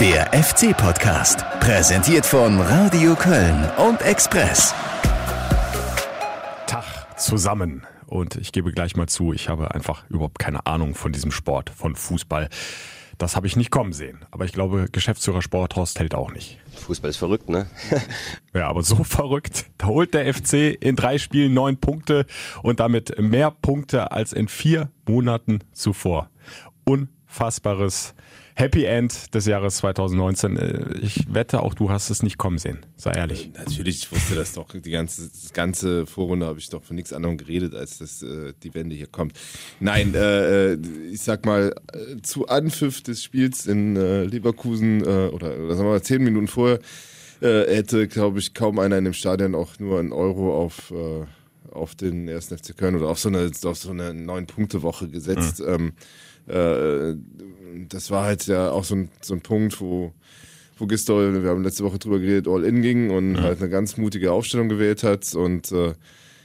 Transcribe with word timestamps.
Der 0.00 0.32
FC-Podcast, 0.32 1.44
präsentiert 1.60 2.24
von 2.24 2.58
Radio 2.58 3.14
Köln 3.14 3.70
und 3.76 4.00
Express. 4.00 4.74
Tag 6.66 7.20
zusammen. 7.20 7.86
Und 8.06 8.36
ich 8.36 8.52
gebe 8.52 8.72
gleich 8.72 8.96
mal 8.96 9.08
zu, 9.08 9.34
ich 9.34 9.50
habe 9.50 9.74
einfach 9.74 10.08
überhaupt 10.08 10.38
keine 10.38 10.64
Ahnung 10.64 10.94
von 10.94 11.12
diesem 11.12 11.30
Sport, 11.30 11.68
von 11.68 11.96
Fußball. 11.96 12.48
Das 13.18 13.36
habe 13.36 13.46
ich 13.46 13.56
nicht 13.56 13.70
kommen 13.70 13.92
sehen. 13.92 14.24
Aber 14.30 14.46
ich 14.46 14.52
glaube, 14.52 14.86
Geschäftsführer 14.90 15.42
Sport 15.42 15.76
Horst 15.76 15.98
hält 15.98 16.14
auch 16.14 16.32
nicht. 16.32 16.58
Fußball 16.86 17.10
ist 17.10 17.18
verrückt, 17.18 17.50
ne? 17.50 17.66
ja, 18.54 18.68
aber 18.68 18.82
so 18.82 19.04
verrückt. 19.04 19.66
Da 19.76 19.88
holt 19.88 20.14
der 20.14 20.32
FC 20.32 20.78
in 20.80 20.96
drei 20.96 21.18
Spielen 21.18 21.52
neun 21.52 21.76
Punkte 21.76 22.24
und 22.62 22.80
damit 22.80 23.20
mehr 23.20 23.50
Punkte 23.50 24.12
als 24.12 24.32
in 24.32 24.48
vier 24.48 24.90
Monaten 25.06 25.58
zuvor. 25.74 26.30
Unfassbares 26.84 28.14
Happy 28.60 28.84
End 28.84 29.34
des 29.34 29.46
Jahres 29.46 29.78
2019. 29.78 30.56
Äh, 30.58 30.98
ich 31.00 31.32
wette, 31.32 31.62
auch 31.62 31.72
du 31.72 31.90
hast 31.90 32.10
es 32.10 32.22
nicht 32.22 32.36
kommen 32.36 32.58
sehen. 32.58 32.80
Sei 32.94 33.10
ehrlich. 33.12 33.50
Natürlich, 33.56 34.02
ich 34.02 34.12
wusste 34.12 34.34
das 34.34 34.52
doch. 34.52 34.68
Die 34.74 34.90
ganze, 34.90 35.30
das 35.30 35.54
ganze 35.54 36.04
Vorrunde 36.04 36.44
habe 36.44 36.58
ich 36.58 36.68
doch 36.68 36.84
von 36.84 36.94
nichts 36.94 37.14
anderem 37.14 37.38
geredet, 37.38 37.74
als 37.74 37.96
dass 37.96 38.22
äh, 38.22 38.52
die 38.62 38.74
Wende 38.74 38.94
hier 38.94 39.06
kommt. 39.06 39.32
Nein, 39.80 40.14
äh, 40.14 40.72
äh 40.72 40.78
ich 41.10 41.22
sag 41.22 41.46
mal, 41.46 41.74
äh, 41.94 42.20
zu 42.20 42.48
Anpfiff 42.48 43.00
des 43.00 43.24
Spiels 43.24 43.66
in 43.66 43.96
äh, 43.96 44.24
Leverkusen 44.24 45.00
äh, 45.04 45.30
oder, 45.32 45.56
oder 45.58 45.74
sagen 45.74 45.88
wir 45.88 45.92
mal 45.92 46.02
zehn 46.02 46.22
Minuten 46.22 46.46
vorher 46.46 46.80
äh, 47.40 47.62
hätte, 47.62 48.08
glaube 48.08 48.40
ich, 48.40 48.52
kaum 48.52 48.78
einer 48.78 48.98
in 48.98 49.04
dem 49.04 49.14
Stadion 49.14 49.54
auch 49.54 49.78
nur 49.78 49.98
einen 49.98 50.12
Euro 50.12 50.54
auf 50.54 50.90
äh, 50.90 51.24
auf 51.72 51.94
den 51.94 52.28
ersten 52.28 52.58
FC 52.58 52.76
Köln 52.76 52.96
oder 52.96 53.08
auf 53.08 53.20
so 53.20 53.30
eine 53.30 53.50
auf 53.64 53.78
so 53.78 53.90
eine 53.90 54.12
neun 54.12 54.46
Punkte 54.46 54.82
Woche 54.82 55.08
gesetzt. 55.08 55.60
Mhm. 55.60 55.66
Ähm, 55.66 55.92
äh, 56.46 57.14
das 57.88 58.10
war 58.10 58.24
halt 58.24 58.46
ja 58.46 58.70
auch 58.70 58.84
so 58.84 58.94
ein, 58.94 59.10
so 59.20 59.34
ein 59.34 59.40
Punkt, 59.40 59.80
wo, 59.80 60.12
wo 60.78 60.86
Gistol, 60.86 61.42
wir 61.42 61.50
haben 61.50 61.62
letzte 61.62 61.84
Woche 61.84 61.98
drüber 61.98 62.18
geredet, 62.18 62.48
all 62.48 62.64
in 62.64 62.82
ging 62.82 63.10
und 63.10 63.36
ja. 63.36 63.42
halt 63.42 63.60
eine 63.60 63.70
ganz 63.70 63.96
mutige 63.96 64.32
Aufstellung 64.32 64.68
gewählt 64.68 65.02
hat. 65.02 65.34
Und 65.34 65.72
äh, 65.72 65.94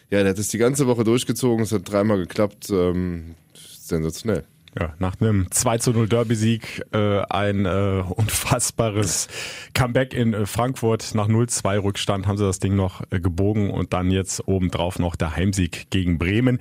ja, 0.09 0.21
der 0.21 0.29
hat 0.29 0.39
es 0.39 0.49
die 0.49 0.57
ganze 0.57 0.87
Woche 0.87 1.03
durchgezogen, 1.03 1.63
es 1.63 1.71
hat 1.71 1.89
dreimal 1.89 2.17
geklappt. 2.17 2.69
Ähm, 2.69 3.35
sensationell. 3.53 4.43
Ja, 4.77 4.93
nach 4.99 5.15
einem 5.21 5.49
2 5.51 5.77
zu 5.77 5.91
0 5.91 6.09
Derby-Sieg 6.09 6.83
äh, 6.91 7.21
ein 7.29 7.65
äh, 7.65 8.03
unfassbares 8.05 9.29
Comeback 9.73 10.13
in 10.13 10.33
äh, 10.33 10.45
Frankfurt. 10.45 11.15
Nach 11.15 11.29
0-2 11.29 11.81
Rückstand 11.81 12.27
haben 12.27 12.37
sie 12.37 12.43
das 12.43 12.59
Ding 12.59 12.75
noch 12.75 13.01
äh, 13.09 13.21
gebogen 13.21 13.69
und 13.71 13.93
dann 13.93 14.11
jetzt 14.11 14.45
obendrauf 14.49 14.99
noch 14.99 15.15
der 15.15 15.37
Heimsieg 15.37 15.89
gegen 15.91 16.17
Bremen. 16.17 16.59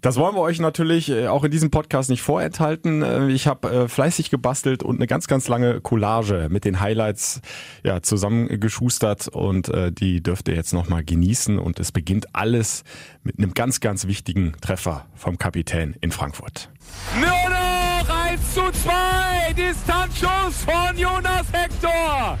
Das 0.00 0.16
wollen 0.16 0.34
wir 0.36 0.40
euch 0.40 0.58
natürlich 0.58 1.10
äh, 1.10 1.26
auch 1.26 1.44
in 1.44 1.50
diesem 1.50 1.70
Podcast 1.70 2.08
nicht 2.08 2.22
vorenthalten. 2.22 3.02
Äh, 3.02 3.28
ich 3.28 3.46
habe 3.46 3.90
fleißig 3.90 4.30
gebastelt 4.30 4.82
und 4.82 4.96
eine 4.96 5.06
ganz, 5.06 5.26
ganz 5.26 5.46
lange 5.46 5.82
Collage 5.82 6.48
mit 6.50 6.64
den 6.64 6.80
Highlights 6.80 7.42
ja, 7.82 8.00
zusammengeschustert 8.00 9.28
und 9.28 9.68
äh, 9.68 9.92
die 9.92 10.22
dürft 10.22 10.48
ihr 10.48 10.54
jetzt 10.54 10.72
nochmal 10.72 11.04
genießen. 11.04 11.58
Und 11.58 11.78
es 11.78 11.92
beginnt 11.92 12.34
alles 12.34 12.84
mit 13.22 13.38
einem 13.38 13.52
ganz, 13.52 13.80
ganz 13.80 14.06
wichtigen 14.06 14.54
Treffer 14.62 15.06
vom 15.14 15.36
Kapitän 15.36 15.94
in 16.00 16.10
Frankfurt. 16.10 16.70
Nur 17.18 17.50
noch 17.50 18.24
1 18.24 18.54
zu 18.54 18.70
2. 18.70 19.52
Distanzschuss 19.54 20.64
von 20.64 20.96
Jonas 20.96 21.46
Hector. 21.52 22.38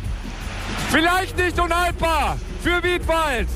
Vielleicht 0.90 1.36
nicht 1.36 1.58
unhaltbar 1.58 2.38
für 2.62 2.82
Wiedwald. 2.82 3.48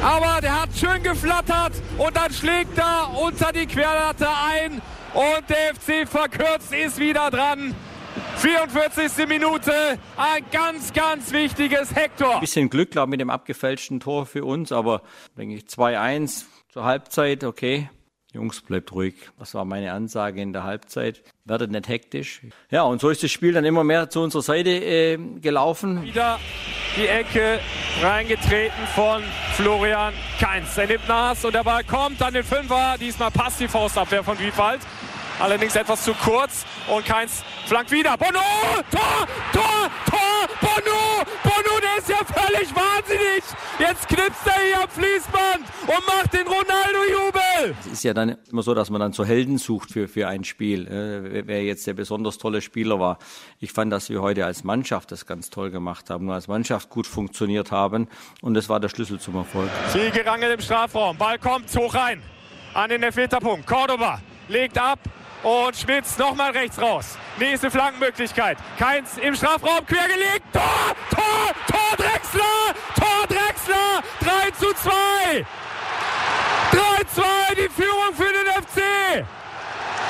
Aber 0.00 0.40
der 0.40 0.62
hat 0.62 0.70
schön 0.76 1.02
geflattert 1.02 1.72
und 1.98 2.16
dann 2.16 2.32
schlägt 2.32 2.78
er 2.78 3.10
unter 3.20 3.52
die 3.52 3.66
Querlatte 3.66 4.28
ein. 4.28 4.80
Und 5.14 5.50
der 5.50 5.74
FC 5.74 6.08
verkürzt 6.08 6.72
ist 6.72 6.98
wieder 6.98 7.30
dran. 7.30 7.74
44. 8.36 9.26
Minute, 9.26 9.72
ein 10.16 10.44
ganz, 10.52 10.92
ganz 10.92 11.32
wichtiges 11.32 11.94
Hector. 11.94 12.34
Ein 12.34 12.40
bisschen 12.40 12.70
Glück, 12.70 12.92
glaube 12.92 13.08
ich, 13.08 13.10
mit 13.10 13.20
dem 13.20 13.30
abgefälschten 13.30 14.00
Tor 14.00 14.26
für 14.26 14.44
uns, 14.44 14.70
aber 14.70 15.02
denke 15.36 15.56
ich 15.56 15.64
2-1 15.64 16.44
zur 16.72 16.84
Halbzeit, 16.84 17.44
okay. 17.44 17.90
Jungs, 18.32 18.62
bleibt 18.62 18.92
ruhig. 18.92 19.14
Das 19.38 19.54
war 19.54 19.64
meine 19.64 19.92
Ansage 19.92 20.40
in 20.40 20.52
der 20.52 20.64
Halbzeit. 20.64 21.22
Werdet 21.44 21.70
nicht 21.70 21.88
hektisch. 21.88 22.40
Ja, 22.70 22.82
und 22.82 23.00
so 23.00 23.10
ist 23.10 23.22
das 23.22 23.30
Spiel 23.30 23.52
dann 23.52 23.64
immer 23.64 23.84
mehr 23.84 24.08
zu 24.08 24.20
unserer 24.20 24.42
Seite 24.42 24.70
äh, 24.70 25.18
gelaufen. 25.40 26.02
Wieder 26.02 26.38
die 26.96 27.06
Ecke 27.06 27.60
reingetreten 28.00 28.86
von 28.94 29.22
Florian 29.54 30.14
Keins. 30.38 30.76
Er 30.78 30.86
nimmt 30.86 31.06
Nas 31.08 31.44
und 31.44 31.54
der 31.54 31.64
Ball 31.64 31.84
kommt 31.84 32.22
an 32.22 32.32
den 32.32 32.44
Fünfer. 32.44 32.96
Diesmal 32.98 33.30
passt 33.30 33.60
die 33.60 33.68
Faustabwehr 33.68 34.24
von 34.24 34.38
Wiedwald. 34.38 34.80
Allerdings 35.42 35.74
etwas 35.74 36.04
zu 36.04 36.14
kurz 36.14 36.64
und 36.86 37.04
Keins 37.04 37.42
flankt 37.66 37.90
wieder. 37.90 38.16
Bono! 38.16 38.38
Tor! 38.92 39.26
Tor! 39.52 39.90
Tor! 40.08 40.48
Bono! 40.60 41.24
Bono, 41.42 41.80
der 41.80 41.98
ist 41.98 42.08
ja 42.08 42.18
völlig 42.24 42.68
wahnsinnig! 42.72 43.42
Jetzt 43.80 44.06
knipst 44.06 44.46
er 44.46 44.64
hier 44.64 44.82
am 44.84 44.88
Fließband 44.88 45.64
und 45.82 46.06
macht 46.06 46.32
den 46.32 46.46
Ronaldo-Jubel! 46.46 47.74
Es 47.80 47.86
ist 47.88 48.04
ja 48.04 48.14
dann 48.14 48.36
immer 48.52 48.62
so, 48.62 48.72
dass 48.72 48.88
man 48.90 49.00
dann 49.00 49.12
so 49.12 49.24
Helden 49.24 49.58
sucht 49.58 49.90
für, 49.90 50.06
für 50.06 50.28
ein 50.28 50.44
Spiel. 50.44 50.86
Äh, 50.86 51.44
wer 51.44 51.64
jetzt 51.64 51.88
der 51.88 51.94
besonders 51.94 52.38
tolle 52.38 52.60
Spieler 52.60 53.00
war. 53.00 53.18
Ich 53.58 53.72
fand, 53.72 53.92
dass 53.92 54.10
wir 54.10 54.22
heute 54.22 54.46
als 54.46 54.62
Mannschaft 54.62 55.10
das 55.10 55.26
ganz 55.26 55.50
toll 55.50 55.72
gemacht 55.72 56.08
haben, 56.08 56.26
nur 56.26 56.34
als 56.34 56.46
Mannschaft 56.46 56.88
gut 56.88 57.08
funktioniert 57.08 57.72
haben 57.72 58.06
und 58.42 58.54
das 58.54 58.68
war 58.68 58.78
der 58.78 58.90
Schlüssel 58.90 59.18
zum 59.18 59.34
Erfolg. 59.34 59.68
Viel 59.88 60.12
gerangelt 60.12 60.54
im 60.54 60.60
Strafraum. 60.60 61.16
Ball 61.16 61.40
kommt 61.40 61.74
hoch 61.76 61.94
rein 61.94 62.22
an 62.74 62.90
den 62.90 63.02
Elfmeterpunkt. 63.02 63.66
Cordoba 63.66 64.20
legt 64.48 64.78
ab, 64.78 65.00
und 65.42 65.76
Schmitz 65.76 66.18
nochmal 66.18 66.52
rechts 66.52 66.80
raus. 66.80 67.16
Nächste 67.38 67.70
Flankenmöglichkeit. 67.70 68.58
Keins 68.78 69.18
im 69.18 69.34
Strafraum 69.34 69.84
quergelegt. 69.86 70.42
Tor! 70.52 70.62
Tor! 71.10 71.54
Tor 71.66 71.96
Drexler! 71.96 72.74
Tor 72.94 73.26
Drexler! 73.28 74.02
3 74.20 74.50
zu 74.58 74.74
2! 74.74 75.46
3-2 76.72 77.22
die 77.56 77.68
Führung 77.68 78.14
für 78.14 78.24
den 78.24 78.62
FC! 78.62 79.26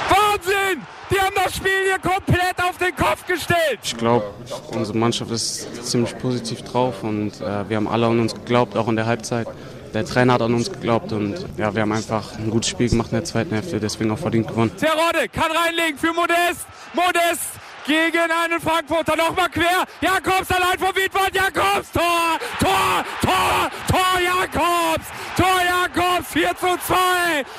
Wahnsinn! 0.09 0.83
Die 1.11 1.21
haben 1.21 1.35
das 1.35 1.57
Spiel 1.57 1.71
hier 1.85 1.99
komplett 1.99 2.59
auf 2.63 2.79
den 2.79 2.97
Kopf 2.97 3.27
gestellt. 3.27 3.81
Ich 3.83 3.97
glaube, 3.97 4.25
unsere 4.73 4.97
Mannschaft 4.97 5.31
ist 5.31 5.85
ziemlich 5.85 6.17
positiv 6.19 6.63
drauf 6.63 7.03
und 7.03 7.39
äh, 7.41 7.69
wir 7.69 7.77
haben 7.77 7.89
alle 7.89 8.07
an 8.07 8.21
uns 8.21 8.35
geglaubt, 8.35 8.77
auch 8.77 8.89
in 8.89 8.97
der 8.97 9.05
Halbzeit 9.05 9.47
der 9.95 10.05
Trainer 10.05 10.35
hat 10.35 10.43
an 10.43 10.55
uns 10.55 10.71
geglaubt 10.71 11.13
und 11.13 11.35
ja, 11.57 11.75
wir 11.75 11.83
haben 11.83 11.93
einfach 11.93 12.39
ein 12.39 12.51
gutes 12.51 12.71
Spiel 12.71 12.89
gemacht 12.89 13.09
in 13.13 13.19
der 13.19 13.25
zweiten 13.25 13.55
Hälfte, 13.55 13.79
deswegen 13.81 14.11
auch 14.11 14.19
verdient 14.19 14.49
gewonnen. 14.49 14.73
Terodde 14.77 15.29
kann 15.29 15.51
reinlegen 15.51 15.99
für 15.99 16.13
Modest. 16.13 16.67
Modest 16.95 17.63
gegen 17.87 18.31
einen 18.31 18.61
Frankfurter 18.61 19.17
nochmal 19.17 19.49
quer. 19.49 19.85
Jakobs 20.01 20.51
allein 20.51 20.79
vor 20.79 20.95
Wiedwald. 20.95 21.35
Jakobs 21.35 21.91
Tor, 21.93 22.39
Tor, 22.61 23.05
Tor, 23.21 23.71
Tor 23.89 24.21
Jakobs. 24.21 25.07
Tor 25.37 25.61
Jakobs 25.67 26.29
4 26.33 26.49
zu 26.51 26.67
2. 26.67 26.95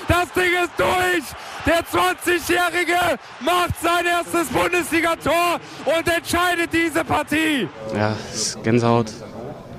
Das 0.08 0.32
Ding 0.34 0.54
ist 0.64 0.72
durch. 0.78 1.24
Der 1.66 1.80
20-Jährige 1.80 3.18
macht 3.40 3.82
sein 3.82 4.06
erstes 4.06 4.48
Bundesligator 4.50 5.60
und 5.86 6.08
entscheidet 6.08 6.74
diese 6.74 7.04
Partie. 7.06 7.70
Ja, 7.96 8.16
Gänsehaut 8.64 9.08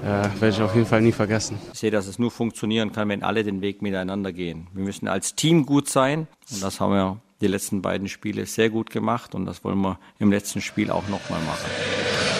äh, 0.04 0.40
werde 0.40 0.48
ich 0.48 0.60
auf 0.60 0.74
jeden 0.74 0.86
Fall 0.86 1.00
nie 1.00 1.12
vergessen. 1.12 1.58
Ich 1.72 1.80
sehe, 1.80 1.90
dass 1.90 2.06
es 2.06 2.18
nur 2.18 2.30
funktionieren 2.30 2.92
kann, 2.92 3.08
wenn 3.08 3.22
alle 3.22 3.42
den 3.42 3.62
Weg 3.62 3.80
miteinander 3.80 4.32
gehen. 4.32 4.66
Wir 4.74 4.84
müssen 4.84 5.08
als 5.08 5.34
Team 5.34 5.64
gut 5.64 5.88
sein 5.88 6.26
und 6.50 6.62
das 6.62 6.80
haben 6.80 6.92
wir 6.92 7.20
die 7.40 7.46
letzten 7.46 7.82
beiden 7.82 8.08
Spiele 8.08 8.46
sehr 8.46 8.70
gut 8.70 8.90
gemacht 8.90 9.34
und 9.34 9.46
das 9.46 9.64
wollen 9.64 9.80
wir 9.80 9.98
im 10.18 10.30
letzten 10.30 10.60
Spiel 10.60 10.90
auch 10.90 11.08
nochmal 11.08 11.40
machen. 11.40 11.70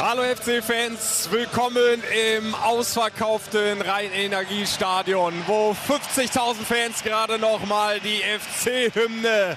Hallo 0.00 0.22
FC-Fans, 0.22 1.28
willkommen 1.30 2.02
im 2.38 2.54
ausverkauften 2.54 3.81
Rhein-Energiestadion, 3.81 5.32
wo 5.46 5.72
50.000 5.72 6.54
Fans 6.64 7.02
gerade 7.02 7.38
nochmal 7.38 8.00
die 8.00 8.20
FC-Hymne 8.20 9.56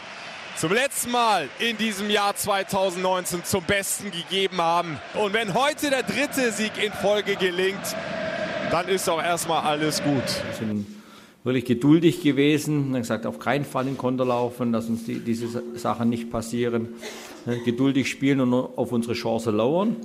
zum 0.57 0.73
letzten 0.73 1.12
Mal 1.12 1.50
in 1.59 1.78
diesem 1.78 2.09
Jahr 2.09 2.35
2019 2.35 3.44
zum 3.44 3.63
Besten 3.63 4.12
gegeben 4.12 4.57
haben. 4.57 4.98
Und 5.13 5.33
wenn 5.33 5.54
heute 5.54 5.92
der 5.92 6.01
dritte 6.01 6.51
Sieg 6.51 6.71
in 6.83 6.92
Folge 6.92 7.36
gelingt, 7.36 7.95
dann 8.71 8.88
ist 8.88 9.07
auch 9.07 9.21
erstmal 9.21 9.62
alles 9.62 10.01
gut. 10.04 10.24
Wir 10.24 10.56
sind 10.57 10.88
wirklich 11.44 11.65
geduldig 11.65 12.24
gewesen, 12.24 12.86
haben 12.86 12.94
gesagt, 12.94 13.27
auf 13.27 13.38
keinen 13.38 13.65
Fall 13.65 13.88
in 13.88 13.98
Konter 13.98 14.25
laufen, 14.25 14.74
dass 14.74 14.88
uns 14.88 15.06
die, 15.06 15.19
diese 15.19 15.48
Sachen 15.75 16.09
nicht 16.09 16.31
passieren. 16.31 16.89
Ne, 17.45 17.60
geduldig 17.63 18.10
spielen 18.10 18.42
und 18.42 18.53
auf 18.53 18.92
unsere 18.92 19.13
Chance 19.13 19.51
lauern. 19.51 19.95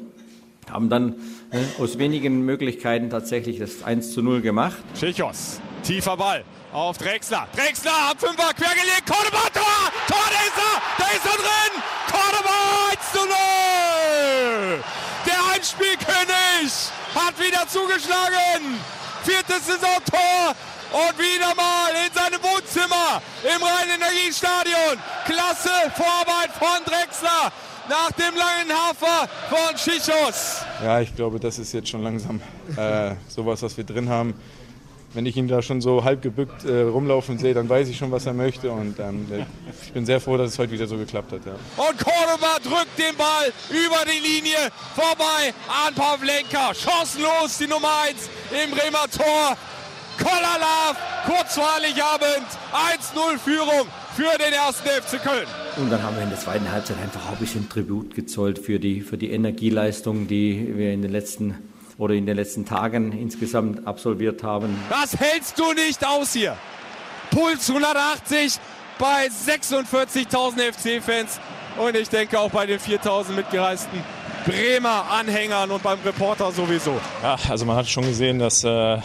Haben 0.71 0.91
dann 0.91 1.15
ne, 1.51 1.65
aus 1.79 1.99
wenigen 1.99 2.43
Möglichkeiten 2.45 3.09
tatsächlich 3.09 3.59
das 3.59 3.83
1 3.83 4.13
zu 4.13 4.23
0 4.23 4.43
gemacht. 4.43 4.83
Schichos, 4.95 5.61
tiefer 5.83 6.17
Ball 6.19 6.45
auf 6.73 6.99
Drexler. 6.99 7.47
Drexler 7.55 8.11
am 8.11 8.19
Fünfer 8.19 8.53
quergelegt. 8.55 9.07
Cordoba, 9.07 9.49
Tor! 9.53 9.93
Tor, 10.09 10.27
da 10.31 10.41
ist 10.47 10.59
er! 10.59 10.77
Da 10.99 11.07
ist 11.13 11.27
er 11.27 11.37
drin! 11.37 11.83
Cordoba 12.11 12.57
1 12.91 13.13
zu 13.13 13.19
0! 13.19 14.85
Der 15.27 15.55
Einspielkönig 15.55 16.73
hat 17.15 17.39
wieder 17.39 17.69
zugeschlagen. 17.69 18.81
Viertes 19.25 19.67
Saisontor 19.67 20.55
und 20.93 21.19
wieder 21.19 21.55
mal 21.55 21.91
in 22.07 22.13
seinem 22.13 22.43
Wohnzimmer 22.43 23.23
im 23.43 23.63
Rhein-Energiestadion. 23.63 24.99
Klasse 25.27 25.71
Vorarbeit 25.95 26.51
von 26.59 26.85
Drexler. 26.85 27.53
nach 27.89 28.13
dem 28.13 28.35
langen 28.37 28.71
Hafer 28.73 29.29
von 29.49 29.77
Schichos. 29.77 30.63
Ja, 30.83 31.01
ich 31.01 31.15
glaube, 31.15 31.39
das 31.41 31.59
ist 31.59 31.73
jetzt 31.73 31.89
schon 31.89 32.03
langsam 32.03 32.41
äh, 32.77 33.15
sowas, 33.29 33.63
was 33.63 33.77
wir 33.77 33.85
drin 33.85 34.09
haben. 34.09 34.35
Wenn 35.15 35.27
ich 35.27 35.37
ihn 35.37 35.47
da 35.47 35.61
schon 35.61 35.81
so 35.81 36.05
halb 36.05 36.23
gebückt 36.23 36.65
äh, 36.65 36.83
rumlaufen 36.83 37.39
sehe, 37.39 37.53
dann 37.53 37.69
weiß 37.69 37.89
ich 37.89 37.99
schon, 37.99 38.11
was 38.11 38.25
er 38.25 38.33
möchte. 38.33 38.71
Und 38.71 38.99
ähm, 38.99 39.27
ich 39.85 39.93
bin 39.93 40.07
sehr 40.07 40.21
froh, 40.21 40.37
dass 40.39 40.53
es 40.53 40.59
heute 40.59 40.73
wieder 40.73 40.87
so 40.87 40.97
geklappt 40.97 41.33
hat. 41.33 41.41
Ja. 41.45 41.53
Und 41.53 41.99
Cordoba 41.99 42.57
drückt 42.63 42.99
den 42.99 43.17
Ball 43.17 43.53
über 43.69 44.05
die 44.07 44.21
Linie 44.27 44.71
vorbei 44.95 45.53
an 45.69 45.95
Pavlenka. 45.95 46.73
Chancenlos 46.75 47.59
die 47.59 47.67
Nummer 47.67 47.91
1 48.09 48.31
im 48.65 48.71
Bremer 48.71 49.07
Tor. 49.11 49.57
Kolalav, 50.19 50.97
kurz 51.27 51.55
vor 51.55 51.75
Heiligabend, 51.75 52.47
1-0 52.73 53.39
Führung 53.39 53.89
für 54.15 54.39
den 54.39 54.53
ersten 54.53 54.87
FC 54.87 55.23
Köln. 55.23 55.47
Und 55.79 55.91
dann 55.91 56.03
haben 56.03 56.17
wir 56.17 56.23
in 56.23 56.29
der 56.31 56.39
zweiten 56.39 56.71
Halbzeit 56.71 56.99
einfach 57.03 57.31
ein 57.31 57.39
bisschen 57.39 57.69
Tribut 57.69 58.15
gezollt 58.15 58.59
für 58.59 58.79
die, 58.79 59.01
für 59.01 59.17
die 59.17 59.31
Energieleistung, 59.31 60.29
die 60.29 60.77
wir 60.77 60.93
in 60.93 61.03
den 61.03 61.11
letzten 61.11 61.72
oder 61.99 62.15
in 62.15 62.27
den 62.27 62.37
letzten 62.37 62.65
Tagen 62.65 63.13
insgesamt 63.13 63.87
absolviert 63.87 64.43
haben. 64.43 64.77
Das 64.91 65.19
hältst 65.19 65.59
du 65.59 65.73
nicht 65.73 66.07
aus 66.07 66.33
hier. 66.33 66.57
Puls 67.31 67.69
180 67.69 68.59
bei 68.99 69.27
46.000 69.27 70.73
FC-Fans 70.73 71.41
und 71.79 71.97
ich 71.97 72.09
denke 72.09 72.39
auch 72.39 72.51
bei 72.51 72.67
den 72.67 72.79
4.000 72.79 73.33
mitgereisten 73.33 74.01
Bremer 74.45 75.05
Anhängern 75.11 75.71
und 75.71 75.83
beim 75.83 75.99
Reporter 76.05 76.51
sowieso. 76.51 77.01
Ja, 77.23 77.37
also 77.49 77.65
man 77.65 77.77
hat 77.77 77.89
schon 77.89 78.05
gesehen, 78.05 78.41
dass 78.41 78.65
äh, 78.65 78.69
wir 78.69 79.03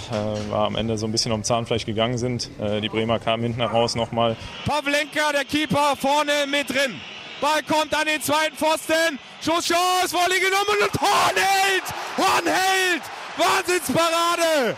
am 0.51 0.75
Ende 0.75 0.97
so 0.97 1.05
ein 1.05 1.11
bisschen 1.11 1.31
um 1.31 1.43
Zahnfleisch 1.43 1.85
gegangen 1.85 2.17
sind. 2.17 2.49
Äh, 2.59 2.81
die 2.81 2.89
Bremer 2.89 3.19
kamen 3.19 3.43
hinten 3.43 3.61
heraus 3.61 3.95
nochmal. 3.95 4.35
Pavlenka, 4.65 5.31
der 5.33 5.45
Keeper, 5.45 5.95
vorne 5.95 6.31
mit 6.49 6.69
drin. 6.69 6.99
Ball 7.41 7.61
kommt 7.63 7.93
an 7.95 8.05
den 8.05 8.21
zweiten 8.21 8.55
Pfosten. 8.55 9.19
Schusschance, 9.43 10.11
Volley 10.11 10.39
genommen 10.39 10.81
und 10.81 11.01
Horn 11.01 11.35
hält! 11.35 11.83
Horn 12.17 12.45
hält! 12.45 13.03
Wahnsinnsparade! 13.37 14.75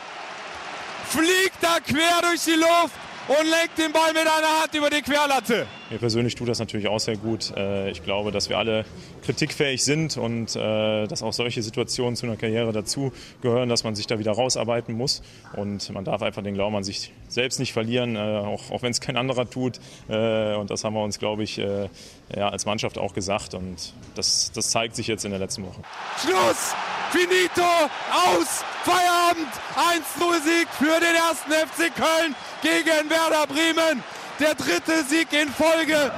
Fliegt 1.09 1.57
da 1.61 1.79
quer 1.79 2.21
durch 2.21 2.43
die 2.43 2.55
Luft 2.55 2.93
und 3.27 3.45
lenkt 3.47 3.77
den 3.77 3.91
Ball 3.91 4.13
mit 4.13 4.27
einer 4.27 4.61
Hand 4.61 4.73
über 4.73 4.89
die 4.89 5.01
Querlatte. 5.01 5.67
Mir 5.89 5.97
persönlich 5.97 6.35
tut 6.35 6.47
das 6.47 6.59
natürlich 6.59 6.87
auch 6.87 6.99
sehr 6.99 7.17
gut. 7.17 7.51
Äh, 7.57 7.89
ich 7.89 8.03
glaube, 8.03 8.31
dass 8.31 8.47
wir 8.47 8.59
alle 8.59 8.85
kritikfähig 9.23 9.83
sind 9.83 10.17
und 10.17 10.55
äh, 10.55 11.07
dass 11.07 11.23
auch 11.23 11.33
solche 11.33 11.63
Situationen 11.63 12.15
zu 12.15 12.27
einer 12.27 12.35
Karriere 12.35 12.71
dazu 12.71 13.11
gehören, 13.41 13.69
dass 13.69 13.83
man 13.83 13.95
sich 13.95 14.05
da 14.05 14.19
wieder 14.19 14.33
rausarbeiten 14.33 14.95
muss. 14.95 15.23
Und 15.55 15.91
man 15.91 16.05
darf 16.05 16.21
einfach 16.21 16.43
den 16.43 16.53
Glauben 16.53 16.75
an 16.75 16.83
sich 16.83 17.11
selbst 17.27 17.59
nicht 17.59 17.73
verlieren, 17.73 18.15
äh, 18.15 18.19
auch, 18.19 18.69
auch 18.69 18.83
wenn 18.83 18.91
es 18.91 19.01
kein 19.01 19.17
anderer 19.17 19.49
tut. 19.49 19.79
Und 20.07 20.69
das 20.69 20.83
haben 20.83 20.93
wir 20.93 21.03
uns, 21.03 21.19
glaube 21.19 21.43
ich, 21.43 21.57
ja, 21.57 22.49
als 22.49 22.65
Mannschaft 22.65 22.97
auch 22.97 23.13
gesagt. 23.13 23.53
Und 23.53 23.93
das, 24.15 24.51
das 24.53 24.69
zeigt 24.69 24.95
sich 24.95 25.07
jetzt 25.07 25.25
in 25.25 25.31
der 25.31 25.39
letzten 25.39 25.63
Woche. 25.63 25.81
Schluss! 26.21 26.73
Finito! 27.11 27.67
Aus! 28.11 28.63
Feierabend! 28.83 29.51
1-0-Sieg 29.75 30.67
für 30.69 30.99
den 30.99 31.15
ersten 31.15 31.51
FC 31.51 31.95
Köln 31.95 32.35
gegen 32.61 33.09
Werder 33.09 33.47
Bremen 33.47 34.03
der 34.39 34.55
dritte 34.55 35.03
Sieg 35.07 35.27
in 35.33 35.49
Folge. 35.49 36.11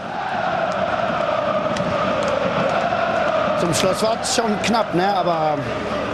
Zum 3.60 3.74
Schluss 3.74 4.02
war 4.04 4.18
es 4.22 4.36
schon 4.36 4.62
knapp, 4.64 4.94
ne? 4.96 5.08
aber 5.14 5.58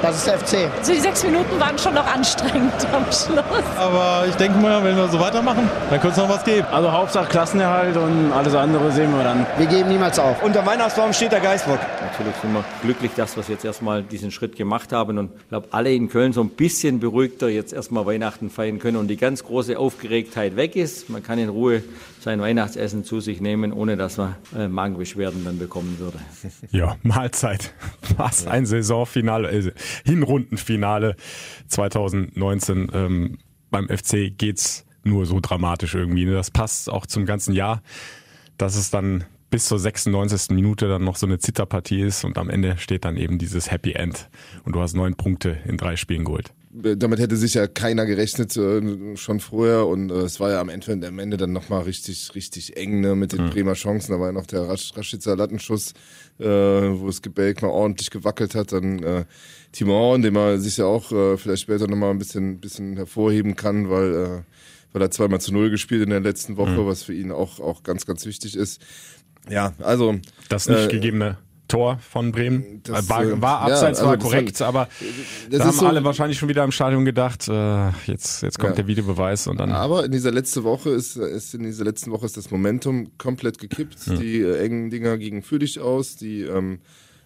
das 0.02 0.18
ist 0.18 0.30
FC. 0.30 0.70
Also 0.78 0.94
die 0.94 1.00
sechs 1.00 1.24
Minuten 1.24 1.60
waren 1.60 1.78
schon 1.78 1.94
noch 1.94 2.06
anstrengend 2.06 2.74
am 2.94 3.04
Schluss. 3.06 3.64
Aber 3.78 4.26
ich 4.28 4.36
denke 4.36 4.58
mal, 4.60 4.84
wenn 4.84 4.96
wir 4.96 5.08
so 5.08 5.20
weitermachen, 5.20 5.70
dann 5.90 6.00
könnte 6.00 6.22
es 6.22 6.28
noch 6.28 6.30
was 6.30 6.44
geben. 6.44 6.68
Also 6.72 6.92
Hauptsache 6.92 7.28
Klassenerhalt 7.30 7.98
und 7.98 8.32
alles 8.32 8.54
andere 8.56 8.92
sehen 8.92 9.12
wir 9.16 9.24
dann. 9.24 9.46
Wir 9.58 9.68
geben 9.68 9.90
niemals 9.90 10.20
auf. 10.20 10.44
Unter 10.44 10.66
Weihnachtsbaum 10.66 11.14
steht 11.14 11.32
der 11.32 11.40
Geistbock. 11.40 11.80
Natürlich 12.02 12.36
sind 12.42 12.54
wir 12.54 12.64
glücklich, 12.84 13.12
dass 13.16 13.36
wir 13.36 13.44
jetzt 13.48 13.66
erstmal 13.66 14.04
diesen 14.04 14.32
Schritt 14.32 14.56
gemacht 14.56 14.92
haben 14.94 15.18
und 15.18 15.32
ich 15.38 15.50
glaube, 15.50 15.68
alle 15.72 15.94
in 15.94 16.10
Köln 16.10 16.34
so 16.34 16.42
ein 16.42 16.50
bisschen 16.50 17.00
beruhigter 17.00 17.50
jetzt 17.50 17.74
erstmal 17.74 18.06
Weihnachten 18.06 18.50
feiern 18.50 18.80
können 18.80 18.98
und 18.98 19.08
die 19.08 19.18
ganz 19.18 19.44
große 19.44 19.78
Aufgeregtheit 19.78 20.56
weg 20.56 20.76
ist. 20.76 21.10
Man 21.10 21.24
kann 21.24 21.40
in 21.40 21.50
Ruhe 21.50 21.84
sein 22.28 22.42
Weihnachtsessen 22.42 23.06
zu 23.06 23.22
sich 23.22 23.40
nehmen, 23.40 23.72
ohne 23.72 23.96
dass 23.96 24.18
man 24.18 24.36
äh, 24.54 24.68
Magenbeschwerden 24.68 25.46
dann 25.46 25.60
bekommen 25.60 25.98
würde. 25.98 26.20
Ja, 26.72 26.98
Mahlzeit. 27.02 27.74
Was 28.18 28.48
ein 28.48 28.66
Saisonfinale, 28.66 29.50
äh, 29.50 29.72
Hinrundenfinale 30.04 31.16
2019. 31.70 32.92
Ähm, 32.94 33.38
beim 33.72 33.88
FC 33.88 34.38
geht's 34.38 34.86
nur 35.06 35.26
so 35.26 35.40
dramatisch 35.40 35.96
irgendwie. 35.96 36.26
Ne? 36.26 36.34
Das 36.34 36.52
passt 36.52 36.90
auch 36.90 37.06
zum 37.06 37.26
ganzen 37.26 37.54
Jahr, 37.54 37.82
dass 38.58 38.76
es 38.76 38.90
dann 38.90 39.24
bis 39.50 39.66
zur 39.68 39.80
96. 39.80 40.50
Minute 40.50 40.90
dann 40.90 41.06
noch 41.06 41.16
so 41.16 41.28
eine 41.28 41.40
Zitterpartie 41.40 42.02
ist 42.02 42.26
und 42.26 42.38
am 42.38 42.50
Ende 42.50 42.78
steht 42.78 43.06
dann 43.06 43.16
eben 43.16 43.38
dieses 43.38 43.72
Happy 43.72 43.94
End 43.94 44.30
und 44.66 44.76
du 44.76 44.82
hast 44.82 44.96
neun 44.96 45.16
Punkte 45.16 45.60
in 45.64 45.78
drei 45.78 45.96
Spielen 45.96 46.26
geholt. 46.26 46.52
Damit 46.70 47.20
hätte 47.20 47.38
sich 47.38 47.54
ja 47.54 47.66
keiner 47.66 48.06
gerechnet 48.06 48.56
äh, 48.58 49.16
schon 49.16 49.40
vorher 49.40 49.88
und 49.88 50.12
äh, 50.12 50.16
es 50.16 50.40
war 50.40 50.52
ja 50.52 50.60
am 50.60 50.68
Ende, 50.68 51.08
am 51.08 51.18
Ende 51.18 51.38
dann 51.38 51.54
nochmal 51.54 51.84
richtig, 51.84 52.36
richtig 52.36 52.76
eng 52.76 53.00
ne, 53.00 53.16
mit 53.16 53.32
den 53.32 53.46
mhm. 53.46 53.50
Bremer 53.52 53.74
Chancen. 53.74 54.12
Da 54.12 54.20
war 54.20 54.28
ja 54.28 54.32
noch 54.34 54.46
der 54.48 54.68
Rasch, 54.68 54.92
Raschitzer 54.96 55.38
Lattenschuss, 55.38 55.94
äh, 56.40 56.46
wo 56.46 57.08
es 57.08 57.22
Gebälk 57.22 57.62
mal 57.62 57.70
ordentlich 57.70 58.10
gewackelt 58.10 58.54
hat. 58.54 58.74
Dann 58.74 59.02
äh, 59.02 59.26
Timo 59.72 59.94
Horn, 59.94 60.22
den 60.22 60.34
man 60.34 60.60
sich 60.60 60.78
ja 60.78 60.86
auch 60.86 61.12
äh, 61.12 61.38
vielleicht 61.38 61.64
später 61.64 61.88
nochmal 61.88 62.12
ein 62.12 62.20
bisschen, 62.20 62.60
bisschen 62.60 62.98
hervorheben 62.98 63.56
kann, 63.56 63.90
weil, 63.90 64.14
äh, 64.14 64.44
weil 64.92 65.02
er 65.02 65.12
zweimal 65.12 65.40
zu 65.40 65.54
Null 65.54 65.70
gespielt 65.70 66.04
in 66.04 66.10
der 66.10 66.20
letzten 66.20 66.58
Woche, 66.58 66.72
mhm. 66.72 66.86
was 66.86 67.02
für 67.02 67.14
ihn 67.14 67.32
auch, 67.32 67.62
auch 67.62 67.84
ganz, 67.84 68.06
ganz 68.06 68.26
wichtig 68.26 68.58
ist. 68.58 68.82
Ja, 69.50 69.74
also. 69.80 70.16
Das 70.50 70.68
nicht 70.68 70.88
äh, 70.88 70.88
gegebene 70.90 71.38
Tor 71.68 72.00
von 72.00 72.32
Bremen. 72.32 72.82
Das, 72.84 73.10
war, 73.10 73.24
äh, 73.24 73.42
war 73.42 73.62
abseits, 73.62 74.00
ja, 74.00 74.06
also 74.06 74.06
war 74.06 74.18
korrekt, 74.18 74.60
hat, 74.62 74.68
aber 74.68 74.88
da 75.50 75.66
haben 75.66 75.72
so, 75.72 75.86
alle 75.86 76.04
wahrscheinlich 76.04 76.38
schon 76.38 76.50
wieder 76.50 76.64
im 76.64 76.72
Stadion 76.72 77.06
gedacht, 77.06 77.48
äh, 77.48 77.90
jetzt, 78.06 78.44
jetzt 78.44 78.60
kommt 78.60 78.72
ja. 78.72 78.76
der 78.78 78.88
Videobeweis 78.88 79.48
und 79.48 79.60
dann. 79.60 79.72
Aber 79.72 80.06
in 80.06 80.12
dieser 80.12 80.32
letzten 80.32 80.64
Woche 80.64 80.90
ist, 80.92 81.18
ist 81.18 81.54
in 81.54 81.64
dieser 81.64 81.84
letzten 81.84 82.12
Woche 82.12 82.26
ist 82.26 82.38
das 82.38 82.52
Momentum 82.52 83.18
komplett 83.18 83.60
gekippt. 83.60 84.00
Hm. 84.06 84.20
Die 84.20 84.42
äh, 84.42 84.64
engen 84.64 84.90
Dinger 84.90 85.18
gingen 85.18 85.42
für 85.42 85.60
dich 85.60 85.80
aus, 85.80 86.16
die 86.16 86.42
ähm, 86.42 86.80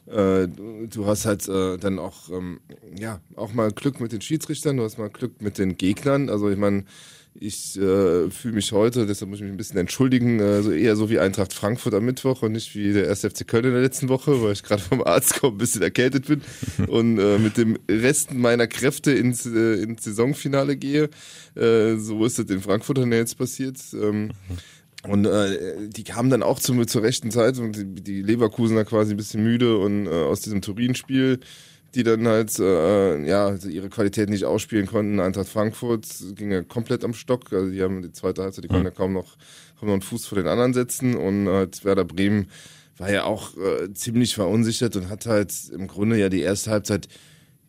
äh, 0.07 0.47
du 0.47 1.05
hast 1.05 1.25
halt 1.25 1.47
äh, 1.47 1.77
dann 1.77 1.99
auch 1.99 2.29
ähm, 2.29 2.59
ja 2.97 3.19
auch 3.35 3.53
mal 3.53 3.71
Glück 3.71 3.99
mit 3.99 4.11
den 4.11 4.21
Schiedsrichtern, 4.21 4.77
du 4.77 4.83
hast 4.83 4.97
mal 4.97 5.09
Glück 5.09 5.41
mit 5.41 5.57
den 5.57 5.77
Gegnern. 5.77 6.29
Also 6.29 6.49
ich 6.49 6.57
meine, 6.57 6.85
ich 7.33 7.77
äh, 7.77 8.29
fühle 8.29 8.53
mich 8.53 8.71
heute, 8.71 9.05
deshalb 9.05 9.29
muss 9.29 9.39
ich 9.39 9.43
mich 9.43 9.53
ein 9.53 9.57
bisschen 9.57 9.79
entschuldigen, 9.79 10.39
äh, 10.39 10.61
so 10.61 10.71
eher 10.71 10.95
so 10.95 11.09
wie 11.09 11.19
Eintracht 11.19 11.53
Frankfurt 11.53 11.93
am 11.93 12.03
Mittwoch 12.05 12.41
und 12.41 12.51
nicht 12.51 12.75
wie 12.75 12.91
der 12.91 13.09
1. 13.09 13.21
FC 13.21 13.47
Köln 13.47 13.65
in 13.65 13.71
der 13.71 13.81
letzten 13.81 14.09
Woche, 14.09 14.41
weil 14.41 14.53
ich 14.53 14.63
gerade 14.63 14.81
vom 14.89 15.01
Arzt 15.01 15.39
komme, 15.39 15.55
ein 15.55 15.57
bisschen 15.57 15.81
erkältet 15.81 16.27
bin 16.27 16.41
und 16.87 17.19
äh, 17.19 17.39
mit 17.39 17.57
dem 17.57 17.79
Resten 17.89 18.39
meiner 18.39 18.67
Kräfte 18.67 19.11
ins, 19.11 19.45
äh, 19.45 19.81
ins 19.81 20.03
Saisonfinale 20.03 20.75
gehe. 20.75 21.09
Äh, 21.55 21.95
so 21.95 22.25
ist 22.25 22.37
es 22.37 22.49
in 22.49 22.61
Frankfurt 22.61 22.97
dann 22.97 23.11
jetzt 23.11 23.37
passiert. 23.37 23.77
Ähm, 23.93 24.31
und 25.07 25.25
äh, 25.25 25.89
die 25.89 26.03
kamen 26.03 26.29
dann 26.29 26.43
auch 26.43 26.59
zum, 26.59 26.85
zur 26.87 27.01
rechten 27.01 27.31
Zeit 27.31 27.57
und 27.57 27.75
die, 27.75 28.03
die 28.03 28.21
Leverkusener 28.21 28.85
quasi 28.85 29.13
ein 29.13 29.17
bisschen 29.17 29.43
müde 29.43 29.77
und 29.77 30.05
äh, 30.05 30.09
aus 30.09 30.41
diesem 30.41 30.61
Turin-Spiel 30.61 31.39
die 31.95 32.03
dann 32.03 32.27
halt 32.27 32.57
äh, 32.59 33.25
ja 33.27 33.55
ihre 33.55 33.89
Qualität 33.89 34.29
nicht 34.29 34.45
ausspielen 34.45 34.87
konnten. 34.87 35.19
Eintracht 35.19 35.49
Frankfurt 35.49 36.07
ging 36.35 36.51
ja 36.51 36.61
komplett 36.63 37.03
am 37.03 37.13
Stock. 37.13 37.51
Also 37.51 37.71
die 37.71 37.81
haben 37.81 38.01
die 38.01 38.11
zweite 38.11 38.43
Halbzeit, 38.43 38.63
die 38.63 38.69
konnten 38.69 38.85
ja 38.85 38.91
kaum 38.91 39.13
noch, 39.13 39.37
kaum 39.79 39.87
noch 39.87 39.93
einen 39.93 40.01
Fuß 40.01 40.25
vor 40.25 40.37
den 40.37 40.47
anderen 40.47 40.73
setzen. 40.73 41.15
Und 41.15 41.47
halt 41.47 41.83
Werder 41.83 42.05
Bremen 42.05 42.47
war 42.97 43.11
ja 43.11 43.23
auch 43.23 43.57
äh, 43.57 43.93
ziemlich 43.93 44.35
verunsichert 44.35 44.95
und 44.95 45.09
hat 45.09 45.25
halt 45.25 45.53
im 45.71 45.87
Grunde 45.87 46.17
ja 46.17 46.29
die 46.29 46.41
erste 46.41 46.71
Halbzeit 46.71 47.07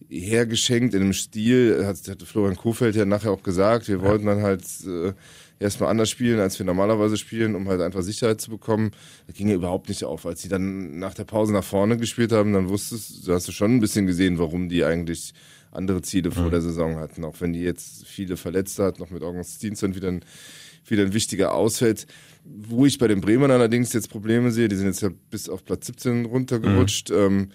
hergeschenkt 0.09 0.95
in 0.95 1.02
einem 1.02 1.12
Stil, 1.14 1.87
hat, 1.87 1.97
hat 2.09 2.23
Florian 2.23 2.57
Kofeld 2.57 2.95
ja 2.97 3.05
nachher 3.05 3.31
auch 3.31 3.43
gesagt, 3.43 3.88
wir 3.88 4.02
wollten 4.02 4.26
dann 4.26 4.43
halt 4.43 4.62
äh, 4.87 5.14
erstmal 5.62 5.90
anders 5.90 6.11
spielen, 6.11 6.40
als 6.40 6.59
wir 6.59 6.66
normalerweise 6.66 7.16
spielen, 7.16 7.54
um 7.54 7.69
halt 7.69 7.81
einfach 7.81 8.02
Sicherheit 8.02 8.40
zu 8.40 8.50
bekommen. 8.50 8.90
Das 9.26 9.37
ging 9.37 9.49
ja 9.49 9.54
überhaupt 9.54 9.88
nicht 9.88 10.04
auf. 10.04 10.26
Als 10.26 10.42
sie 10.42 10.49
dann 10.49 10.99
nach 10.99 11.14
der 11.14 11.25
Pause 11.25 11.52
nach 11.52 11.64
vorne 11.64 11.97
gespielt 11.97 12.33
haben, 12.33 12.52
dann 12.52 12.69
wusstest 12.69 13.26
du, 13.26 13.33
hast 13.33 13.49
du 13.49 13.52
schon 13.52 13.76
ein 13.76 13.81
bisschen 13.81 14.07
gesehen, 14.07 14.38
warum 14.38 14.69
die 14.69 14.85
eigentlich 14.85 15.33
andere 15.71 16.02
Ziele 16.02 16.31
vor 16.31 16.45
mhm. 16.45 16.50
der 16.50 16.61
Saison 16.61 16.97
hatten. 16.97 17.25
Auch 17.25 17.40
wenn 17.40 17.52
die 17.52 17.62
jetzt 17.62 18.07
viele 18.07 18.37
Verletzte 18.37 18.85
hat, 18.85 18.99
noch 18.99 19.11
mit 19.11 19.23
Augustinson 19.23 19.95
wieder 19.95 20.09
ein, 20.09 20.25
wieder 20.87 21.02
ein 21.02 21.14
wichtiger 21.14 21.54
ausfällt. 21.54 22.07
Wo 22.45 22.85
ich 22.85 22.99
bei 22.99 23.09
den 23.09 23.21
Bremern 23.21 23.50
allerdings 23.50 23.92
jetzt 23.92 24.11
Probleme 24.11 24.50
sehe, 24.50 24.69
die 24.69 24.76
sind 24.76 24.87
jetzt 24.87 25.02
ja 25.02 25.11
bis 25.31 25.49
auf 25.49 25.64
Platz 25.64 25.87
17 25.87 26.26
runtergerutscht. 26.26 27.11
Mhm. 27.11 27.16
Ähm, 27.16 27.49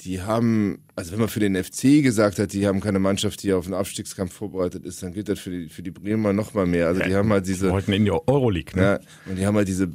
die 0.00 0.22
haben, 0.22 0.78
also 0.96 1.12
wenn 1.12 1.20
man 1.20 1.28
für 1.28 1.40
den 1.40 1.62
FC 1.62 2.02
gesagt 2.02 2.38
hat, 2.38 2.52
die 2.52 2.66
haben 2.66 2.80
keine 2.80 2.98
Mannschaft, 2.98 3.42
die 3.42 3.52
auf 3.52 3.66
einen 3.66 3.74
Abstiegskampf 3.74 4.32
vorbereitet 4.32 4.84
ist, 4.84 5.02
dann 5.02 5.12
gilt 5.12 5.28
das 5.28 5.38
für 5.38 5.50
die, 5.50 5.68
für 5.68 5.82
die 5.82 5.90
Bremer 5.90 6.32
noch 6.32 6.54
mal 6.54 6.66
mehr. 6.66 6.88
Also 6.88 7.02
die 7.02 7.14
haben 7.14 7.30
halt 7.30 7.46
diese. 7.46 7.66
Die 7.66 7.72
wollten 7.72 7.92
in 7.92 8.04
die 8.04 8.10
Euroleague, 8.10 8.74
ne? 8.74 8.82
Ja, 8.82 9.00
und 9.30 9.36
die 9.38 9.46
haben 9.46 9.56
halt 9.56 9.68
diese, 9.68 9.90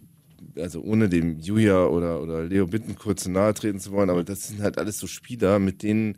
also 0.57 0.81
ohne 0.81 1.09
dem 1.09 1.39
Julia 1.39 1.87
oder, 1.87 2.21
oder 2.21 2.43
Leo 2.43 2.67
Bittencourt 2.67 3.19
zu 3.19 3.31
nahe 3.31 3.53
treten 3.53 3.79
zu 3.79 3.91
wollen, 3.91 4.09
aber 4.09 4.23
das 4.23 4.47
sind 4.47 4.61
halt 4.61 4.77
alles 4.77 4.99
so 4.99 5.07
Spieler, 5.07 5.57
mit 5.57 5.81
denen, 5.81 6.17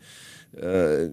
äh, 0.56 1.08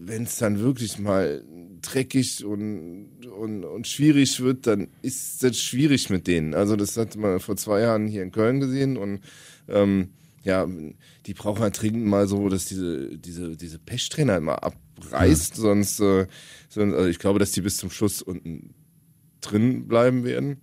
wenn 0.00 0.24
es 0.24 0.38
dann 0.38 0.58
wirklich 0.58 0.98
mal 0.98 1.44
dreckig 1.80 2.44
und, 2.44 3.08
und, 3.38 3.64
und 3.64 3.86
schwierig 3.86 4.40
wird, 4.40 4.66
dann 4.66 4.88
ist 5.02 5.44
das 5.44 5.58
schwierig 5.58 6.10
mit 6.10 6.26
denen. 6.26 6.54
Also 6.54 6.74
das 6.74 6.96
hat 6.96 7.14
man 7.14 7.38
vor 7.38 7.56
zwei 7.56 7.80
Jahren 7.80 8.08
hier 8.08 8.22
in 8.22 8.32
Köln 8.32 8.58
gesehen 8.58 8.96
und 8.96 9.20
ähm, 9.68 10.10
ja, 10.46 10.64
die 11.26 11.34
brauchen 11.34 11.60
halt 11.60 11.82
dringend 11.82 12.06
mal 12.06 12.28
so, 12.28 12.48
dass 12.48 12.66
diese, 12.66 13.18
diese, 13.18 13.56
diese 13.56 13.80
Pechtrainer 13.80 14.36
immer 14.36 14.62
abreißt, 14.62 15.56
ja. 15.56 15.60
sonst, 15.60 16.00
äh, 16.00 16.26
sonst 16.68 16.94
also 16.94 17.08
ich 17.08 17.18
glaube, 17.18 17.40
dass 17.40 17.50
die 17.50 17.62
bis 17.62 17.78
zum 17.78 17.90
Schluss 17.90 18.22
unten 18.22 18.74
drin 19.40 19.88
bleiben 19.88 20.24
werden. 20.24 20.60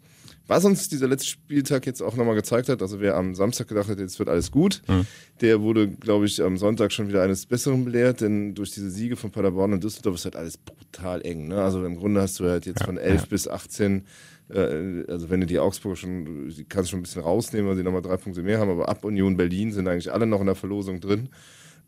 Was 0.47 0.63
uns 0.63 0.87
dieser 0.87 1.07
letzte 1.07 1.27
Spieltag 1.27 1.85
jetzt 1.85 2.01
auch 2.01 2.15
nochmal 2.15 2.35
gezeigt 2.35 2.69
hat, 2.69 2.81
also 2.81 3.01
wer 3.01 3.15
am 3.15 3.35
Samstag 3.35 3.67
gedacht 3.67 3.89
hat, 3.89 3.99
jetzt 3.99 4.19
wird 4.19 4.29
alles 4.29 4.51
gut, 4.51 4.81
mhm. 4.87 5.05
der 5.41 5.61
wurde, 5.61 5.89
glaube 5.89 6.25
ich, 6.25 6.41
am 6.41 6.57
Sonntag 6.57 6.93
schon 6.93 7.09
wieder 7.09 7.21
eines 7.21 7.45
Besseren 7.45 7.83
belehrt, 7.83 8.21
denn 8.21 8.55
durch 8.55 8.71
diese 8.71 8.89
Siege 8.89 9.17
von 9.17 9.31
Paderborn 9.31 9.73
und 9.73 9.83
Düsseldorf 9.83 10.15
ist 10.15 10.25
halt 10.25 10.37
alles 10.37 10.57
brutal 10.57 11.25
eng. 11.25 11.47
Ne? 11.47 11.61
Also 11.61 11.85
im 11.85 11.97
Grunde 11.97 12.21
hast 12.21 12.39
du 12.39 12.45
halt 12.45 12.65
jetzt 12.65 12.81
ja, 12.81 12.85
von 12.85 12.97
11 12.97 13.21
ja. 13.21 13.27
bis 13.27 13.47
18 13.49 14.05
äh, 14.53 15.05
also 15.07 15.29
wenn 15.29 15.41
du 15.41 15.45
die 15.45 15.59
Augsburger 15.59 15.95
schon, 15.95 16.49
die 16.49 16.65
kannst 16.65 16.89
schon 16.89 16.99
ein 16.99 17.03
bisschen 17.03 17.21
rausnehmen, 17.21 17.69
weil 17.69 17.75
sie 17.75 17.83
nochmal 17.83 18.01
drei 18.01 18.17
Punkte 18.17 18.43
mehr 18.43 18.59
haben, 18.59 18.69
aber 18.69 18.89
ab 18.89 19.03
Union 19.03 19.37
Berlin 19.37 19.71
sind 19.71 19.87
eigentlich 19.87 20.11
alle 20.11 20.25
noch 20.25 20.39
in 20.39 20.45
der 20.45 20.55
Verlosung 20.55 20.99
drin 20.99 21.29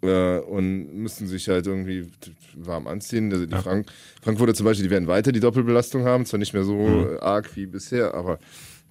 äh, 0.01 0.39
und 0.39 0.95
müssen 0.95 1.27
sich 1.27 1.47
halt 1.47 1.67
irgendwie 1.67 2.07
warm 2.55 2.87
anziehen. 2.87 3.31
Also 3.31 3.45
die 3.45 3.53
ja. 3.53 3.61
Frank 3.61 3.87
Frankfurter 4.21 4.53
zum 4.53 4.65
Beispiel, 4.65 4.85
die 4.85 4.91
werden 4.91 5.07
weiter 5.07 5.31
die 5.31 5.39
Doppelbelastung 5.39 6.05
haben, 6.05 6.25
zwar 6.25 6.39
nicht 6.39 6.53
mehr 6.53 6.63
so 6.63 6.75
mhm. 6.75 7.17
arg 7.19 7.55
wie 7.55 7.65
bisher, 7.65 8.13
aber 8.13 8.39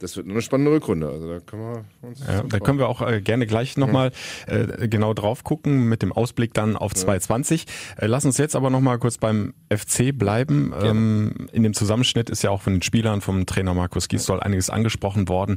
das 0.05 0.19
wird 0.19 0.29
eine 0.29 0.43
spannende 0.43 0.71
Rückrunde. 0.71 1.09
Also 1.09 1.27
da 1.27 1.41
können 1.41 1.63
wir 1.63 1.85
uns. 2.07 2.21
Ja, 2.21 2.43
da 2.43 2.61
können 2.61 2.79
wir 2.79 2.89
auch 2.89 3.01
äh, 3.01 3.23
gerne 3.23 3.47
gleich 3.47 3.79
nochmal 3.79 4.13
mhm. 4.47 4.83
äh, 4.83 4.89
genau 4.89 5.15
drauf 5.15 5.45
gucken 5.45 5.89
mit 5.89 6.03
dem 6.03 6.13
Ausblick 6.13 6.53
dann 6.53 6.77
auf 6.77 6.93
ja. 6.93 6.99
2020. 6.99 7.65
Äh, 7.97 8.07
lass 8.07 8.27
uns 8.27 8.37
jetzt 8.37 8.55
aber 8.55 8.69
nochmal 8.69 8.99
kurz 8.99 9.17
beim 9.17 9.55
FC 9.73 10.17
bleiben. 10.17 10.75
Ähm, 10.79 11.49
in 11.53 11.63
dem 11.63 11.73
Zusammenschnitt 11.73 12.29
ist 12.29 12.43
ja 12.43 12.51
auch 12.51 12.61
von 12.61 12.75
den 12.75 12.83
Spielern, 12.83 13.23
vom 13.23 13.47
Trainer 13.47 13.73
Markus 13.73 14.09
Gisdol 14.09 14.41
einiges 14.41 14.69
angesprochen 14.69 15.27
worden. 15.31 15.57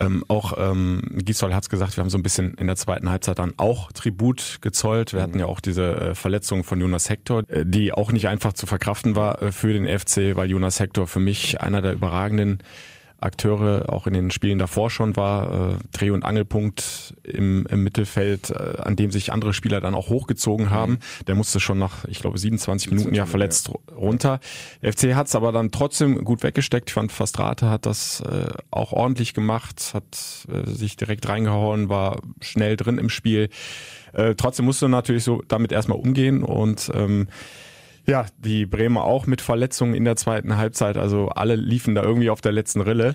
Ähm, 0.00 0.24
auch 0.26 0.54
ähm, 0.56 1.02
Gisdol 1.18 1.54
hat 1.54 1.64
es 1.64 1.68
gesagt, 1.68 1.98
wir 1.98 2.02
haben 2.02 2.10
so 2.10 2.16
ein 2.16 2.22
bisschen 2.22 2.54
in 2.54 2.68
der 2.68 2.76
zweiten 2.76 3.10
Halbzeit 3.10 3.38
dann 3.38 3.52
auch 3.58 3.92
Tribut 3.92 4.58
gezollt. 4.62 5.12
Wir 5.12 5.20
mhm. 5.20 5.22
hatten 5.24 5.38
ja 5.38 5.46
auch 5.46 5.60
diese 5.60 5.96
äh, 5.96 6.14
Verletzung 6.14 6.64
von 6.64 6.80
Jonas 6.80 7.10
Hector, 7.10 7.42
äh, 7.50 7.66
die 7.66 7.92
auch 7.92 8.10
nicht 8.10 8.28
einfach 8.28 8.54
zu 8.54 8.64
verkraften 8.64 9.16
war 9.16 9.42
äh, 9.42 9.52
für 9.52 9.74
den 9.74 9.86
FC, 9.86 10.34
weil 10.34 10.50
Jonas 10.50 10.80
Hector 10.80 11.06
für 11.06 11.20
mich 11.20 11.60
einer 11.60 11.82
der 11.82 11.92
überragenden 11.92 12.62
Akteure 13.22 13.92
auch 13.92 14.06
in 14.06 14.14
den 14.14 14.30
Spielen 14.30 14.58
davor 14.58 14.90
schon 14.90 15.16
war, 15.16 15.72
äh, 15.72 15.74
Dreh- 15.92 16.10
und 16.10 16.24
Angelpunkt 16.24 17.14
im, 17.22 17.66
im 17.66 17.82
Mittelfeld, 17.82 18.50
äh, 18.50 18.80
an 18.82 18.96
dem 18.96 19.10
sich 19.10 19.32
andere 19.32 19.52
Spieler 19.54 19.80
dann 19.80 19.94
auch 19.94 20.08
hochgezogen 20.08 20.70
haben. 20.70 20.92
Mhm. 20.92 21.24
Der 21.26 21.34
musste 21.34 21.60
schon 21.60 21.78
nach, 21.78 22.04
ich 22.06 22.20
glaube, 22.20 22.38
27 22.38 22.90
Minuten 22.90 23.14
ja 23.14 23.26
verletzt 23.26 23.68
ja. 23.68 23.94
runter. 23.94 24.40
Der 24.82 24.92
FC 24.92 25.14
hat 25.14 25.28
es 25.28 25.34
aber 25.34 25.52
dann 25.52 25.70
trotzdem 25.70 26.24
gut 26.24 26.42
weggesteckt. 26.42 26.90
Ich 26.90 26.94
fand, 26.94 27.12
Fastrate 27.12 27.68
hat 27.70 27.86
das 27.86 28.20
äh, 28.20 28.50
auch 28.70 28.92
ordentlich 28.92 29.34
gemacht, 29.34 29.92
hat 29.94 30.46
äh, 30.48 30.68
sich 30.68 30.96
direkt 30.96 31.28
reingehauen, 31.28 31.88
war 31.88 32.20
schnell 32.40 32.76
drin 32.76 32.98
im 32.98 33.08
Spiel. 33.08 33.48
Äh, 34.12 34.34
trotzdem 34.34 34.66
musste 34.66 34.88
natürlich 34.88 35.24
so 35.24 35.42
damit 35.48 35.72
erstmal 35.72 35.98
umgehen 35.98 36.42
und 36.42 36.90
ähm, 36.94 37.28
ja, 38.06 38.26
die 38.38 38.66
Bremer 38.66 39.04
auch 39.04 39.26
mit 39.26 39.40
Verletzungen 39.40 39.94
in 39.94 40.04
der 40.04 40.16
zweiten 40.16 40.56
Halbzeit. 40.56 40.96
Also 40.96 41.28
alle 41.28 41.56
liefen 41.56 41.94
da 41.94 42.02
irgendwie 42.02 42.30
auf 42.30 42.40
der 42.40 42.52
letzten 42.52 42.80
Rille. 42.80 43.14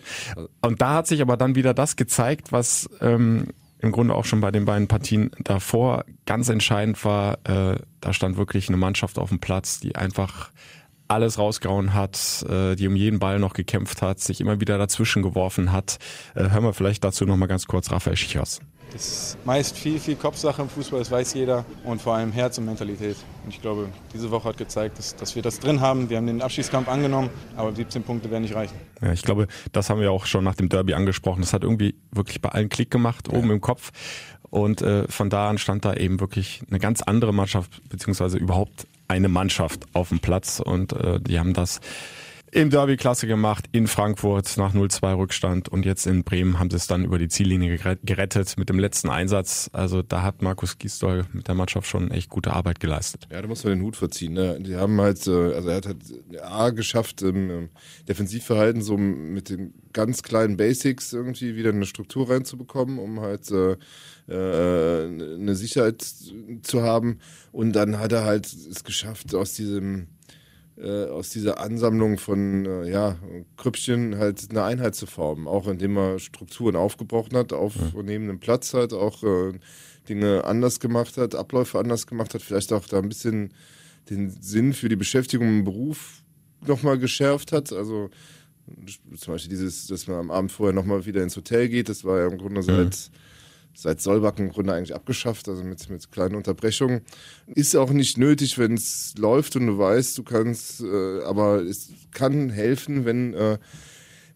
Und 0.62 0.82
da 0.82 0.96
hat 0.96 1.08
sich 1.08 1.22
aber 1.22 1.38
dann 1.38 1.56
wieder 1.56 1.74
das 1.74 1.96
gezeigt, 1.96 2.52
was 2.52 2.90
ähm, 3.02 3.48
im 3.80 3.92
Grunde 3.92 4.16
auch 4.16 4.26
schon 4.26 4.42
bei 4.42 4.52
den 4.52 4.66
beiden 4.66 4.88
Partien 4.88 5.32
davor 5.44 6.06
ganz 6.26 6.50
entscheidend 6.50 7.04
war. 7.04 7.40
Äh, 7.44 7.80
da 8.00 8.14
stand 8.14 8.38
wirklich 8.38 8.70
eine 8.70 8.78
Mannschaft 8.78 9.20
auf 9.20 9.30
dem 9.30 9.40
Platz, 9.40 9.80
die 9.80 9.96
einfach 9.96 10.52
alles 11.10 11.38
rausgehauen 11.38 11.94
hat, 11.94 12.46
äh, 12.50 12.76
die 12.76 12.88
um 12.88 12.96
jeden 12.96 13.20
Ball 13.20 13.40
noch 13.40 13.54
gekämpft 13.54 14.02
hat, 14.02 14.20
sich 14.20 14.42
immer 14.42 14.60
wieder 14.60 14.78
dazwischen 14.78 15.22
geworfen 15.22 15.72
hat. 15.72 16.00
Äh, 16.36 16.50
hören 16.50 16.64
wir 16.64 16.74
vielleicht 16.74 17.04
dazu 17.04 17.26
nochmal 17.26 17.48
ganz 17.48 17.68
kurz 17.68 17.92
Raphael 17.92 18.18
Schichers. 18.18 18.62
Das 18.94 19.08
ist 19.08 19.46
meist 19.46 19.78
viel, 19.78 20.00
viel 20.00 20.16
Kopfsache 20.16 20.62
im 20.62 20.70
Fußball, 20.70 21.00
das 21.00 21.12
weiß 21.12 21.34
jeder. 21.34 21.66
Und 21.84 22.02
vor 22.02 22.16
allem 22.16 22.32
Herz 22.32 22.58
und 22.58 22.66
Mentalität. 22.66 23.18
Und 23.44 23.54
ich 23.54 23.62
glaube, 23.62 23.90
diese 24.14 24.32
Woche 24.32 24.50
hat 24.50 24.58
gezeigt, 24.58 24.98
dass, 24.98 25.16
dass 25.16 25.36
wir 25.36 25.42
das 25.42 25.60
drin 25.60 25.82
haben. 25.82 26.10
Wir 26.10 26.18
haben 26.18 26.28
den 26.28 26.42
Abschiedskampf 26.42 26.88
angenommen, 26.88 27.30
aber 27.56 27.76
17 27.76 28.04
Punkte 28.04 28.32
werden 28.32 28.44
nicht 28.44 28.56
reichen. 28.56 28.76
Ja, 29.02 29.12
ich 29.12 29.24
glaube, 29.24 29.48
das 29.74 29.90
haben 29.90 30.00
wir 30.00 30.12
auch 30.12 30.26
schon 30.26 30.44
nach 30.44 30.56
dem 30.56 30.70
Derby 30.70 30.94
angesprochen. 30.94 31.42
Das 31.42 31.54
hat 31.54 31.64
irgendwie 31.64 31.96
wirklich 32.12 32.42
bei 32.42 32.50
allen 32.50 32.70
Klick 32.70 32.90
gemacht, 32.90 33.30
oben 33.30 33.48
ja. 33.48 33.54
im 33.54 33.62
Kopf. 33.62 33.92
Und 34.50 34.82
äh, 34.82 35.08
von 35.10 35.30
da 35.30 35.50
an 35.50 35.58
stand 35.58 35.84
da 35.84 35.94
eben 35.94 36.20
wirklich 36.20 36.62
eine 36.70 36.80
ganz 36.80 37.02
andere 37.02 37.34
Mannschaft, 37.34 37.82
beziehungsweise 37.90 38.38
überhaupt 38.38 38.88
eine 39.08 39.28
Mannschaft 39.28 39.86
auf 39.94 40.10
dem 40.10 40.20
Platz. 40.20 40.62
Und 40.62 40.94
äh, 40.94 41.20
die 41.20 41.40
haben 41.40 41.54
das 41.54 41.82
im 42.52 42.70
Derby 42.70 42.96
klasse 42.96 43.28
gemacht, 43.28 43.66
in 43.74 43.88
Frankfurt 43.88 44.58
nach 44.58 44.74
0-2 44.74 45.18
Rückstand 45.18 45.70
und 45.70 45.86
jetzt 45.86 46.08
in 46.08 46.24
Bremen 46.24 46.60
haben 46.60 46.70
sie 46.70 46.78
es 46.78 46.88
dann 46.88 47.04
über 47.04 47.20
die 47.20 47.28
Ziellinie 47.28 47.78
gerettet 48.04 48.58
mit 48.58 48.70
dem 48.70 48.80
letzten 48.80 49.10
Einsatz. 49.10 49.70
Also 49.74 50.02
da 50.02 50.24
hat 50.24 50.42
Markus 50.42 50.78
Gisdol 50.78 51.26
mit 51.34 51.48
der 51.48 51.56
Mannschaft 51.56 51.88
schon 51.88 52.10
echt 52.10 52.30
gute 52.30 52.54
Arbeit 52.54 52.80
geleistet. 52.80 53.28
Ja, 53.32 53.42
da 53.42 53.48
muss 53.48 53.64
man 53.64 53.74
den 53.74 53.84
Hut 53.84 53.98
verziehen. 53.98 54.34
Ne? 54.34 54.60
Die 54.62 54.76
haben 54.76 55.00
halt, 55.02 55.28
äh, 55.28 55.32
also 55.32 55.70
er 55.70 55.76
hat 55.76 55.88
halt 55.88 55.98
A 56.42 56.70
geschafft, 56.70 57.22
im 57.22 57.70
Defensivverhalten 58.08 58.82
so 58.82 58.98
mit 58.98 59.50
den 59.50 59.74
ganz 59.92 60.24
kleinen 60.24 60.58
Basics 60.58 61.12
irgendwie 61.12 61.56
wieder 61.56 61.72
eine 61.72 61.86
Struktur 61.86 62.30
reinzubekommen, 62.30 62.98
um 62.98 63.20
halt 63.20 63.52
äh, 63.52 63.76
äh, 64.28 65.06
eine 65.06 65.56
Sicherheit 65.56 66.06
zu 66.62 66.82
haben. 66.82 67.20
Und 67.52 67.74
dann 67.74 68.00
hat 68.00 68.12
er 68.12 68.24
halt 68.24 68.46
es 68.46 68.84
geschafft, 68.84 69.36
aus 69.36 69.54
diesem 69.54 70.08
aus 70.86 71.30
dieser 71.30 71.60
Ansammlung 71.60 72.18
von 72.18 72.66
äh, 72.66 72.90
ja, 72.90 73.18
Krüppchen 73.58 74.18
halt 74.18 74.48
eine 74.50 74.64
Einheit 74.64 74.96
zu 74.96 75.08
formen, 75.08 75.48
auch 75.48 75.68
indem 75.68 75.98
er 75.98 76.20
Strukturen 76.20 76.76
aufgebrochen 76.76 77.36
hat, 77.36 77.54
auf 77.54 77.76
ja. 77.76 78.04
neben 78.04 78.28
dem 78.28 78.40
Platz 78.40 78.74
halt 78.74 78.94
auch 78.94 79.24
äh, 79.24 79.54
Dinge 80.08 80.44
anders 80.44 80.80
gemacht 80.80 81.18
hat, 81.18 81.36
Abläufe 81.36 81.80
anders 81.80 82.08
gemacht 82.08 82.34
hat, 82.34 82.42
vielleicht 82.42 82.72
auch 82.74 82.86
da 82.88 83.00
ein 83.00 83.10
bisschen 83.10 83.54
den 84.10 84.30
Sinn 84.30 84.74
für 84.74 84.88
die 84.88 84.96
Beschäftigung 84.96 85.48
im 85.48 85.64
Beruf 85.64 86.22
nochmal 86.66 86.98
geschärft 86.98 87.52
hat. 87.52 87.74
Also 87.74 88.10
zum 89.18 89.34
Beispiel 89.34 89.50
dieses, 89.50 89.88
dass 89.88 90.08
man 90.08 90.18
am 90.18 90.32
Abend 90.32 90.52
vorher 90.52 90.74
nochmal 90.74 91.06
wieder 91.06 91.24
ins 91.24 91.36
Hotel 91.36 91.70
geht, 91.70 91.90
das 91.90 92.04
war 92.04 92.20
ja 92.20 92.28
im 92.28 92.38
Grunde 92.38 92.62
seit 92.62 93.10
mhm 93.12 93.18
seit 93.80 94.02
Solbacken 94.02 94.48
im 94.48 94.52
Grunde 94.52 94.74
eigentlich 94.74 94.96
abgeschafft, 94.96 95.48
also 95.48 95.64
mit, 95.64 95.88
mit 95.88 96.12
kleinen 96.12 96.34
Unterbrechungen. 96.34 97.02
Ist 97.46 97.76
auch 97.76 97.92
nicht 97.92 98.18
nötig, 98.18 98.58
wenn 98.58 98.74
es 98.74 99.14
läuft 99.20 99.56
und 99.56 99.68
du 99.68 99.78
weißt, 99.78 100.18
du 100.18 100.24
kannst, 100.24 100.82
äh, 100.82 101.22
aber 101.24 101.62
es 101.62 101.92
kann 102.10 102.50
helfen, 102.50 103.06
wenn, 103.06 103.36
äh, 103.36 103.60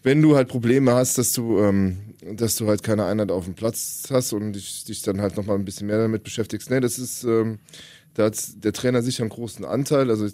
wenn 0.03 0.21
du 0.21 0.35
halt 0.35 0.47
Probleme 0.47 0.93
hast, 0.93 1.17
dass 1.17 1.33
du, 1.33 1.57
ähm, 1.57 1.97
dass 2.35 2.55
du 2.55 2.67
halt 2.67 2.83
keine 2.83 3.05
Einheit 3.05 3.31
auf 3.31 3.45
dem 3.45 3.55
Platz 3.55 4.03
hast 4.11 4.31
und 4.33 4.53
dich, 4.53 4.83
dich 4.83 5.01
dann 5.01 5.21
halt 5.21 5.37
nochmal 5.37 5.57
ein 5.57 5.65
bisschen 5.65 5.87
mehr 5.87 5.97
damit 5.97 6.23
beschäftigst. 6.23 6.69
Nee, 6.69 6.79
das 6.79 6.99
ist, 6.99 7.23
ähm, 7.23 7.57
da 8.13 8.25
hat 8.25 8.37
der 8.63 8.73
Trainer 8.73 9.01
sicher 9.01 9.23
einen 9.23 9.31
großen 9.31 9.65
Anteil. 9.65 10.11
Also 10.11 10.27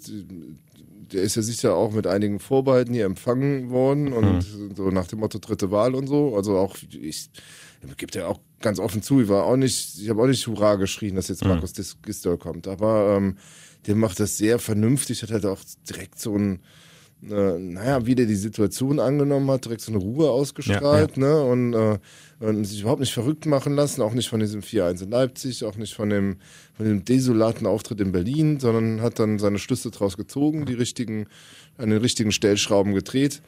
der 1.12 1.22
ist 1.22 1.34
ja 1.34 1.40
sicher 1.40 1.74
auch 1.74 1.92
mit 1.92 2.06
einigen 2.06 2.40
Vorbehalten 2.40 2.92
hier 2.92 3.06
empfangen 3.06 3.70
worden 3.70 4.12
und 4.12 4.58
mhm. 4.58 4.74
so 4.74 4.90
nach 4.90 5.06
dem 5.06 5.20
Motto 5.20 5.38
dritte 5.38 5.70
Wahl 5.70 5.94
und 5.94 6.08
so. 6.08 6.36
Also 6.36 6.58
auch 6.58 6.76
ich 6.92 7.30
gibt 7.96 8.14
ja 8.14 8.26
auch 8.26 8.40
ganz 8.60 8.78
offen 8.78 9.02
zu, 9.02 9.20
ich 9.20 9.28
war 9.28 9.44
auch 9.44 9.56
nicht, 9.56 9.98
ich 10.00 10.08
habe 10.08 10.22
auch 10.22 10.26
nicht 10.26 10.46
Hurra 10.46 10.76
geschrien, 10.76 11.16
dass 11.16 11.28
jetzt 11.28 11.44
mhm. 11.44 11.50
Markus 11.50 11.72
Gistol 12.02 12.38
kommt, 12.38 12.66
aber 12.66 13.16
ähm, 13.16 13.36
der 13.86 13.94
macht 13.94 14.20
das 14.20 14.36
sehr 14.36 14.58
vernünftig, 14.58 15.22
hat 15.22 15.30
halt 15.30 15.46
auch 15.46 15.60
direkt 15.88 16.18
so 16.18 16.36
ein, 16.36 16.60
äh, 17.22 17.58
naja, 17.58 18.06
wie 18.06 18.14
der 18.14 18.26
die 18.26 18.34
Situation 18.34 19.00
angenommen 19.00 19.50
hat, 19.50 19.64
direkt 19.64 19.80
so 19.80 19.92
eine 19.92 20.00
Ruhe 20.00 20.30
ausgestrahlt, 20.30 21.16
ja, 21.16 21.22
ja. 21.22 21.28
ne, 21.28 21.42
und, 21.44 21.74
äh, 21.74 21.98
und 22.40 22.64
sich 22.64 22.80
überhaupt 22.80 23.00
nicht 23.00 23.12
verrückt 23.12 23.46
machen 23.46 23.74
lassen, 23.74 24.02
auch 24.02 24.12
nicht 24.12 24.28
von 24.28 24.40
diesem 24.40 24.60
4-1 24.60 25.02
in 25.02 25.10
Leipzig, 25.10 25.64
auch 25.64 25.76
nicht 25.76 25.94
von 25.94 26.10
dem, 26.10 26.36
von 26.76 26.86
dem 26.86 27.04
desolaten 27.04 27.66
Auftritt 27.66 28.00
in 28.00 28.12
Berlin, 28.12 28.60
sondern 28.60 29.00
hat 29.00 29.18
dann 29.18 29.38
seine 29.38 29.58
Schlüsse 29.58 29.90
draus 29.90 30.16
gezogen, 30.16 30.64
die 30.66 30.74
richtigen, 30.74 31.26
an 31.76 31.90
den 31.90 32.00
richtigen 32.00 32.32
Stellschrauben 32.32 32.94
gedreht. 32.94 33.42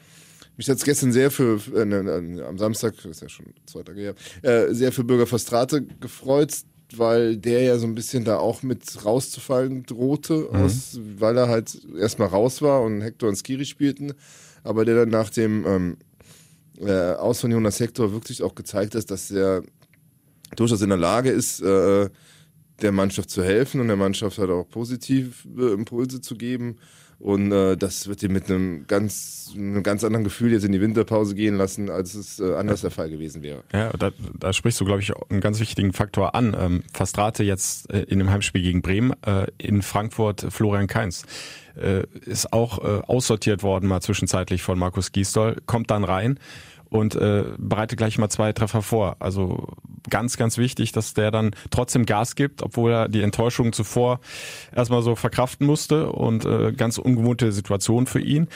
Mich 0.61 0.69
hat 0.69 0.77
es 0.77 0.83
gestern 0.83 1.11
sehr 1.11 1.31
für, 1.31 1.59
äh, 1.75 1.85
ne, 1.85 2.45
am 2.47 2.59
Samstag, 2.59 2.93
das 2.97 3.05
ist 3.05 3.21
ja 3.23 3.29
schon 3.29 3.47
zwei 3.65 3.81
Tage 3.81 3.99
her, 3.99 4.15
äh, 4.43 4.71
sehr 4.75 4.91
für 4.91 5.03
Bürger 5.03 5.25
Verstrate 5.25 5.81
gefreut, 5.81 6.53
weil 6.95 7.35
der 7.37 7.63
ja 7.63 7.79
so 7.79 7.87
ein 7.87 7.95
bisschen 7.95 8.25
da 8.25 8.37
auch 8.37 8.61
mit 8.61 9.03
rauszufallen 9.03 9.87
drohte, 9.87 10.47
mhm. 10.51 10.61
aus, 10.61 10.99
weil 11.17 11.35
er 11.35 11.47
halt 11.47 11.81
erstmal 11.97 12.27
raus 12.27 12.61
war 12.61 12.83
und 12.83 13.01
Hector 13.01 13.29
und 13.29 13.37
Skiri 13.37 13.65
spielten, 13.65 14.13
aber 14.63 14.85
der 14.85 14.97
dann 14.97 15.09
nach 15.09 15.31
dem 15.31 15.65
ähm, 15.65 15.97
äh, 16.79 17.13
Aus 17.13 17.41
von 17.41 17.49
Jonas 17.49 17.79
Hector 17.79 18.11
wirklich 18.11 18.43
auch 18.43 18.53
gezeigt 18.53 18.93
hat, 18.93 19.09
dass 19.09 19.31
er 19.31 19.63
durchaus 20.55 20.83
in 20.83 20.89
der 20.89 20.99
Lage 20.99 21.31
ist, 21.31 21.59
äh, 21.63 22.07
der 22.81 22.91
Mannschaft 22.91 23.29
zu 23.29 23.43
helfen 23.43 23.81
und 23.81 23.87
der 23.87 23.97
Mannschaft 23.97 24.37
halt 24.37 24.49
auch 24.49 24.67
positive 24.69 25.73
Impulse 25.73 26.21
zu 26.21 26.35
geben 26.35 26.77
und 27.21 27.51
äh, 27.51 27.77
das 27.77 28.07
wird 28.07 28.23
dir 28.23 28.29
mit 28.29 28.49
einem 28.49 28.87
ganz, 28.87 29.51
einem 29.55 29.83
ganz 29.83 30.03
anderen 30.03 30.23
Gefühl 30.23 30.53
jetzt 30.53 30.63
in 30.63 30.71
die 30.71 30.81
Winterpause 30.81 31.35
gehen 31.35 31.55
lassen, 31.55 31.91
als 31.91 32.15
es 32.15 32.39
äh, 32.39 32.55
anders 32.55 32.81
der 32.81 32.89
Fall 32.89 33.11
gewesen 33.11 33.43
wäre. 33.43 33.63
Ja, 33.71 33.91
da, 33.91 34.09
da 34.39 34.53
sprichst 34.53 34.81
du, 34.81 34.85
glaube 34.85 35.01
ich, 35.01 35.13
einen 35.29 35.39
ganz 35.39 35.59
wichtigen 35.59 35.93
Faktor 35.93 36.33
an. 36.33 36.57
Ähm, 36.59 36.83
Fastrate 36.93 37.43
jetzt 37.43 37.91
äh, 37.93 38.01
in 38.03 38.17
dem 38.17 38.31
Heimspiel 38.31 38.63
gegen 38.63 38.81
Bremen, 38.81 39.13
äh, 39.23 39.45
in 39.59 39.83
Frankfurt 39.83 40.47
Florian 40.49 40.87
Kainz. 40.87 41.25
Äh, 41.75 42.03
ist 42.25 42.51
auch 42.51 42.83
äh, 42.83 43.01
aussortiert 43.05 43.61
worden 43.61 43.87
mal 43.87 44.01
zwischenzeitlich 44.01 44.63
von 44.63 44.79
Markus 44.79 45.11
Gisdol, 45.11 45.57
kommt 45.67 45.91
dann 45.91 46.03
rein 46.03 46.39
und 46.91 47.15
äh, 47.15 47.45
bereitet 47.57 47.97
gleich 47.97 48.17
mal 48.17 48.29
zwei 48.29 48.51
Treffer 48.51 48.81
vor. 48.81 49.15
Also 49.19 49.69
ganz, 50.09 50.35
ganz 50.35 50.57
wichtig, 50.57 50.91
dass 50.91 51.13
der 51.13 51.31
dann 51.31 51.51
trotzdem 51.69 52.05
Gas 52.05 52.35
gibt, 52.35 52.61
obwohl 52.61 52.91
er 52.91 53.07
die 53.07 53.21
Enttäuschung 53.21 53.71
zuvor 53.71 54.19
erstmal 54.75 55.01
so 55.01 55.15
verkraften 55.15 55.65
musste 55.65 56.11
und 56.11 56.43
äh, 56.45 56.73
ganz 56.73 56.97
ungewohnte 56.97 57.53
Situation 57.53 58.07
für 58.07 58.19
ihn. 58.19 58.49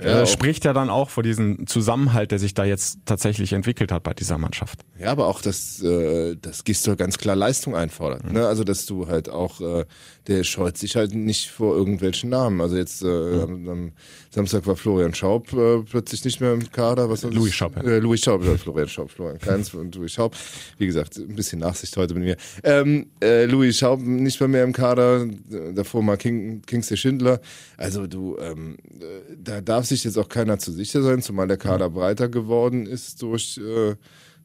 Ja, 0.00 0.20
äh, 0.20 0.26
spricht 0.26 0.64
ja 0.66 0.74
dann 0.74 0.90
auch 0.90 1.08
vor 1.08 1.22
diesem 1.22 1.66
Zusammenhalt, 1.66 2.30
der 2.30 2.38
sich 2.38 2.52
da 2.52 2.64
jetzt 2.64 2.98
tatsächlich 3.06 3.54
entwickelt 3.54 3.90
hat 3.90 4.02
bei 4.02 4.12
dieser 4.12 4.36
Mannschaft. 4.36 4.80
Ja, 4.98 5.10
aber 5.10 5.26
auch, 5.26 5.40
dass, 5.40 5.82
äh, 5.82 6.36
dass 6.36 6.64
Gistol 6.64 6.94
ganz 6.96 7.16
klar 7.16 7.36
Leistung 7.36 7.74
einfordert. 7.74 8.24
Mhm. 8.24 8.32
Ne? 8.32 8.46
Also, 8.46 8.64
dass 8.64 8.84
du 8.84 9.08
halt 9.08 9.30
auch, 9.30 9.60
äh, 9.62 9.86
der 10.26 10.44
scheut 10.44 10.76
sich 10.76 10.94
halt 10.94 11.14
nicht 11.14 11.50
vor 11.50 11.74
irgendwelchen 11.74 12.28
Namen. 12.28 12.60
Also 12.60 12.76
jetzt 12.76 13.02
äh, 13.02 13.06
Mhm. 13.06 13.40
am, 13.40 13.68
am 13.68 13.92
Samstag 14.30 14.66
war 14.66 14.76
Florian 14.76 15.14
Schaub 15.14 15.52
äh, 15.52 15.78
plötzlich 15.82 16.24
nicht 16.24 16.40
mehr 16.40 16.52
im 16.52 16.70
Kader. 16.70 17.08
Was 17.08 17.22
Louis 17.22 17.54
Schaub. 17.54 17.77
Äh, 17.84 17.98
Louis 17.98 18.20
Schaub, 18.20 18.42
Florian 18.44 18.88
Schaub, 18.88 19.10
Florian 19.10 19.38
Keins 19.38 19.72
und 19.74 19.94
Louis 19.94 20.12
Schaub. 20.12 20.34
Wie 20.78 20.86
gesagt, 20.86 21.16
ein 21.16 21.34
bisschen 21.34 21.60
Nachsicht 21.60 21.96
heute 21.96 22.14
mit 22.14 22.24
mir. 22.24 22.36
Ähm, 22.64 23.06
äh, 23.22 23.44
Louis 23.46 23.76
Schaub 23.76 24.00
nicht 24.00 24.40
mehr 24.40 24.48
mehr 24.48 24.64
im 24.64 24.72
Kader, 24.72 25.26
davor 25.74 26.02
mal 26.02 26.16
King, 26.16 26.62
Kingsley 26.66 26.96
Schindler. 26.96 27.40
Also 27.76 28.06
du, 28.06 28.36
ähm, 28.38 28.76
äh, 29.00 29.36
da 29.36 29.60
darf 29.60 29.86
sich 29.86 30.04
jetzt 30.04 30.18
auch 30.18 30.28
keiner 30.28 30.58
zu 30.58 30.72
sicher 30.72 31.02
sein, 31.02 31.22
zumal 31.22 31.48
der 31.48 31.56
Kader 31.56 31.90
breiter 31.90 32.28
geworden 32.28 32.86
ist 32.86 33.22
durch, 33.22 33.58
äh, 33.58 33.94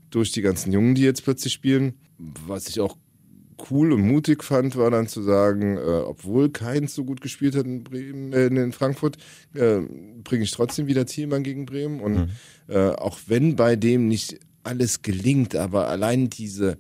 durch 0.10 0.32
die 0.32 0.42
ganzen 0.42 0.72
Jungen, 0.72 0.96
die 0.96 1.04
jetzt 1.04 1.24
plötzlich 1.24 1.54
spielen. 1.54 1.94
Was 2.18 2.68
ich 2.68 2.80
auch 2.80 2.98
cool 3.69 3.91
und 3.93 4.01
mutig 4.01 4.43
fand, 4.43 4.75
war 4.75 4.91
dann 4.91 5.07
zu 5.07 5.22
sagen, 5.22 5.77
äh, 5.77 5.81
obwohl 5.81 6.50
Keins 6.50 6.95
so 6.95 7.03
gut 7.05 7.22
gespielt 7.22 7.55
hat 7.55 7.65
in, 7.65 7.83
Bremen, 7.83 8.33
äh, 8.33 8.48
in 8.48 8.72
Frankfurt, 8.72 9.17
äh, 9.53 9.79
bringe 10.24 10.43
ich 10.43 10.51
trotzdem 10.51 10.88
wieder 10.88 11.05
Thielmann 11.05 11.43
gegen 11.43 11.65
Bremen. 11.65 12.00
Und 12.00 12.13
Mhm. 12.13 12.27
äh, 12.67 12.89
auch 12.89 13.19
wenn 13.27 13.55
bei 13.55 13.75
dem 13.75 14.07
nicht 14.07 14.39
alles 14.63 15.01
gelingt, 15.01 15.55
aber 15.55 15.88
allein 15.89 16.29
diese 16.29 16.77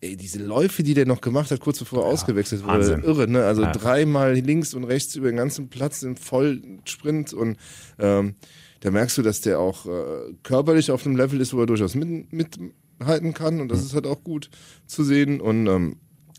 ey, 0.00 0.16
diese 0.16 0.38
Läufe, 0.38 0.82
die 0.82 0.92
der 0.92 1.06
noch 1.06 1.22
gemacht 1.22 1.50
hat, 1.50 1.60
kurz 1.60 1.78
bevor 1.78 2.00
er 2.04 2.06
ausgewechselt 2.06 2.62
wurde, 2.62 2.72
Wahnsinn. 2.74 3.02
irre, 3.02 3.26
ne? 3.26 3.44
Also 3.44 3.62
Ja. 3.62 3.72
dreimal 3.72 4.34
links 4.34 4.74
und 4.74 4.84
rechts 4.84 5.16
über 5.16 5.28
den 5.28 5.36
ganzen 5.36 5.68
Platz 5.70 6.02
im 6.02 6.16
Vollsprint 6.16 7.32
und 7.32 7.56
ähm, 7.98 8.34
da 8.80 8.90
merkst 8.90 9.16
du, 9.16 9.22
dass 9.22 9.40
der 9.40 9.58
auch 9.60 9.86
äh, 9.86 10.34
körperlich 10.42 10.90
auf 10.90 11.06
einem 11.06 11.16
Level 11.16 11.40
ist, 11.40 11.54
wo 11.54 11.60
er 11.60 11.66
durchaus 11.66 11.94
mit, 11.94 12.58
mithalten 12.98 13.34
kann 13.34 13.60
und 13.60 13.68
das 13.68 13.80
Mhm. 13.80 13.84
ist 13.86 13.94
halt 13.94 14.06
auch 14.06 14.22
gut 14.24 14.50
zu 14.86 15.04
sehen 15.04 15.40
und 15.40 15.66
ähm, 15.66 15.96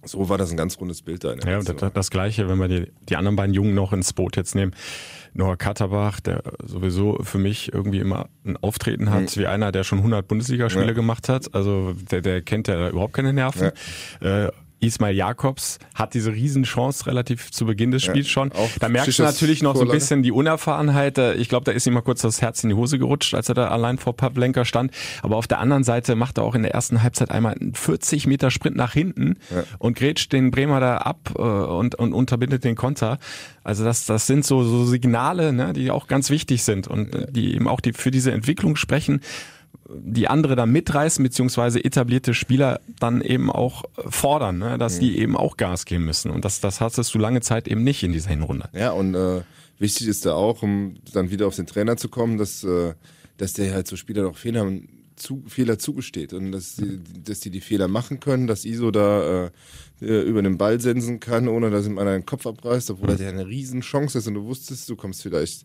so 0.08 0.30
war 0.30 0.38
das 0.38 0.52
ein 0.52 0.58
ganz 0.58 0.80
rundes 0.80 1.02
Bild 1.02 1.24
da. 1.24 1.30
Ja, 1.30 1.34
und 1.34 1.44
Aktion. 1.70 1.78
das, 1.80 1.94
das 1.94 2.10
Gleiche, 2.12 2.48
wenn 2.48 2.60
wir 2.60 2.68
die, 2.68 2.92
die 3.10 3.16
anderen 3.16 3.36
beiden 3.36 3.56
Jungen 3.56 3.74
noch 3.74 3.92
ins 3.92 4.14
Boot 4.14 4.36
jetzt 4.38 4.54
nehmen. 4.54 4.74
Noah 5.34 5.58
Katterbach, 5.58 6.20
der 6.20 6.44
sowieso 6.64 7.18
für 7.24 7.40
mich 7.40 7.74
irgendwie 7.74 8.00
immer 8.00 8.30
ein 8.46 8.56
Auftreten 8.58 9.10
hat, 9.10 9.36
wie 9.36 9.48
einer, 9.48 9.72
der 9.72 9.84
schon 9.84 9.98
100 9.98 10.28
Bundesligaspiele 10.28 10.86
Ja. 10.88 10.94
gemacht 10.94 11.28
hat. 11.28 11.54
Also 11.56 11.94
der, 12.12 12.22
der 12.22 12.42
kennt 12.44 12.68
ja 12.68 12.88
überhaupt 12.90 13.14
keine 13.14 13.34
Nerven. 13.34 13.72
Äh, 14.22 14.50
Ismail 14.80 15.16
Jakobs 15.16 15.80
hat 15.94 16.14
diese 16.14 16.32
Riesenchance 16.34 17.06
relativ 17.08 17.52
zu 17.52 17.66
Beginn 17.66 17.92
des 17.92 18.06
Ja, 18.06 18.12
Spiels 18.12 18.30
schon. 18.30 18.52
auch 18.52 18.70
Da 18.80 18.90
merkst 18.90 19.18
du 19.18 19.24
natürlich 19.24 19.64
noch 19.64 19.74
so 19.74 19.82
ein 19.82 19.88
Vorlage. 19.88 19.98
bisschen 20.00 20.22
die 20.24 20.32
Unerfahrenheit. 20.32 21.18
Äh, 21.18 21.34
Ich 21.36 21.50
glaube, 21.50 21.64
da 21.66 21.72
ist 21.72 21.88
ihm 21.88 21.94
mal 21.94 22.02
kurz 22.02 22.22
das 22.22 22.42
Herz 22.42 22.64
in 22.64 22.70
die 22.70 22.76
Hose 22.76 23.00
gerutscht, 23.00 23.34
als 23.34 23.50
er 23.50 23.56
da 23.56 23.70
allein 23.70 23.98
vor 23.98 24.16
Pavlenka 24.16 24.66
stand. 24.66 24.92
Aber 25.22 25.38
auf 25.38 25.48
der 25.48 25.60
anderen 25.60 25.84
Seite 25.84 26.16
macht 26.16 26.38
er 26.38 26.44
auch 26.44 26.56
in 26.56 26.62
der 26.64 26.74
ersten 26.74 27.02
Halbzeit 27.02 27.32
einmal 27.32 27.54
einen 27.56 27.74
40 27.74 28.28
Meter 28.28 28.52
Sprint 28.52 28.76
nach 28.76 28.94
hinten 28.94 29.38
und 29.80 29.98
grätscht 29.98 30.32
den 30.34 30.52
Bremer 30.52 30.80
da 30.80 30.98
ab 30.98 31.32
äh, 31.38 31.42
und, 31.42 31.96
und 31.96 32.14
unterbindet 32.14 32.64
den 32.64 32.76
Konter. 32.76 33.18
Also 33.64 33.84
das, 33.84 34.06
das 34.06 34.28
sind 34.28 34.46
so, 34.46 34.64
so 34.64 34.86
Signale, 34.86 35.54
ne, 35.54 35.74
die 35.74 35.90
auch 35.90 36.08
ganz 36.08 36.30
wichtig 36.30 36.64
sind 36.64 36.88
und 36.88 37.18
die 37.32 37.56
eben 37.56 37.68
auch 37.68 37.80
die 37.82 37.94
für 37.94 38.12
diese 38.12 38.32
Entwicklung 38.32 38.76
sprechen 38.76 39.22
die 39.90 40.28
andere 40.28 40.56
dann 40.56 40.72
mitreißen, 40.72 41.24
beziehungsweise 41.24 41.84
etablierte 41.84 42.34
Spieler 42.34 42.80
dann 43.00 43.22
eben 43.22 43.52
auch 43.52 43.84
äh, 43.98 44.10
fordern, 44.10 44.58
ne, 44.58 44.78
dass 44.78 45.00
die 45.00 45.18
eben 45.18 45.36
auch 45.36 45.58
Gas 45.58 45.86
geben 45.86 46.06
müssen. 46.06 46.32
Und 46.32 46.46
das, 46.46 46.60
das 46.60 46.82
hattest 46.82 47.14
du 47.14 47.20
lange 47.20 47.42
Zeit 47.42 47.68
eben 47.68 47.84
nicht 47.84 48.04
in 48.04 48.12
dieser 48.12 48.30
Hinrunde. 48.30 48.70
Ja, 48.74 48.92
und 48.92 49.16
äh, 49.16 49.42
wichtig 49.80 50.08
ist 50.08 50.26
da 50.26 50.34
auch, 50.34 50.64
um 50.64 50.96
dann 51.14 51.30
wieder 51.32 51.48
auf 51.48 51.56
den 51.56 51.68
Trainer 51.68 51.98
zu 51.98 52.10
kommen, 52.10 52.38
dass, 52.38 52.64
äh, 52.64 52.94
dass 53.38 53.54
der 53.54 53.74
halt 53.74 53.88
so 53.88 53.96
Spieler 53.96 54.28
auch 54.28 54.38
Fehler, 54.38 54.72
zu, 55.16 55.44
Fehler 55.48 55.80
zugesteht 55.80 56.34
und 56.34 56.52
dass 56.52 56.76
die, 56.76 57.00
dass 57.24 57.40
die 57.40 57.50
die 57.50 57.62
Fehler 57.62 57.88
machen 57.88 58.20
können, 58.20 58.48
dass 58.48 58.66
Iso 58.66 58.92
da 58.92 59.46
äh, 59.46 59.52
äh, 60.02 60.22
über 60.22 60.42
den 60.42 60.58
Ball 60.58 60.80
sensen 60.82 61.20
kann, 61.20 61.48
ohne 61.48 61.70
dass 61.70 61.88
ihm 61.88 61.98
einer 61.98 62.14
den 62.14 62.26
Kopf 62.26 62.46
abreißt, 62.46 62.92
obwohl 62.92 63.12
er 63.12 63.22
ja 63.22 63.30
eine 63.30 63.48
Riesenchance 63.48 64.18
ist 64.18 64.28
und 64.28 64.34
du 64.34 64.44
wusstest, 64.44 64.90
du 64.90 64.96
kommst 64.96 65.22
vielleicht 65.22 65.64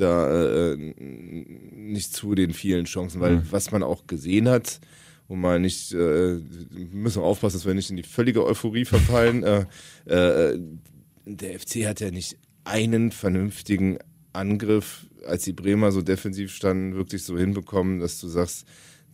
da 0.00 0.72
äh, 0.72 0.76
nicht 0.76 2.12
zu 2.14 2.34
den 2.34 2.52
vielen 2.52 2.84
Chancen, 2.86 3.20
weil 3.20 3.36
Mhm. 3.36 3.42
was 3.50 3.70
man 3.70 3.82
auch 3.82 4.06
gesehen 4.06 4.48
hat, 4.48 4.80
um 5.26 5.40
mal 5.40 5.58
nicht, 5.60 5.92
äh, 5.92 6.38
wir 6.38 6.86
müssen 6.92 7.22
aufpassen, 7.22 7.56
dass 7.58 7.66
wir 7.66 7.74
nicht 7.74 7.90
in 7.90 7.96
die 7.96 8.02
völlige 8.02 8.44
Euphorie 8.44 8.84
verfallen. 8.84 9.42
äh, 9.42 9.64
äh, 10.06 10.58
der 11.26 11.58
FC 11.60 11.86
hat 11.86 12.00
ja 12.00 12.10
nicht 12.10 12.36
einen 12.64 13.12
vernünftigen 13.12 13.98
Angriff, 14.32 15.06
als 15.26 15.44
die 15.44 15.52
Bremer 15.52 15.90
so 15.92 16.00
defensiv 16.02 16.52
standen, 16.54 16.94
wirklich 16.94 17.22
so 17.24 17.36
hinbekommen, 17.36 17.98
dass 18.00 18.20
du 18.20 18.28
sagst, 18.28 18.66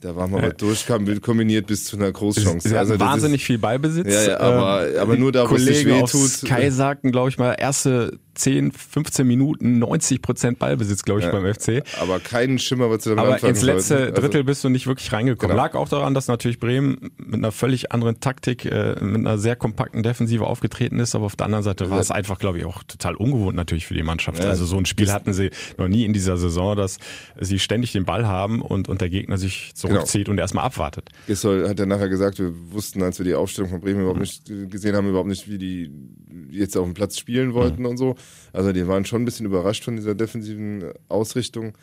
da 0.05 0.15
waren 0.15 0.31
wir 0.33 0.41
mal 0.41 0.53
durch, 0.53 0.87
kam 0.87 1.21
kombiniert 1.23 1.67
bis 1.67 1.85
zu 1.87 1.97
einer 1.97 2.13
Großchance. 2.13 2.69
Sie 2.69 2.77
Also 2.77 3.01
wahnsinnig 3.01 3.41
ist- 3.41 3.47
viel 3.47 3.59
Beibesitz. 3.59 4.07
Ja, 4.13 4.23
ja, 4.33 4.41
aber, 4.41 4.89
Ähm, 4.95 4.99
aber 5.01 5.17
nur 5.17 5.33
da, 5.33 5.49
wo 5.51 5.55
es 5.57 5.65
sich 5.65 5.87
wehtut. 5.87 6.29
Sky 6.31 6.71
sagten, 6.71 7.11
glaube 7.11 7.31
ich 7.31 7.39
mal, 7.39 7.53
erste 7.55 8.19
10, 8.35 8.73
15 8.73 9.27
Minuten 9.29 9.79
90 9.79 10.21
Prozent 10.21 10.59
Ballbesitz, 10.59 11.05
glaube 11.05 11.21
ich, 11.21 11.27
Ja. 11.27 11.33
beim 11.33 11.47
FC. 11.47 11.83
Aber 12.01 12.19
keinen 12.19 12.59
Schimmer, 12.59 12.91
was 12.91 13.05
sie 13.05 13.11
damit 13.15 13.25
Aber 13.25 13.49
ins 13.49 13.63
letzte 13.63 13.89
sollten. 13.97 14.09
Also- 14.11 14.21
Drittel 14.23 14.45
bist 14.45 14.65
du 14.65 14.69
nicht 14.69 14.87
wirklich 14.89 15.13
reingekommen. 15.13 15.53
Genau. 15.57 15.63
Lag 15.63 15.75
auch 15.75 15.89
daran, 15.89 16.15
dass 16.15 16.27
natürlich 16.27 16.59
Bremen 16.59 17.13
mit 17.17 17.35
einer 17.35 17.53
völlig 17.53 17.93
anderen 17.93 18.19
Taktik, 18.21 18.65
äh, 18.67 18.97
mit 19.01 19.17
einer 19.21 19.39
sehr 19.39 19.55
kompakten 19.57 20.03
Defensive 20.03 20.45
aufgetreten 20.47 20.99
ist. 20.99 21.15
Aber 21.15 21.27
auf 21.27 21.37
der 21.37 21.47
anderen 21.47 21.63
Seite 21.63 21.91
war 21.91 22.01
es 22.01 22.11
einfach, 22.11 22.39
glaube 22.41 22.59
ich, 22.59 22.65
auch 22.65 22.83
total 22.83 23.15
ungewohnt 23.15 23.55
natürlich 23.57 23.87
für 23.87 23.95
die 23.95 24.03
Mannschaft. 24.03 24.43
Ja. 24.43 24.51
Also 24.51 24.65
so 24.67 24.77
ein 24.79 24.85
Spiel 24.87 25.13
hatten 25.13 25.33
sie 25.33 25.51
noch 25.79 25.87
nie 25.89 26.05
in 26.05 26.13
dieser 26.13 26.37
Saison, 26.37 26.77
dass 26.77 26.99
sie 27.41 27.61
ständig 27.61 27.93
den 27.93 28.05
Ball 28.05 28.27
haben 28.27 28.63
und, 28.63 28.89
und 28.89 29.01
der 29.01 29.11
Gegner 29.11 29.39
sich 29.39 29.73
Genau. 29.81 29.94
Zurückzieht 29.95 30.29
und 30.29 30.39
erstmal 30.39 30.65
abwartet. 30.65 31.11
Gisdol 31.27 31.69
hat 31.69 31.81
er 31.81 31.87
nachher 31.87 32.09
gesagt, 32.09 32.39
wir 32.39 32.53
wussten, 32.73 33.03
als 33.03 33.19
wir 33.19 33.25
die 33.25 33.35
Aufstellung 33.35 33.71
von 33.71 33.81
Bremen 33.81 34.01
überhaupt 34.01 34.21
nicht 34.21 34.45
gesehen 34.71 34.97
haben, 34.97 35.09
überhaupt 35.09 35.29
nicht, 35.29 35.49
wie 35.49 35.59
die 35.59 35.91
jetzt 36.51 36.77
auf 36.77 36.85
dem 36.85 36.95
Platz 36.95 37.19
spielen 37.19 37.55
wollten 37.55 37.87
und 37.87 37.97
so. 37.97 38.17
Also 38.53 38.73
die 38.73 38.87
waren 38.87 39.05
schon 39.05 39.23
ein 39.23 39.25
bisschen 39.25 39.47
überrascht 39.47 39.85
von 39.85 39.97
dieser 39.97 40.15
defensiven 40.15 40.85
Ausrichtung. 41.09 41.77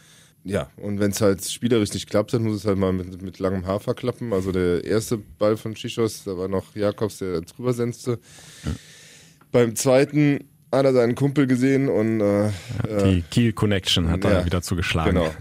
Ja, 0.43 0.69
und 0.77 0.99
wenn 0.99 1.11
es 1.11 1.21
halt 1.21 1.45
spielerisch 1.45 1.93
nicht 1.93 2.09
klappt, 2.09 2.33
dann 2.33 2.43
muss 2.43 2.55
es 2.55 2.65
halt 2.65 2.77
mal 2.77 2.93
mit, 2.93 3.21
mit 3.21 3.39
langem 3.39 3.67
Hafer 3.67 3.93
klappen. 3.93 4.33
Also 4.33 4.51
der 4.51 4.83
erste 4.83 5.17
Ball 5.17 5.55
von 5.55 5.75
Schischos, 5.75 6.23
da 6.23 6.35
war 6.35 6.47
noch 6.47 6.75
Jakobs, 6.75 7.19
der 7.19 7.41
drüber 7.41 7.73
senzte. 7.73 8.19
Beim 9.51 9.75
zweiten 9.75 10.50
hat 10.71 10.85
er 10.85 10.93
seinen 10.93 11.15
Kumpel 11.15 11.47
gesehen 11.47 11.89
und 11.89 12.21
äh, 12.21 12.49
Die 13.03 13.23
Kiel 13.29 13.53
Connection 13.53 14.09
hat 14.09 14.23
ja, 14.23 14.39
da 14.39 14.45
wieder 14.45 14.61
zugeschlagen. 14.61 15.15
Genau. 15.15 15.31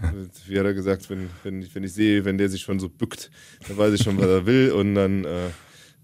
Wie 0.46 0.58
hat 0.58 0.66
er 0.66 0.74
gesagt, 0.74 1.08
wenn, 1.08 1.30
wenn, 1.44 1.62
ich, 1.62 1.74
wenn 1.74 1.84
ich 1.84 1.92
sehe, 1.92 2.24
wenn 2.24 2.38
der 2.38 2.48
sich 2.48 2.62
schon 2.62 2.80
so 2.80 2.88
bückt, 2.88 3.30
dann 3.68 3.78
weiß 3.78 3.94
ich 3.94 4.02
schon, 4.02 4.18
was 4.18 4.26
er 4.26 4.46
will. 4.46 4.72
Und 4.72 4.94
dann 4.94 5.24
äh, 5.24 5.46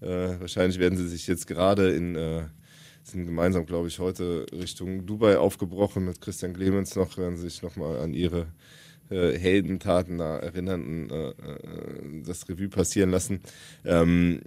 äh, 0.01 0.39
wahrscheinlich 0.39 0.79
werden 0.79 0.97
sie 0.97 1.07
sich 1.07 1.27
jetzt 1.27 1.47
gerade 1.47 1.91
in, 1.91 2.15
äh, 2.15 2.43
sind 3.03 3.25
gemeinsam, 3.25 3.65
glaube 3.65 3.87
ich, 3.87 3.99
heute 3.99 4.45
Richtung 4.53 5.05
Dubai 5.05 5.37
aufgebrochen 5.37 6.05
mit 6.05 6.21
Christian 6.21 6.53
Clemens 6.53 6.95
noch, 6.95 7.17
werden 7.17 7.37
sie 7.37 7.49
sich 7.49 7.61
nochmal 7.61 7.99
an 7.99 8.13
ihre 8.13 8.47
äh, 9.09 9.37
Heldentaten 9.37 10.17
da 10.17 10.37
erinnern 10.37 10.85
und 10.85 11.11
äh, 11.11 11.29
äh, 11.29 12.23
das 12.25 12.47
Revue 12.49 12.69
passieren 12.69 13.09
lassen. 13.09 13.41
Ähm, 13.85 14.41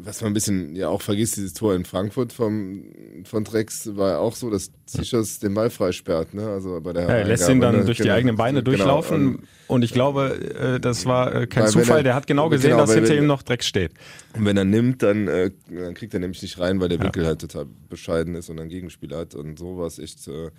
was 0.00 0.20
man 0.20 0.32
ein 0.32 0.34
bisschen 0.34 0.74
ja 0.76 0.88
auch 0.88 1.00
vergisst, 1.00 1.36
dieses 1.36 1.54
Tor 1.54 1.74
in 1.74 1.84
Frankfurt 1.84 2.32
vom, 2.32 2.82
von 3.24 3.44
Drex 3.44 3.94
war 3.96 4.10
ja 4.10 4.18
auch 4.18 4.34
so, 4.34 4.50
dass 4.50 4.70
Zichos 4.86 5.38
den 5.38 5.54
Ball 5.54 5.70
freisperrt, 5.70 6.34
ne? 6.34 6.46
Also 6.48 6.80
bei 6.80 6.92
der 6.92 7.02
Ja, 7.04 7.08
er 7.10 7.24
lässt 7.24 7.48
ihn 7.48 7.60
dann 7.60 7.76
ne? 7.76 7.84
durch 7.84 7.96
die 7.98 8.02
Genau. 8.02 8.14
eigenen 8.16 8.36
Beine 8.36 8.62
Genau. 8.62 8.76
durchlaufen 8.76 9.36
Und- 9.36 9.48
und 9.68 9.82
ich 9.84 9.92
glaube, 9.92 10.34
äh, 10.58 10.80
das 10.80 11.06
war 11.06 11.34
äh, 11.34 11.46
kein 11.46 11.68
Zufall. 11.68 11.98
er- 11.98 12.02
Der 12.02 12.14
hat 12.16 12.26
genau 12.26 12.48
gesehen, 12.48 12.70
genau, 12.72 12.82
dass 12.82 12.92
hinter 12.94 13.10
wenn- 13.10 13.18
ihm 13.18 13.26
noch 13.26 13.42
Dreck 13.42 13.62
steht. 13.62 13.92
Und 14.36 14.44
wenn 14.44 14.56
er 14.56 14.64
nimmt, 14.64 15.02
dann, 15.02 15.28
äh, 15.28 15.52
dann 15.70 15.94
kriegt 15.94 16.12
er 16.12 16.20
nämlich 16.20 16.42
nicht 16.42 16.58
rein, 16.58 16.80
weil 16.80 16.88
der 16.88 17.00
Winkel 17.00 17.24
halt 17.24 17.40
total 17.40 17.66
bescheiden 17.88 18.34
ist 18.34 18.50
und 18.50 18.58
einen 18.58 18.68
Gegenspieler 18.68 19.18
hat. 19.18 19.34
Und 19.34 19.58
so 19.58 19.78
war 19.78 19.86
es 19.86 19.98
echt 19.98 20.26
äh, 20.28 20.50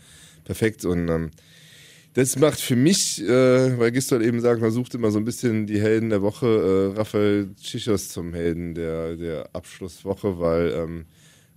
perfekt. 0.46 0.86
Und 0.86 1.10
ähm, 1.10 1.32
das 2.14 2.38
macht 2.38 2.60
für 2.60 2.76
mich, 2.76 3.22
äh, 3.24 3.78
weil 3.80 3.92
Gistol 3.92 4.24
eben 4.24 4.40
sagt, 4.40 4.62
man 4.62 4.72
sucht 4.72 4.94
immer 4.96 5.12
so 5.12 5.18
ein 5.18 5.26
bisschen 5.26 5.66
die 5.66 5.82
Helden 5.82 6.10
der 6.10 6.22
Woche, 6.22 6.92
äh, 6.94 6.98
Rafael 6.98 7.50
Chichos 7.62 8.10
zum 8.10 8.34
Helden 8.34 8.76
der, 8.76 9.16
der 9.16 9.50
Abschlusswoche, 9.54 10.40
weil 10.40 10.74
ähm, 10.74 11.06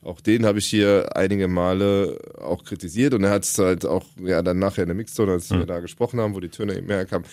auch 0.02 0.20
den 0.20 0.46
habe 0.46 0.58
ich 0.58 0.66
hier 0.66 1.16
einige 1.16 1.48
Male 1.48 2.18
auch 2.40 2.64
kritisiert 2.64 3.12
und 3.12 3.24
er 3.24 3.30
hat 3.30 3.44
es 3.44 3.58
halt 3.58 3.84
auch 3.84 4.04
ja 4.22 4.40
dann 4.42 4.58
nachher 4.58 4.82
in 4.82 4.88
der 4.88 4.94
Mixzone, 4.94 5.32
als 5.32 5.50
wir 5.50 5.66
da 5.66 5.80
gesprochen 5.80 6.20
haben, 6.20 6.34
wo 6.34 6.40
die 6.40 6.48
Töne 6.48 6.76
eben 6.76 6.86
herkamen, 6.86 7.26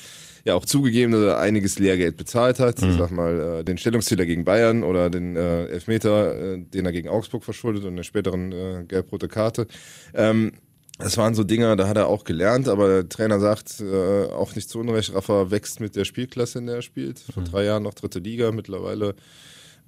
ja 0.44 0.56
auch 0.56 0.66
zugegeben, 0.66 1.14
dass 1.14 1.22
er 1.22 1.40
einiges 1.40 1.80
Lehrgeld 1.80 2.18
bezahlt 2.18 2.60
hat. 2.60 2.82
Ich 2.82 2.98
sag 2.98 3.12
mal, 3.12 3.60
äh, 3.60 3.64
den 3.64 3.78
Stellungszähler 3.78 4.26
gegen 4.26 4.44
Bayern 4.44 4.84
oder 4.84 5.10
den 5.10 5.36
äh, 5.36 5.68
Elfmeter, 5.68 6.56
äh, 6.56 6.60
den 6.60 6.86
er 6.86 6.92
gegen 6.92 7.10
Augsburg 7.10 7.44
verschuldet 7.44 7.84
und 7.86 7.94
eine 7.94 8.04
späteren 8.04 8.52
äh, 8.52 8.84
gelb-rote 8.88 9.28
Karte. 9.28 9.68
Ähm, 10.14 10.52
das 11.00 11.18
waren 11.18 11.34
so 11.34 11.44
Dinger, 11.44 11.76
da 11.76 11.88
hat 11.88 11.98
er 11.98 12.08
auch 12.08 12.24
gelernt, 12.24 12.68
aber 12.68 12.88
der 12.88 13.10
Trainer 13.10 13.40
sagt, 13.40 13.80
äh, 13.82 14.26
auch 14.26 14.56
nicht 14.56 14.70
zu 14.70 14.80
Unrecht, 14.80 15.14
Rafa 15.14 15.50
wächst 15.50 15.80
mit 15.80 15.96
der 15.96 16.06
Spielklasse, 16.06 16.60
in 16.60 16.68
der 16.68 16.78
er 16.78 16.82
spielt. 16.82 17.20
Vor 17.20 17.44
drei 17.44 17.66
Jahren 17.66 17.84
noch 17.84 17.96
dritte 17.96 18.20
Liga, 18.20 18.52
mittlerweile 18.52 19.16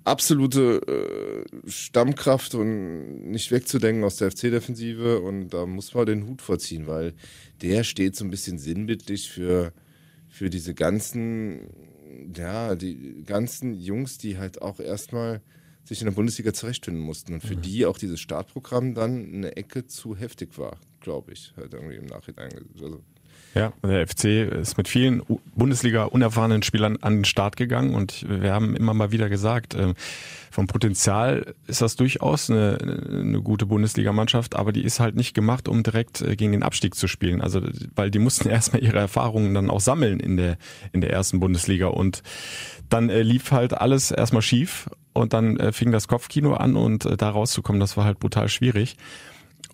absolute 0.05 0.81
äh, 0.87 1.69
Stammkraft 1.69 2.55
und 2.55 3.29
nicht 3.29 3.51
wegzudenken 3.51 4.03
aus 4.03 4.17
der 4.17 4.31
FC-Defensive 4.31 5.19
und 5.19 5.49
da 5.49 5.65
muss 5.65 5.93
man 5.93 6.05
den 6.05 6.27
Hut 6.27 6.41
vorziehen, 6.41 6.87
weil 6.87 7.13
der 7.61 7.83
steht 7.83 8.15
so 8.15 8.23
ein 8.23 8.29
bisschen 8.29 8.59
sinnbildlich 8.59 9.31
für, 9.31 9.73
für 10.29 10.49
diese 10.49 10.75
ganzen, 10.75 11.61
ja, 12.35 12.75
die 12.75 13.23
ganzen 13.25 13.73
Jungs, 13.73 14.19
die 14.19 14.37
halt 14.37 14.61
auch 14.61 14.79
erstmal 14.79 15.41
sich 15.83 16.01
in 16.01 16.05
der 16.05 16.13
Bundesliga 16.13 16.53
zurechtfinden 16.53 17.03
mussten 17.03 17.33
und 17.33 17.41
für 17.41 17.55
die 17.55 17.85
auch 17.85 17.97
dieses 17.97 18.19
Startprogramm 18.19 18.95
dann 18.95 19.33
eine 19.33 19.55
Ecke 19.55 19.85
zu 19.85 20.15
heftig 20.15 20.57
war, 20.57 20.77
glaube 21.05 21.31
ich, 21.33 21.53
halt 21.55 21.73
irgendwie 21.73 21.95
im 21.95 22.07
Nachhinein. 22.07 22.49
Also, 22.73 23.01
Ja, 23.53 23.71
der 23.83 24.07
FC 24.07 24.25
ist 24.51 24.75
mit 24.77 24.87
vielen 24.87 25.21
Bundesliga 25.55 26.05
unerfahrenen 26.05 26.63
Spielern 26.63 26.97
an 27.01 27.17
den 27.17 27.25
Start 27.25 27.55
gegangen 27.55 27.93
und 27.93 28.25
wir 28.27 28.51
haben 28.51 28.75
immer 28.75 28.93
mal 28.93 29.11
wieder 29.11 29.29
gesagt, 29.29 29.75
ähm, 29.75 29.93
vom 30.51 30.67
Potenzial 30.67 31.53
ist 31.67 31.81
das 31.81 31.95
durchaus 31.95 32.49
eine, 32.49 32.77
eine 32.81 33.41
gute 33.41 33.65
Bundesligamannschaft, 33.67 34.55
aber 34.55 34.71
die 34.71 34.83
ist 34.83 34.99
halt 34.99 35.15
nicht 35.15 35.33
gemacht, 35.33 35.67
um 35.67 35.83
direkt 35.83 36.21
äh, 36.21 36.35
gegen 36.35 36.53
den 36.53 36.63
Abstieg 36.63 36.95
zu 36.95 37.07
spielen. 37.07 37.39
Also 37.39 37.61
weil 37.95 38.09
die 38.09 38.19
mussten 38.19 38.49
erstmal 38.57 38.83
ihre 38.83 38.97
Erfahrungen 38.97 39.53
dann 39.53 39.69
auch 39.69 39.81
sammeln 39.81 40.19
in 40.19 40.37
der 40.37 40.57
in 40.91 41.01
der 41.01 41.11
ersten 41.11 41.39
Bundesliga 41.39 41.87
und 41.87 42.23
dann 42.89 43.09
äh, 43.09 43.21
lief 43.21 43.51
halt 43.51 43.73
alles 43.73 44.09
erstmal 44.09 44.41
schief 44.41 44.89
und 45.13 45.33
dann 45.33 45.57
äh, 45.57 45.71
fing 45.71 45.91
das 45.91 46.07
Kopfkino 46.07 46.55
an 46.55 46.75
und 46.75 47.07
da 47.21 47.29
rauszukommen, 47.29 47.79
das 47.79 47.95
war 47.95 48.05
halt 48.05 48.19
brutal 48.19 48.49
schwierig. 48.49 48.97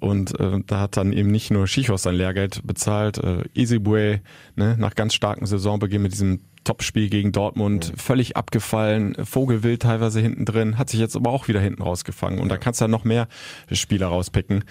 Und 0.01 0.39
äh, 0.39 0.59
da 0.65 0.79
hat 0.79 0.97
dann 0.97 1.13
eben 1.13 1.29
nicht 1.29 1.51
nur 1.51 1.67
Schichos 1.67 2.01
sein 2.03 2.15
Lehrgeld 2.15 2.65
bezahlt, 2.65 3.19
äh, 3.19 3.43
Isibue, 3.53 4.21
ne, 4.55 4.75
nach 4.79 4.95
ganz 4.95 5.13
starkem 5.13 5.45
Saisonbeginn 5.45 6.01
mit 6.01 6.11
diesem 6.11 6.41
Topspiel 6.63 7.07
gegen 7.09 7.31
Dortmund, 7.31 7.93
völlig 7.97 8.35
abgefallen, 8.35 9.15
Vogelwild 9.23 9.83
teilweise 9.83 10.19
hinten 10.19 10.45
drin, 10.45 10.79
hat 10.79 10.89
sich 10.89 10.99
jetzt 10.99 11.15
aber 11.15 11.29
auch 11.29 11.47
wieder 11.47 11.59
hinten 11.59 11.83
rausgefangen. 11.83 12.39
Und 12.39 12.49
da 12.49 12.57
kannst 12.57 12.81
du 12.81 12.85
ja 12.85 12.87
noch 12.87 13.03
mehr 13.03 13.27
Spieler 13.71 14.07
rauspicken. 14.07 14.63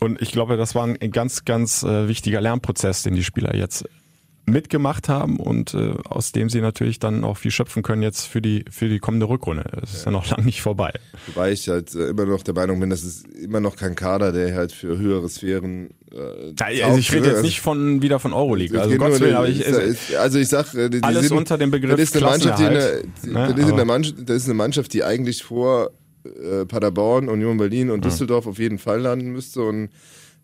Und 0.00 0.20
ich 0.22 0.32
glaube, 0.32 0.56
das 0.56 0.74
war 0.74 0.84
ein 0.86 1.10
ganz, 1.10 1.44
ganz 1.44 1.82
äh, 1.82 2.08
wichtiger 2.08 2.40
Lernprozess, 2.40 3.02
den 3.02 3.14
die 3.14 3.22
Spieler 3.22 3.54
jetzt 3.54 3.84
mitgemacht 4.46 5.08
haben 5.08 5.38
und 5.38 5.72
äh, 5.74 5.94
aus 6.04 6.32
dem 6.32 6.50
sie 6.50 6.60
natürlich 6.60 6.98
dann 6.98 7.24
auch 7.24 7.36
viel 7.38 7.50
schöpfen 7.50 7.82
können 7.82 8.02
jetzt 8.02 8.26
für 8.26 8.42
die 8.42 8.64
für 8.70 8.88
die 8.88 8.98
kommende 8.98 9.28
Rückrunde. 9.28 9.64
Es 9.82 9.94
ist 9.94 10.04
ja 10.04 10.10
noch 10.10 10.28
lang 10.30 10.44
nicht 10.44 10.60
vorbei. 10.60 10.92
Wobei 11.28 11.52
ich 11.52 11.68
halt 11.68 11.94
immer 11.94 12.26
noch 12.26 12.42
der 12.42 12.52
Meinung 12.54 12.78
bin, 12.80 12.90
das 12.90 13.04
ist 13.04 13.26
immer 13.28 13.60
noch 13.60 13.76
kein 13.76 13.94
Kader, 13.94 14.32
der 14.32 14.54
halt 14.54 14.72
für 14.72 14.98
höhere 14.98 15.28
Sphären. 15.28 15.90
Äh, 16.12 16.74
Ja, 16.76 16.86
also 16.88 16.98
ich 16.98 17.10
rede 17.12 17.28
jetzt 17.30 17.42
nicht 17.42 17.60
von 17.60 18.02
wieder 18.02 18.18
von 18.18 18.32
Euroleague, 18.34 18.78
also 18.80 18.94
Gottes 18.96 19.18
nur- 19.20 19.28
Willen, 19.28 19.36
aber 19.36 19.48
ich, 19.48 19.60
ist- 19.64 20.14
also 20.16 20.38
ich 20.38 20.48
sag, 20.48 20.74
äh, 20.74 20.90
die, 20.90 20.98
die 21.00 21.04
alles 21.04 21.28
sind, 21.28 21.36
unter 21.38 21.56
dem 21.56 21.70
Begriff 21.70 21.92
das 21.92 22.00
ist 22.00 22.16
eine 22.16 22.26
Mannschaft, 22.26 22.58
die, 22.58 22.64
Klassenerhalt, 22.64 23.04
die, 23.24 23.28
ne, 23.30 23.54
das, 23.56 23.64
ist 23.66 23.72
aber- 23.72 23.84
Mannschaft, 23.86 24.16
das 24.28 24.36
ist 24.36 24.44
eine 24.44 24.54
Mannschaft, 24.54 24.92
die 24.92 25.04
eigentlich 25.04 25.42
vor 25.42 25.90
äh, 26.24 26.64
Paderborn, 26.66 27.28
Union 27.28 27.56
Berlin 27.56 27.90
und 27.90 28.04
Düsseldorf 28.04 28.46
auf 28.46 28.58
jeden 28.58 28.78
Fall 28.78 29.00
landen 29.00 29.32
müsste 29.32 29.62
und 29.62 29.88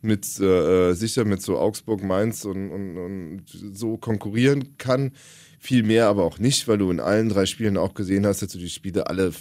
mit 0.03 0.41
äh, 0.41 0.95
sicher 0.95 1.25
mit 1.25 1.43
so 1.43 1.59
Augsburg, 1.59 2.03
Mainz 2.03 2.45
und, 2.45 2.71
und, 2.71 2.97
und 2.99 3.43
so 3.73 3.97
konkurrieren 3.97 4.77
kann. 4.79 5.13
Viel 5.59 5.83
mehr 5.83 6.07
aber 6.07 6.25
auch 6.25 6.39
nicht, 6.39 6.69
weil 6.69 6.79
du 6.79 6.91
in 6.91 7.01
allen 7.01 7.29
drei 7.29 7.45
Spielen 7.47 7.77
auch 7.77 7.93
gesehen 7.95 8.25
hast, 8.27 8.41
dass 8.43 8.53
du 8.53 8.59
die 8.59 8.71
Spiele 8.71 9.09
alle 9.09 9.33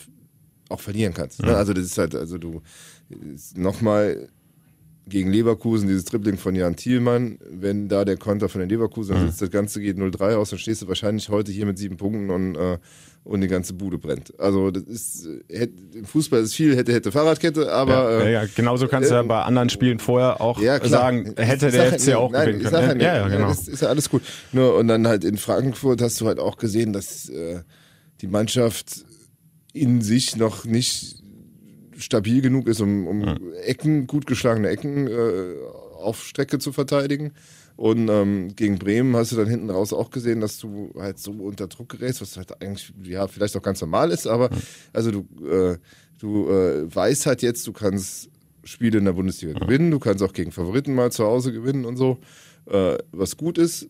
auch 0.67 0.81
verlieren 0.81 1.13
kannst. 1.13 1.41
Ne? 1.41 1.49
Ja. 1.51 1.55
Also 1.55 1.73
das 1.73 1.85
ist 1.85 1.97
halt, 1.97 2.13
also 2.13 2.37
du 2.37 2.61
nochmal 3.55 4.29
gegen 5.07 5.31
Leverkusen, 5.31 5.87
dieses 5.87 6.05
Dribbling 6.05 6.37
von 6.37 6.53
Jan 6.55 6.75
Thielmann, 6.75 7.39
wenn 7.49 7.87
da 7.87 8.05
der 8.05 8.17
Konter 8.17 8.47
von 8.47 8.59
den 8.61 8.69
Leverkusen 8.69 9.15
Mhm. 9.19 9.27
sitzt, 9.27 9.41
das 9.41 9.49
Ganze 9.49 9.81
geht 9.81 9.97
0-3 9.97 10.35
aus, 10.35 10.51
dann 10.51 10.59
stehst 10.59 10.83
du 10.83 10.87
wahrscheinlich 10.87 11.29
heute 11.29 11.51
hier 11.51 11.65
mit 11.65 11.79
sieben 11.79 11.97
Punkten 11.97 12.29
und, 12.29 12.55
äh, 12.55 12.77
und 13.23 13.41
die 13.41 13.47
ganze 13.47 13.73
Bude 13.73 13.97
brennt. 13.97 14.33
Also 14.39 14.71
das 14.71 14.83
ist, 14.83 15.27
äh, 15.49 15.67
im 15.93 16.05
Fußball 16.05 16.41
ist 16.41 16.55
viel, 16.55 16.75
hätte, 16.75 16.93
hätte 16.93 17.11
Fahrradkette, 17.11 17.71
aber... 17.71 17.91
ja, 17.91 18.09
äh, 18.09 18.23
ja, 18.23 18.41
ja, 18.43 18.49
genauso 18.55 18.87
kannst 18.87 19.09
du 19.09 19.15
ja 19.15 19.21
äh, 19.21 19.25
bei 19.25 19.41
anderen 19.43 19.69
Spielen 19.69 19.99
vorher 19.99 20.41
auch 20.41 20.59
ja, 20.61 20.83
sagen, 20.85 21.35
hätte 21.37 21.67
Ich 21.67 21.73
der 21.73 21.99
FC 21.99 22.15
auch 22.15 22.31
nein, 22.31 22.47
gewinnen 22.47 22.63
können. 22.63 22.71
sag 22.71 23.01
Ja, 23.01 23.15
ja, 23.15 23.17
ja, 23.17 23.27
genau. 23.27 23.49
Das 23.49 23.67
ist 23.67 23.81
ja 23.81 23.89
alles 23.89 24.09
gut. 24.09 24.23
Nur, 24.51 24.75
und 24.75 24.87
dann 24.87 25.07
halt 25.07 25.23
in 25.23 25.37
Frankfurt 25.37 26.01
hast 26.01 26.19
du 26.21 26.27
halt 26.27 26.39
auch 26.39 26.57
gesehen, 26.57 26.93
dass 26.93 27.29
äh, 27.29 27.61
die 28.21 28.27
Mannschaft 28.27 29.05
in 29.73 30.01
sich 30.01 30.35
noch 30.35 30.65
nicht 30.65 31.23
stabil 31.97 32.41
genug 32.41 32.67
ist, 32.67 32.81
um, 32.81 33.07
um 33.07 33.39
Ecken, 33.65 34.07
gut 34.07 34.25
geschlagene 34.25 34.69
Ecken 34.69 35.07
äh, 35.07 35.55
auf 35.99 36.23
Strecke 36.23 36.59
zu 36.59 36.71
verteidigen. 36.71 37.33
Und 37.79 38.09
ähm, 38.09 38.49
gegen 38.57 38.77
Bremen 38.77 39.15
hast 39.15 39.31
du 39.31 39.37
dann 39.37 39.47
hinten 39.47 39.69
raus 39.69 39.93
auch 39.93 40.11
gesehen, 40.11 40.41
dass 40.41 40.57
du 40.57 40.91
halt 40.99 41.17
so 41.17 41.31
unter 41.31 41.67
Druck 41.67 41.87
gerätst, 41.87 42.19
was 42.19 42.35
halt 42.35 42.61
eigentlich 42.61 42.91
ja 43.03 43.25
vielleicht 43.29 43.55
auch 43.55 43.61
ganz 43.61 43.79
normal 43.79 44.11
ist, 44.11 44.27
aber 44.27 44.49
also 44.91 45.11
du, 45.11 45.19
äh, 45.47 45.77
du 46.17 46.49
äh, 46.49 46.93
weißt 46.93 47.25
halt 47.25 47.41
jetzt, 47.41 47.65
du 47.67 47.71
kannst 47.71 48.31
Spiele 48.65 48.97
in 48.97 49.05
der 49.05 49.13
Bundesliga 49.13 49.57
gewinnen, 49.57 49.91
du 49.91 49.99
kannst 49.99 50.21
auch 50.23 50.33
gegen 50.33 50.51
Favoriten 50.51 50.93
mal 50.93 51.09
zu 51.13 51.23
Hause 51.23 51.53
gewinnen 51.53 51.85
und 51.85 51.95
so, 51.95 52.19
äh, 52.65 52.97
was 53.13 53.37
gut 53.37 53.57
ist. 53.57 53.87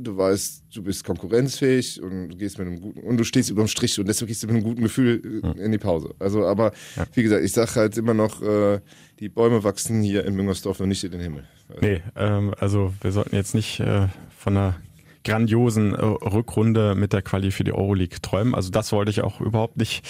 Du 0.00 0.16
weißt, 0.16 0.62
du 0.74 0.82
bist 0.82 1.04
konkurrenzfähig 1.04 2.00
und 2.00 2.28
du 2.28 2.36
gehst 2.36 2.58
mit 2.58 2.68
einem 2.68 2.80
guten 2.80 3.00
und 3.00 3.16
du 3.16 3.24
stehst 3.24 3.50
überm 3.50 3.66
Strich 3.66 3.98
und 3.98 4.06
deswegen 4.06 4.28
gehst 4.28 4.42
du 4.42 4.46
mit 4.46 4.56
einem 4.56 4.64
guten 4.64 4.82
Gefühl 4.82 5.42
äh, 5.42 5.60
in 5.60 5.72
die 5.72 5.78
Pause. 5.78 6.14
Also, 6.20 6.46
aber 6.46 6.72
wie 7.14 7.22
gesagt, 7.24 7.44
ich 7.44 7.52
sage 7.52 7.74
halt 7.74 7.96
immer 7.96 8.14
noch, 8.14 8.40
äh, 8.40 8.80
die 9.18 9.28
Bäume 9.28 9.64
wachsen 9.64 10.02
hier 10.02 10.24
in 10.24 10.34
Müngersdorf 10.34 10.78
noch 10.78 10.86
nicht 10.86 11.02
in 11.02 11.10
den 11.10 11.20
Himmel. 11.20 11.44
Nee, 11.80 12.00
ähm, 12.16 12.54
also 12.58 12.94
wir 13.00 13.10
sollten 13.10 13.34
jetzt 13.34 13.54
nicht 13.54 13.80
äh, 13.80 14.06
von 14.36 14.56
einer 14.56 14.76
grandiosen 15.24 15.94
äh, 15.94 16.04
Rückrunde 16.04 16.94
mit 16.94 17.12
der 17.12 17.22
Quali 17.22 17.50
für 17.50 17.64
die 17.64 17.72
Euroleague 17.72 18.20
träumen. 18.22 18.54
Also 18.54 18.70
das 18.70 18.92
wollte 18.92 19.10
ich 19.10 19.22
auch 19.22 19.40
überhaupt 19.40 19.76
nicht 19.76 20.06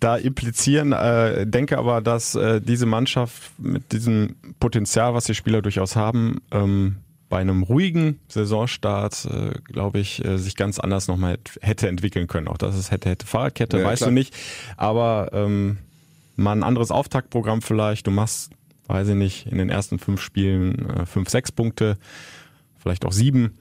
da 0.00 0.16
implizieren. 0.16 0.92
Äh, 0.92 1.46
denke 1.46 1.78
aber, 1.78 2.00
dass 2.00 2.34
äh, 2.34 2.60
diese 2.60 2.86
Mannschaft 2.86 3.52
mit 3.58 3.92
diesem 3.92 4.36
Potenzial, 4.58 5.14
was 5.14 5.24
die 5.24 5.34
Spieler 5.34 5.62
durchaus 5.62 5.96
haben, 5.96 6.42
ähm, 6.50 6.96
bei 7.30 7.38
einem 7.38 7.62
ruhigen 7.62 8.18
Saisonstart, 8.28 9.24
äh, 9.24 9.52
glaube 9.64 10.00
ich, 10.00 10.22
äh, 10.24 10.36
sich 10.36 10.56
ganz 10.56 10.78
anders 10.78 11.08
nochmal 11.08 11.38
hätte 11.62 11.88
entwickeln 11.88 12.26
können. 12.26 12.48
Auch 12.48 12.58
das 12.58 12.76
ist 12.76 12.90
hätte, 12.90 13.08
hätte 13.08 13.26
Fahrradkette, 13.26 13.78
Ja, 13.78 13.84
weißt 13.84 14.00
klar. 14.02 14.10
du 14.10 14.14
nicht. 14.14 14.36
Aber 14.76 15.30
ähm, 15.32 15.78
mal 16.36 16.52
ein 16.52 16.64
anderes 16.64 16.90
Auftaktprogramm 16.90 17.62
vielleicht. 17.62 18.06
Du 18.08 18.10
machst, 18.10 18.50
weiß 18.88 19.08
ich 19.08 19.14
nicht, 19.14 19.46
in 19.46 19.58
den 19.58 19.70
ersten 19.70 19.98
fünf 20.00 20.20
Spielen 20.20 20.90
äh, 20.90 21.06
fünf, 21.06 21.30
sechs 21.30 21.52
Punkte, 21.52 21.98
vielleicht 22.78 23.06
auch 23.06 23.12
sieben. 23.12 23.54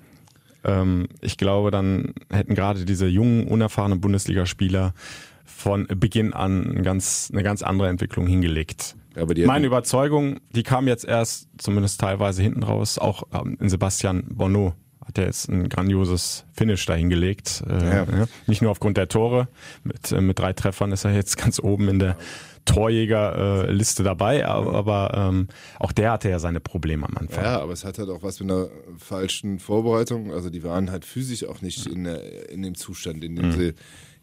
Ähm, 0.63 1.07
ich 1.21 1.37
glaube, 1.37 1.69
dann 1.69 2.15
hätten 2.31 2.55
gerade 2.55 2.85
diese 2.85 3.05
jungen, 3.07 3.47
unerfahrenen 3.47 4.01
Bundesligaspieler 4.01 4.95
von 5.45 5.85
Beginn 5.87 6.33
an 6.33 6.81
ganz, 6.81 7.29
eine 7.31 7.43
ganz 7.43 7.61
andere 7.61 7.87
Entwicklung 7.89 8.25
hingelegt. 8.25 8.95
Aber 9.19 9.33
die 9.33 9.45
Meine 9.45 9.67
Überzeugung, 9.67 10.39
die 10.55 10.63
kam 10.63 10.87
jetzt 10.87 11.05
erst 11.05 11.49
zumindest 11.57 11.99
teilweise 12.01 12.41
hinten 12.41 12.63
raus, 12.63 12.97
auch 12.97 13.23
ähm, 13.33 13.57
in 13.59 13.69
Sebastian 13.69 14.23
Bonneau 14.29 14.73
hat 15.05 15.17
er 15.17 15.25
jetzt 15.25 15.49
ein 15.49 15.69
grandioses 15.69 16.45
Finish 16.53 16.85
dahingelegt. 16.85 17.63
Äh, 17.67 17.83
Ja. 17.83 17.95
ja. 18.03 18.25
Nicht 18.45 18.61
nur 18.61 18.69
aufgrund 18.71 18.95
der 18.97 19.07
Tore, 19.07 19.47
mit, 19.83 20.11
äh, 20.11 20.21
mit 20.21 20.37
drei 20.37 20.53
Treffern 20.53 20.91
ist 20.91 21.03
er 21.05 21.13
jetzt 21.13 21.37
ganz 21.41 21.59
oben 21.59 21.89
in 21.89 21.99
der 21.99 22.15
Torjägerliste 22.65 24.03
äh, 24.03 24.05
dabei, 24.05 24.45
aber, 24.45 24.73
aber 24.75 25.11
ähm, 25.15 25.47
auch 25.79 25.91
der 25.91 26.11
hatte 26.11 26.29
ja 26.29 26.39
seine 26.39 26.59
Probleme 26.59 27.07
am 27.07 27.17
Anfang. 27.17 27.43
Ja, 27.43 27.59
aber 27.61 27.73
es 27.73 27.83
hat 27.85 27.97
halt 27.97 28.09
auch 28.09 28.21
was 28.23 28.39
mit 28.39 28.51
einer 28.51 28.67
falschen 28.97 29.59
Vorbereitung. 29.59 30.31
Also 30.33 30.49
die 30.49 30.63
waren 30.63 30.91
halt 30.91 31.05
physisch 31.05 31.45
auch 31.45 31.61
nicht 31.61 31.87
in, 31.87 32.03
der, 32.03 32.49
in 32.51 32.61
dem 32.61 32.75
Zustand, 32.75 33.23
in 33.23 33.35
dem 33.35 33.47
Mhm. 33.47 33.51
sie 33.53 33.73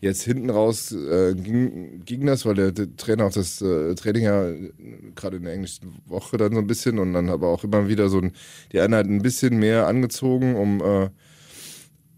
jetzt 0.07 0.23
hinten 0.23 0.51
raus 0.51 0.93
äh, 0.93 1.35
ging, 1.35 2.03
ging 2.05 2.27
das, 2.27 2.47
weil 2.47 2.55
der, 2.55 2.73
der 2.73 2.97
Trainer 2.97 3.27
auch 3.27 3.33
das 3.33 3.61
äh, 3.61 3.95
Training 3.95 4.25
ja 4.25 4.49
äh, 4.49 4.73
gerade 5.15 5.37
in 5.37 5.45
der 5.45 5.53
englischen 5.53 5.95
Woche 6.07 6.37
dann 6.37 6.55
so 6.55 6.59
ein 6.59 6.67
bisschen 6.67 6.99
und 6.99 7.13
dann 7.13 7.29
aber 7.29 7.49
auch 7.49 7.65
immer 7.65 7.89
wieder 7.89 8.09
so 8.09 8.21
ein, 8.21 8.33
die 8.73 8.81
Einheit 8.81 9.07
ein 9.07 9.23
bisschen 9.23 9.59
mehr 9.59 9.87
angezogen, 9.87 10.57
um 10.57 10.81
äh, 10.81 11.11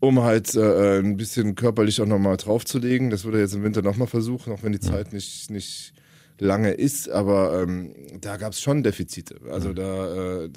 um 0.00 0.20
halt 0.20 0.54
äh, 0.54 1.00
ein 1.00 1.16
bisschen 1.16 1.54
körperlich 1.54 2.00
auch 2.00 2.06
nochmal 2.06 2.36
draufzulegen. 2.36 3.10
Das 3.10 3.24
würde 3.24 3.38
er 3.38 3.42
jetzt 3.42 3.54
im 3.54 3.64
Winter 3.64 3.82
nochmal 3.82 4.06
versuchen, 4.06 4.52
auch 4.52 4.62
wenn 4.62 4.72
die 4.72 4.80
Zeit 4.80 5.12
nicht, 5.12 5.50
nicht 5.50 5.92
lange 6.40 6.70
ist, 6.70 7.08
aber 7.08 7.62
ähm, 7.62 7.94
da 8.20 8.36
gab 8.36 8.52
es 8.52 8.60
schon 8.60 8.82
Defizite. 8.82 9.40
Also 9.50 9.72
da 9.72 10.44
äh, 10.44 10.50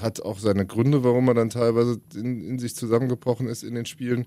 hat 0.00 0.20
auch 0.20 0.38
seine 0.38 0.66
Gründe, 0.66 1.02
warum 1.02 1.28
er 1.28 1.34
dann 1.34 1.50
teilweise 1.50 2.00
in, 2.14 2.42
in 2.46 2.58
sich 2.58 2.76
zusammengebrochen 2.76 3.48
ist 3.48 3.62
in 3.62 3.74
den 3.74 3.86
Spielen. 3.86 4.26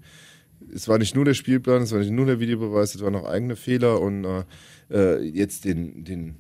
Es 0.74 0.88
war 0.88 0.98
nicht 0.98 1.16
nur 1.16 1.26
der 1.26 1.34
Spielplan, 1.34 1.84
es 1.84 1.92
war 1.92 2.00
nicht 2.00 2.12
nur 2.12 2.26
der 2.26 2.40
Videobeweis, 2.40 2.96
es 2.96 3.02
waren 3.02 3.16
auch 3.16 3.26
eigene 3.26 3.56
Fehler 3.56 4.02
und 4.02 4.26
äh, 4.26 4.44
äh, 4.90 5.22
jetzt 5.22 5.66
den, 5.66 6.04
den, 6.04 6.36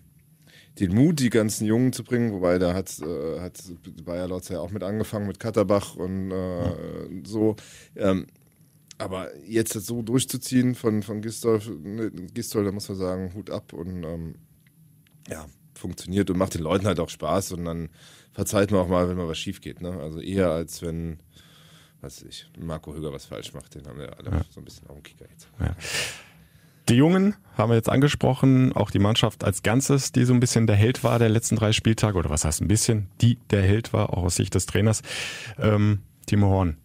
den 0.79 0.93
Mut, 0.93 1.19
die 1.19 1.29
ganzen 1.29 1.65
Jungen 1.65 1.93
zu 1.93 2.03
bringen, 2.03 2.31
wobei 2.31 2.59
da 2.59 2.73
hat, 2.73 2.99
äh, 2.99 3.39
hat 3.39 3.61
Bayer 4.05 4.27
Lotz 4.27 4.49
ja 4.49 4.59
auch 4.59 4.71
mit 4.71 4.83
angefangen 4.83 5.27
mit 5.27 5.39
Katterbach 5.39 5.95
und 5.95 6.31
äh, 6.31 7.23
so. 7.25 7.55
Ähm, 7.95 8.27
aber 8.99 9.29
jetzt 9.45 9.75
das 9.75 9.85
so 9.85 10.01
durchzuziehen 10.01 10.73
von, 10.73 11.03
von 11.03 11.21
Gistol, 11.21 11.61
ne, 11.83 12.11
Gistol, 12.33 12.65
da 12.65 12.71
muss 12.71 12.89
man 12.89 12.97
sagen, 12.97 13.33
Hut 13.35 13.51
ab 13.51 13.73
und 13.73 14.03
ähm, 14.03 14.35
ja, 15.29 15.45
funktioniert 15.75 16.29
und 16.29 16.37
macht 16.37 16.55
den 16.55 16.63
Leuten 16.63 16.87
halt 16.87 16.99
auch 16.99 17.09
Spaß 17.09 17.53
und 17.53 17.65
dann 17.65 17.89
verzeiht 18.31 18.71
man 18.71 18.81
auch 18.81 18.87
mal, 18.87 19.07
wenn 19.07 19.17
mal 19.17 19.27
was 19.27 19.37
schief 19.37 19.61
geht. 19.61 19.81
Ne? 19.81 19.91
Also 19.91 20.19
eher 20.19 20.49
als 20.51 20.81
wenn, 20.81 21.19
was 22.07 22.21
ich, 22.23 22.49
Marco 22.57 22.93
Höger 22.93 23.11
was 23.11 23.25
falsch 23.25 23.53
macht, 23.53 23.75
den 23.75 23.85
haben 23.85 23.99
wir 23.99 24.17
alle 24.17 24.31
Ja. 24.31 24.41
so 24.49 24.61
ein 24.61 24.63
bisschen 24.65 24.87
auf 24.87 24.95
dem 24.95 25.03
Kicker 25.03 25.25
jetzt. 25.29 25.49
Ja. 25.59 25.75
Die 26.87 26.95
Jungen 26.95 27.35
haben 27.57 27.69
wir 27.69 27.75
jetzt 27.75 27.89
angesprochen, 27.89 28.71
auch 28.71 28.91
die 28.91 28.99
Mannschaft 28.99 29.43
als 29.43 29.61
Ganzes, 29.61 30.13
die 30.13 30.23
so 30.23 30.33
ein 30.33 30.39
bisschen 30.39 30.67
der 30.67 30.77
Held 30.77 31.03
war 31.03 31.19
der 31.19 31.27
letzten 31.27 31.57
drei 31.57 31.73
Spieltage, 31.73 32.17
oder 32.17 32.29
was 32.29 32.45
heißt 32.45 32.61
ein 32.61 32.69
bisschen, 32.69 33.09
die 33.19 33.37
der 33.49 33.61
Held 33.61 33.91
war, 33.91 34.13
auch 34.13 34.23
aus 34.23 34.35
Sicht 34.37 34.55
des 34.55 34.65
Trainers. 34.67 35.01
Ähm, 35.59 35.99
Timo 36.27 36.47
Horn 36.47 36.77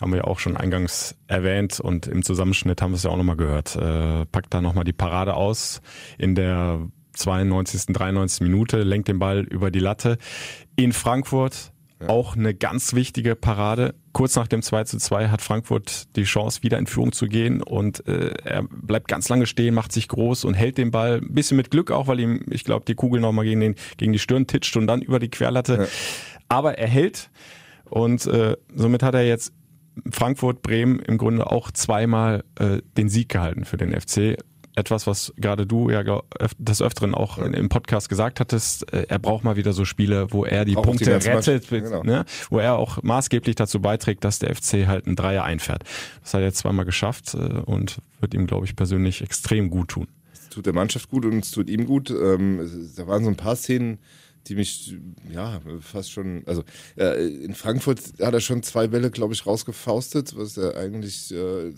haben 0.00 0.12
wir 0.12 0.18
ja 0.18 0.24
auch 0.24 0.38
schon 0.38 0.56
eingangs 0.56 1.16
erwähnt 1.26 1.80
und 1.80 2.06
im 2.06 2.22
Zusammenschnitt 2.22 2.82
haben 2.82 2.92
wir 2.92 2.96
es 2.98 3.02
ja 3.02 3.10
auch 3.10 3.16
nochmal 3.16 3.36
gehört. 3.36 3.74
Äh, 3.74 4.26
packt 4.26 4.54
da 4.54 4.60
nochmal 4.60 4.84
die 4.84 4.92
Parade 4.92 5.34
aus 5.34 5.80
in 6.18 6.36
der 6.36 6.86
92., 7.14 7.86
93. 7.94 8.42
Minute, 8.42 8.82
lenkt 8.82 9.08
den 9.08 9.18
Ball 9.18 9.40
über 9.40 9.70
die 9.72 9.78
Latte. 9.80 10.18
In 10.76 10.92
Frankfurt 10.92 11.72
auch 12.06 12.36
eine 12.36 12.54
ganz 12.54 12.94
wichtige 12.94 13.36
Parade. 13.36 13.94
Kurz 14.12 14.36
nach 14.36 14.48
dem 14.48 14.62
2 14.62 14.84
zu 14.84 14.98
2 14.98 15.28
hat 15.28 15.40
Frankfurt 15.40 16.14
die 16.16 16.24
Chance, 16.24 16.62
wieder 16.62 16.78
in 16.78 16.86
Führung 16.86 17.12
zu 17.12 17.26
gehen 17.26 17.62
und 17.62 18.06
äh, 18.06 18.34
er 18.44 18.64
bleibt 18.64 19.08
ganz 19.08 19.28
lange 19.28 19.46
stehen, 19.46 19.74
macht 19.74 19.92
sich 19.92 20.08
groß 20.08 20.44
und 20.44 20.54
hält 20.54 20.78
den 20.78 20.90
Ball 20.90 21.20
ein 21.22 21.34
bisschen 21.34 21.56
mit 21.56 21.70
Glück 21.70 21.90
auch, 21.90 22.06
weil 22.06 22.20
ihm, 22.20 22.44
ich 22.50 22.64
glaube, 22.64 22.84
die 22.86 22.94
Kugel 22.94 23.20
nochmal 23.20 23.44
gegen, 23.44 23.60
den, 23.60 23.74
gegen 23.96 24.12
die 24.12 24.18
Stirn 24.18 24.46
titscht 24.46 24.76
und 24.76 24.86
dann 24.86 25.02
über 25.02 25.18
die 25.18 25.30
Querlatte. 25.30 25.88
Aber 26.48 26.78
er 26.78 26.88
hält 26.88 27.30
und 27.84 28.26
äh, 28.26 28.56
somit 28.74 29.02
hat 29.02 29.14
er 29.14 29.26
jetzt 29.26 29.52
Frankfurt, 30.10 30.62
Bremen 30.62 30.98
im 31.00 31.18
Grunde 31.18 31.50
auch 31.50 31.70
zweimal 31.70 32.44
äh, 32.58 32.82
den 32.96 33.08
Sieg 33.08 33.30
gehalten 33.30 33.64
für 33.64 33.76
den 33.76 33.98
FC. 33.98 34.36
Etwas, 34.76 35.06
was 35.06 35.32
gerade 35.36 35.66
du 35.66 35.90
ja 35.90 36.04
des 36.58 36.82
Öfteren 36.82 37.14
auch 37.14 37.38
in- 37.38 37.54
im 37.54 37.68
Podcast 37.68 38.08
gesagt 38.08 38.38
hattest, 38.40 38.92
äh, 38.92 39.06
er 39.08 39.18
braucht 39.18 39.42
mal 39.42 39.56
wieder 39.56 39.72
so 39.72 39.84
Spiele, 39.84 40.32
wo 40.32 40.44
er 40.44 40.64
die 40.64 40.76
Auch 40.76 40.82
die 40.82 40.86
Punkte 40.88 41.10
ganze 41.10 41.30
rettet, 41.32 41.68
genau. 41.70 42.02
ne? 42.04 42.24
wo 42.50 42.58
er 42.58 42.76
auch 42.76 43.02
maßgeblich 43.02 43.56
dazu 43.56 43.80
beiträgt, 43.80 44.22
dass 44.22 44.38
der 44.38 44.54
FC 44.54 44.86
halt 44.86 45.06
einen 45.06 45.16
Dreier 45.16 45.44
einfährt. 45.44 45.82
Das 46.22 46.34
hat 46.34 46.42
er 46.42 46.46
jetzt 46.46 46.58
zweimal 46.58 46.84
geschafft 46.84 47.34
äh, 47.34 47.38
und 47.38 47.98
wird 48.20 48.34
ihm, 48.34 48.46
glaube 48.46 48.66
ich, 48.66 48.76
persönlich 48.76 49.22
extrem 49.22 49.70
gut 49.70 49.88
tun. 49.88 50.06
Es 50.32 50.48
tut 50.50 50.66
der 50.66 50.74
Mannschaft 50.74 51.08
gut 51.10 51.24
und 51.24 51.42
es 51.42 51.50
tut 51.50 51.68
ihm 51.70 51.86
gut. 51.86 52.10
Ähm, 52.10 52.60
da 52.96 53.06
waren 53.06 53.24
so 53.24 53.30
ein 53.30 53.36
paar 53.36 53.56
Szenen, 53.56 53.98
die 54.48 54.54
mich 54.54 54.96
ja 55.32 55.60
fast 55.80 56.12
schon, 56.12 56.42
also 56.46 56.62
äh, 56.96 57.26
in 57.26 57.54
Frankfurt 57.54 58.00
hat 58.20 58.34
er 58.34 58.40
schon 58.40 58.62
zwei 58.62 58.86
Bälle, 58.88 59.10
glaube 59.10 59.34
ich, 59.34 59.46
rausgefaustet, 59.46 60.36
was 60.36 60.56
er 60.56 60.76
eigentlich 60.76 61.32
äh, 61.32 61.72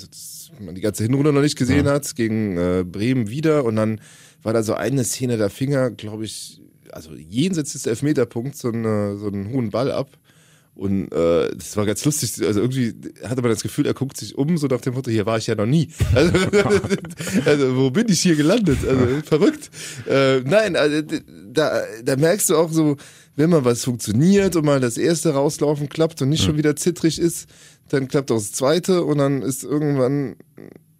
man 0.60 0.74
die 0.74 0.80
ganze 0.80 1.02
Hinrunde 1.04 1.32
noch 1.32 1.40
nicht 1.42 1.56
gesehen 1.56 1.86
Ja. 1.86 1.92
hat, 1.92 2.14
gegen 2.16 2.56
äh, 2.56 2.84
Bremen 2.84 3.28
wieder 3.28 3.64
und 3.64 3.76
dann 3.76 4.00
war 4.42 4.52
da 4.52 4.62
so 4.62 4.74
eine 4.74 5.04
Szene, 5.04 5.36
da 5.36 5.48
fing 5.48 5.72
er, 5.72 5.90
glaube 5.90 6.24
ich, 6.24 6.60
also 6.92 7.14
jenseits 7.14 7.72
des 7.72 7.86
Elfmeterpunkts 7.86 8.60
so, 8.60 8.68
eine, 8.68 9.16
so 9.16 9.26
einen 9.26 9.50
hohen 9.50 9.70
Ball 9.70 9.90
ab. 9.90 10.08
Und 10.78 11.12
äh, 11.12 11.50
das 11.56 11.76
war 11.76 11.86
ganz 11.86 12.04
lustig. 12.04 12.46
Also 12.46 12.60
irgendwie 12.60 12.94
hatte 13.24 13.42
man 13.42 13.50
das 13.50 13.64
Gefühl, 13.64 13.84
er 13.84 13.94
guckt 13.94 14.16
sich 14.16 14.38
um, 14.38 14.56
so 14.58 14.68
nach 14.68 14.80
dem 14.80 14.94
Motto, 14.94 15.10
hier 15.10 15.26
war 15.26 15.36
ich 15.36 15.48
ja 15.48 15.56
noch 15.56 15.66
nie. 15.66 15.88
Also, 16.14 16.32
also 17.44 17.76
wo 17.76 17.90
bin 17.90 18.08
ich 18.08 18.20
hier 18.20 18.36
gelandet? 18.36 18.78
Also 18.88 19.06
verrückt. 19.24 19.70
Äh, 20.08 20.40
nein, 20.40 20.76
also 20.76 21.02
da, 21.52 21.82
da 22.04 22.16
merkst 22.16 22.50
du 22.50 22.56
auch 22.56 22.70
so, 22.70 22.96
wenn 23.34 23.50
mal 23.50 23.64
was 23.64 23.84
funktioniert 23.84 24.54
und 24.54 24.64
mal 24.64 24.78
das 24.78 24.98
erste 24.98 25.30
rauslaufen 25.30 25.88
klappt 25.88 26.22
und 26.22 26.28
nicht 26.28 26.44
schon 26.44 26.56
wieder 26.56 26.76
zittrig 26.76 27.18
ist, 27.18 27.48
dann 27.88 28.06
klappt 28.06 28.30
auch 28.30 28.36
das 28.36 28.52
zweite 28.52 29.02
und 29.02 29.18
dann 29.18 29.42
ist 29.42 29.64
irgendwann 29.64 30.36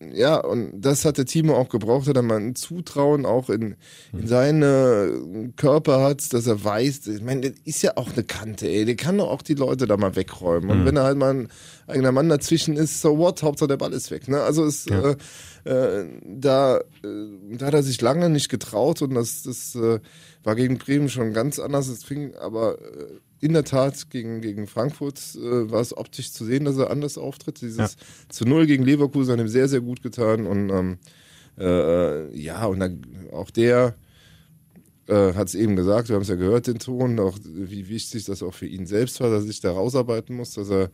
ja, 0.00 0.36
und 0.38 0.80
das 0.80 1.04
hat 1.04 1.18
der 1.18 1.24
Timo 1.26 1.56
auch 1.56 1.68
gebraucht, 1.68 2.06
dass 2.06 2.14
er 2.14 2.22
mal 2.22 2.38
ein 2.38 2.54
Zutrauen 2.54 3.26
auch 3.26 3.50
in, 3.50 3.74
in 4.12 4.26
seine 4.28 5.52
Körper 5.56 6.02
hat, 6.02 6.32
dass 6.32 6.46
er 6.46 6.62
weiß, 6.62 7.06
ich 7.08 7.20
meine, 7.22 7.50
das 7.50 7.60
ist 7.64 7.82
ja 7.82 7.96
auch 7.96 8.12
eine 8.12 8.22
Kante, 8.22 8.68
ey, 8.68 8.84
der 8.84 8.96
kann 8.96 9.18
doch 9.18 9.28
auch 9.28 9.42
die 9.42 9.54
Leute 9.54 9.86
da 9.86 9.96
mal 9.96 10.14
wegräumen. 10.14 10.70
Und 10.70 10.80
Mhm. 10.82 10.86
wenn 10.86 10.96
er 10.96 11.02
halt 11.04 11.18
mal 11.18 11.34
ein 11.34 11.48
eigener 11.86 12.12
Mann 12.12 12.28
dazwischen 12.28 12.76
ist, 12.76 13.00
so 13.00 13.18
what, 13.18 13.42
Hauptsache 13.42 13.68
der 13.68 13.76
Ball 13.76 13.92
ist 13.92 14.10
weg, 14.10 14.28
ne? 14.28 14.40
Also 14.42 14.64
es, 14.64 14.84
Ja. 14.84 15.10
äh, 15.10 15.16
äh, 15.64 16.04
da, 16.24 16.78
äh, 16.78 16.82
da 17.56 17.66
hat 17.66 17.74
er 17.74 17.82
sich 17.82 18.00
lange 18.00 18.28
nicht 18.30 18.48
getraut 18.48 19.02
und 19.02 19.14
das, 19.14 19.42
das 19.42 19.74
äh, 19.74 20.00
war 20.44 20.54
gegen 20.54 20.78
Bremen 20.78 21.08
schon 21.08 21.32
ganz 21.32 21.58
anders. 21.58 21.88
Es 21.88 22.04
fing 22.04 22.34
aber 22.36 22.78
äh, 22.80 23.18
in 23.40 23.52
der 23.52 23.64
Tat 23.64 24.10
gegen, 24.10 24.40
gegen 24.40 24.66
Frankfurt 24.66 25.18
äh, 25.36 25.70
war 25.70 25.80
es 25.80 25.96
optisch 25.96 26.32
zu 26.32 26.44
sehen, 26.44 26.64
dass 26.64 26.76
er 26.76 26.90
anders 26.90 27.18
auftritt. 27.18 27.60
Dieses 27.60 27.76
Ja. 27.94 28.00
zu 28.28 28.44
Null 28.44 28.66
gegen 28.66 28.84
Leverkusen 28.84 29.32
hat 29.32 29.40
ihm 29.40 29.48
sehr, 29.48 29.68
sehr 29.68 29.80
gut 29.80 30.02
getan 30.02 30.46
und 30.46 30.70
ähm, 30.70 30.98
äh, 31.58 32.36
ja, 32.36 32.66
und 32.66 32.80
dann 32.80 33.02
auch 33.32 33.50
der 33.50 33.96
äh, 35.06 35.34
hat 35.34 35.48
es 35.48 35.54
eben 35.54 35.74
gesagt, 35.76 36.08
wir 36.08 36.14
haben 36.16 36.22
es 36.22 36.28
ja 36.28 36.34
gehört, 36.36 36.66
den 36.66 36.78
Ton, 36.78 37.18
auch 37.18 37.38
wie 37.44 37.88
wichtig 37.88 38.24
das 38.24 38.42
auch 38.42 38.54
für 38.54 38.66
ihn 38.66 38.86
selbst 38.86 39.20
war, 39.20 39.30
dass 39.30 39.44
er 39.44 39.46
sich 39.46 39.60
da 39.60 39.72
rausarbeiten 39.72 40.36
muss, 40.36 40.52
dass 40.54 40.68
er, 40.70 40.90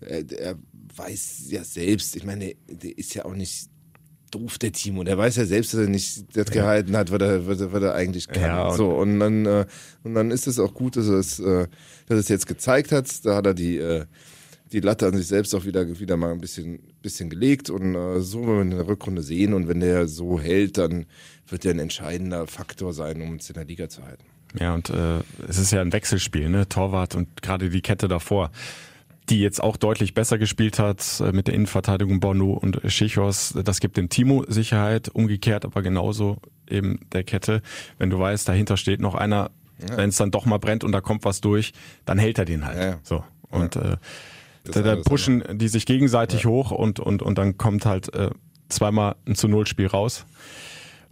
er, 0.00 0.24
er 0.32 0.56
weiß 0.96 1.46
ja 1.50 1.62
selbst, 1.64 2.16
ich 2.16 2.24
meine, 2.24 2.54
der, 2.68 2.76
der 2.76 2.98
ist 2.98 3.14
ja 3.14 3.24
auch 3.24 3.34
nicht 3.34 3.68
doof, 4.30 4.58
der 4.58 4.72
Timo, 4.72 5.04
der 5.04 5.16
weiß 5.18 5.36
ja 5.36 5.44
selbst, 5.44 5.74
dass 5.74 5.80
er 5.80 5.88
nicht 5.88 6.36
das 6.36 6.50
gehalten 6.50 6.96
hat, 6.96 7.10
was 7.10 7.20
er, 7.20 7.46
was 7.46 7.60
er, 7.60 7.72
was 7.72 7.82
er 7.82 7.94
eigentlich 7.94 8.28
kann. 8.28 8.42
Ja, 8.42 8.68
und- 8.68 8.76
so, 8.76 8.90
und 8.90 9.18
dann, 9.20 9.46
äh, 9.46 9.66
und 10.04 10.14
dann 10.14 10.30
ist 10.30 10.46
es 10.46 10.58
auch 10.58 10.74
gut, 10.74 10.96
dass 10.96 11.08
er 11.08 11.18
es, 11.18 11.38
äh, 11.40 11.66
dass 12.06 12.18
es 12.18 12.28
jetzt 12.28 12.46
gezeigt 12.46 12.92
hat, 12.92 13.24
da 13.24 13.36
hat 13.36 13.46
er 13.46 13.54
die, 13.54 13.78
äh, 13.78 14.04
die 14.72 14.80
Latte 14.80 15.06
an 15.06 15.16
sich 15.16 15.26
selbst 15.26 15.54
auch 15.54 15.64
wieder, 15.64 15.98
wieder 15.98 16.16
mal 16.18 16.30
ein 16.30 16.40
bisschen, 16.40 16.80
bisschen 17.00 17.30
gelegt 17.30 17.70
und 17.70 17.94
äh, 17.94 18.20
so 18.20 18.40
werden 18.42 18.54
wir 18.56 18.62
in 18.62 18.70
der 18.70 18.86
Rückrunde 18.86 19.22
sehen 19.22 19.54
und 19.54 19.66
wenn 19.66 19.80
der 19.80 20.06
so 20.08 20.38
hält, 20.38 20.76
dann 20.76 21.06
wird 21.48 21.64
er 21.64 21.70
ein 21.72 21.78
entscheidender 21.78 22.46
Faktor 22.46 22.92
sein, 22.92 23.22
um 23.22 23.30
uns 23.30 23.48
in 23.48 23.54
der 23.54 23.64
Liga 23.64 23.88
zu 23.88 24.04
halten. 24.04 24.24
Ja, 24.60 24.74
und 24.74 24.90
äh, 24.90 25.20
es 25.48 25.58
ist 25.58 25.72
ja 25.72 25.80
ein 25.80 25.92
Wechselspiel, 25.92 26.48
ne? 26.50 26.68
Torwart 26.68 27.14
und 27.14 27.40
gerade 27.42 27.68
die 27.70 27.80
Kette 27.82 28.08
davor, 28.08 28.50
die 29.30 29.40
jetzt 29.40 29.62
auch 29.62 29.76
deutlich 29.76 30.14
besser 30.14 30.38
gespielt 30.38 30.78
hat 30.78 31.20
äh, 31.20 31.32
mit 31.32 31.46
der 31.48 31.54
Innenverteidigung 31.54 32.20
Bono 32.20 32.52
und 32.52 32.80
Schichos. 32.86 33.54
Das 33.64 33.80
gibt 33.80 33.96
dem 33.96 34.08
Timo 34.08 34.44
Sicherheit, 34.48 35.08
umgekehrt 35.08 35.64
aber 35.64 35.82
genauso 35.82 36.38
eben 36.68 37.00
der 37.12 37.24
Kette. 37.24 37.62
Wenn 37.98 38.10
du 38.10 38.18
weißt, 38.18 38.48
dahinter 38.48 38.76
steht 38.76 39.00
noch 39.00 39.14
einer, 39.14 39.50
Ja. 39.88 39.96
wenn 39.96 40.08
es 40.08 40.16
dann 40.16 40.30
doch 40.30 40.44
mal 40.46 40.58
brennt 40.58 40.82
und 40.84 40.92
da 40.92 41.00
kommt 41.00 41.24
was 41.24 41.40
durch, 41.40 41.72
dann 42.04 42.18
hält 42.18 42.38
er 42.38 42.44
den 42.44 42.64
halt. 42.66 42.78
Ja. 42.78 42.98
So. 43.02 43.22
Und 43.50 43.76
äh, 43.76 43.96
Das 44.64 44.82
da, 44.82 44.96
pushen 44.96 45.42
die 45.52 45.68
sich 45.68 45.86
gegenseitig 45.86 46.44
hoch 46.46 46.70
und, 46.70 47.00
und, 47.00 47.22
und 47.22 47.38
dann 47.38 47.56
kommt 47.58 47.86
halt 47.86 48.12
äh, 48.14 48.30
zweimal 48.68 49.14
ein 49.26 49.34
zu 49.34 49.48
Null 49.48 49.66
Spiel 49.66 49.86
raus. 49.86 50.26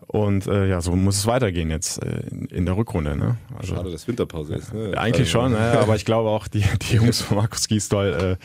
Und 0.08 0.46
äh, 0.46 0.68
ja, 0.68 0.80
so 0.80 0.94
muss 0.94 1.18
es 1.18 1.26
weitergehen 1.26 1.70
jetzt 1.70 2.02
äh, 2.02 2.22
in, 2.50 2.64
der 2.64 2.76
Rückrunde. 2.76 3.16
Ne? 3.16 3.38
Also, 3.58 3.74
Schade, 3.74 3.90
dass 3.90 4.06
Winterpause 4.06 4.54
ist. 4.54 4.72
Ne? 4.72 4.92
ja, 4.92 4.98
eigentlich 4.98 5.34
Also, 5.34 5.48
schon, 5.48 5.52
ne? 5.52 5.78
aber 5.78 5.96
ich 5.96 6.04
glaube 6.04 6.28
auch, 6.28 6.46
die, 6.46 6.62
die 6.82 6.94
Jungs 6.96 7.22
von 7.22 7.38
Markus 7.38 7.66
Gisdol 7.66 8.38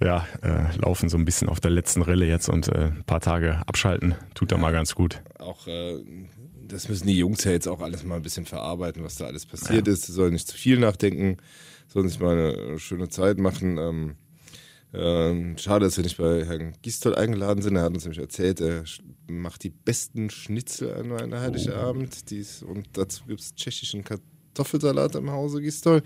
äh, 0.00 0.04
ja, 0.04 0.26
äh, 0.42 0.76
laufen 0.76 1.08
so 1.08 1.16
ein 1.16 1.24
bisschen 1.24 1.48
auf 1.48 1.60
der 1.60 1.70
letzten 1.70 2.02
Rille 2.02 2.26
jetzt 2.26 2.48
und 2.48 2.68
äh, 2.68 2.86
ein 2.86 3.04
paar 3.04 3.20
Tage 3.20 3.62
abschalten, 3.66 4.14
tut 4.34 4.52
da 4.52 4.56
mal 4.56 4.72
ganz 4.72 4.94
gut. 4.94 5.22
Auch 5.38 5.66
äh, 5.66 6.02
das 6.68 6.88
müssen 6.88 7.06
die 7.06 7.18
Jungs 7.18 7.44
ja 7.44 7.52
jetzt 7.52 7.68
auch 7.68 7.80
alles 7.80 8.04
mal 8.04 8.16
ein 8.16 8.22
bisschen 8.22 8.46
verarbeiten, 8.46 9.02
was 9.04 9.16
da 9.16 9.26
alles 9.26 9.46
passiert 9.46 9.88
ist. 9.88 10.06
Sie 10.06 10.12
sollen 10.12 10.32
nicht 10.32 10.48
zu 10.48 10.56
viel 10.56 10.78
nachdenken, 10.78 11.38
sollen 11.88 12.08
sich 12.08 12.20
mal 12.20 12.54
eine 12.54 12.78
schöne 12.78 13.08
Zeit 13.08 13.38
machen. 13.38 13.78
Ähm, 13.78 14.16
ähm, 14.94 15.58
schade, 15.58 15.84
dass 15.84 15.96
wir 15.96 16.04
nicht 16.04 16.16
bei 16.16 16.44
Herrn 16.44 16.72
Gistol 16.82 17.14
eingeladen 17.14 17.62
sind. 17.62 17.76
Er 17.76 17.82
hat 17.82 17.94
uns 17.94 18.04
nämlich 18.04 18.20
erzählt, 18.20 18.60
er 18.60 18.84
macht 19.26 19.64
die 19.64 19.70
besten 19.70 20.30
Schnitzel 20.30 20.94
an 20.94 21.12
einem 21.12 21.38
Heiligabend. 21.38 22.30
Dies, 22.30 22.62
und 22.62 22.88
dazu 22.92 23.24
gibt 23.26 23.40
es 23.40 23.54
tschechischen 23.54 24.04
Kartoffelsalat 24.04 25.16
im 25.16 25.30
Hause 25.30 25.60
Gistol. 25.60 26.02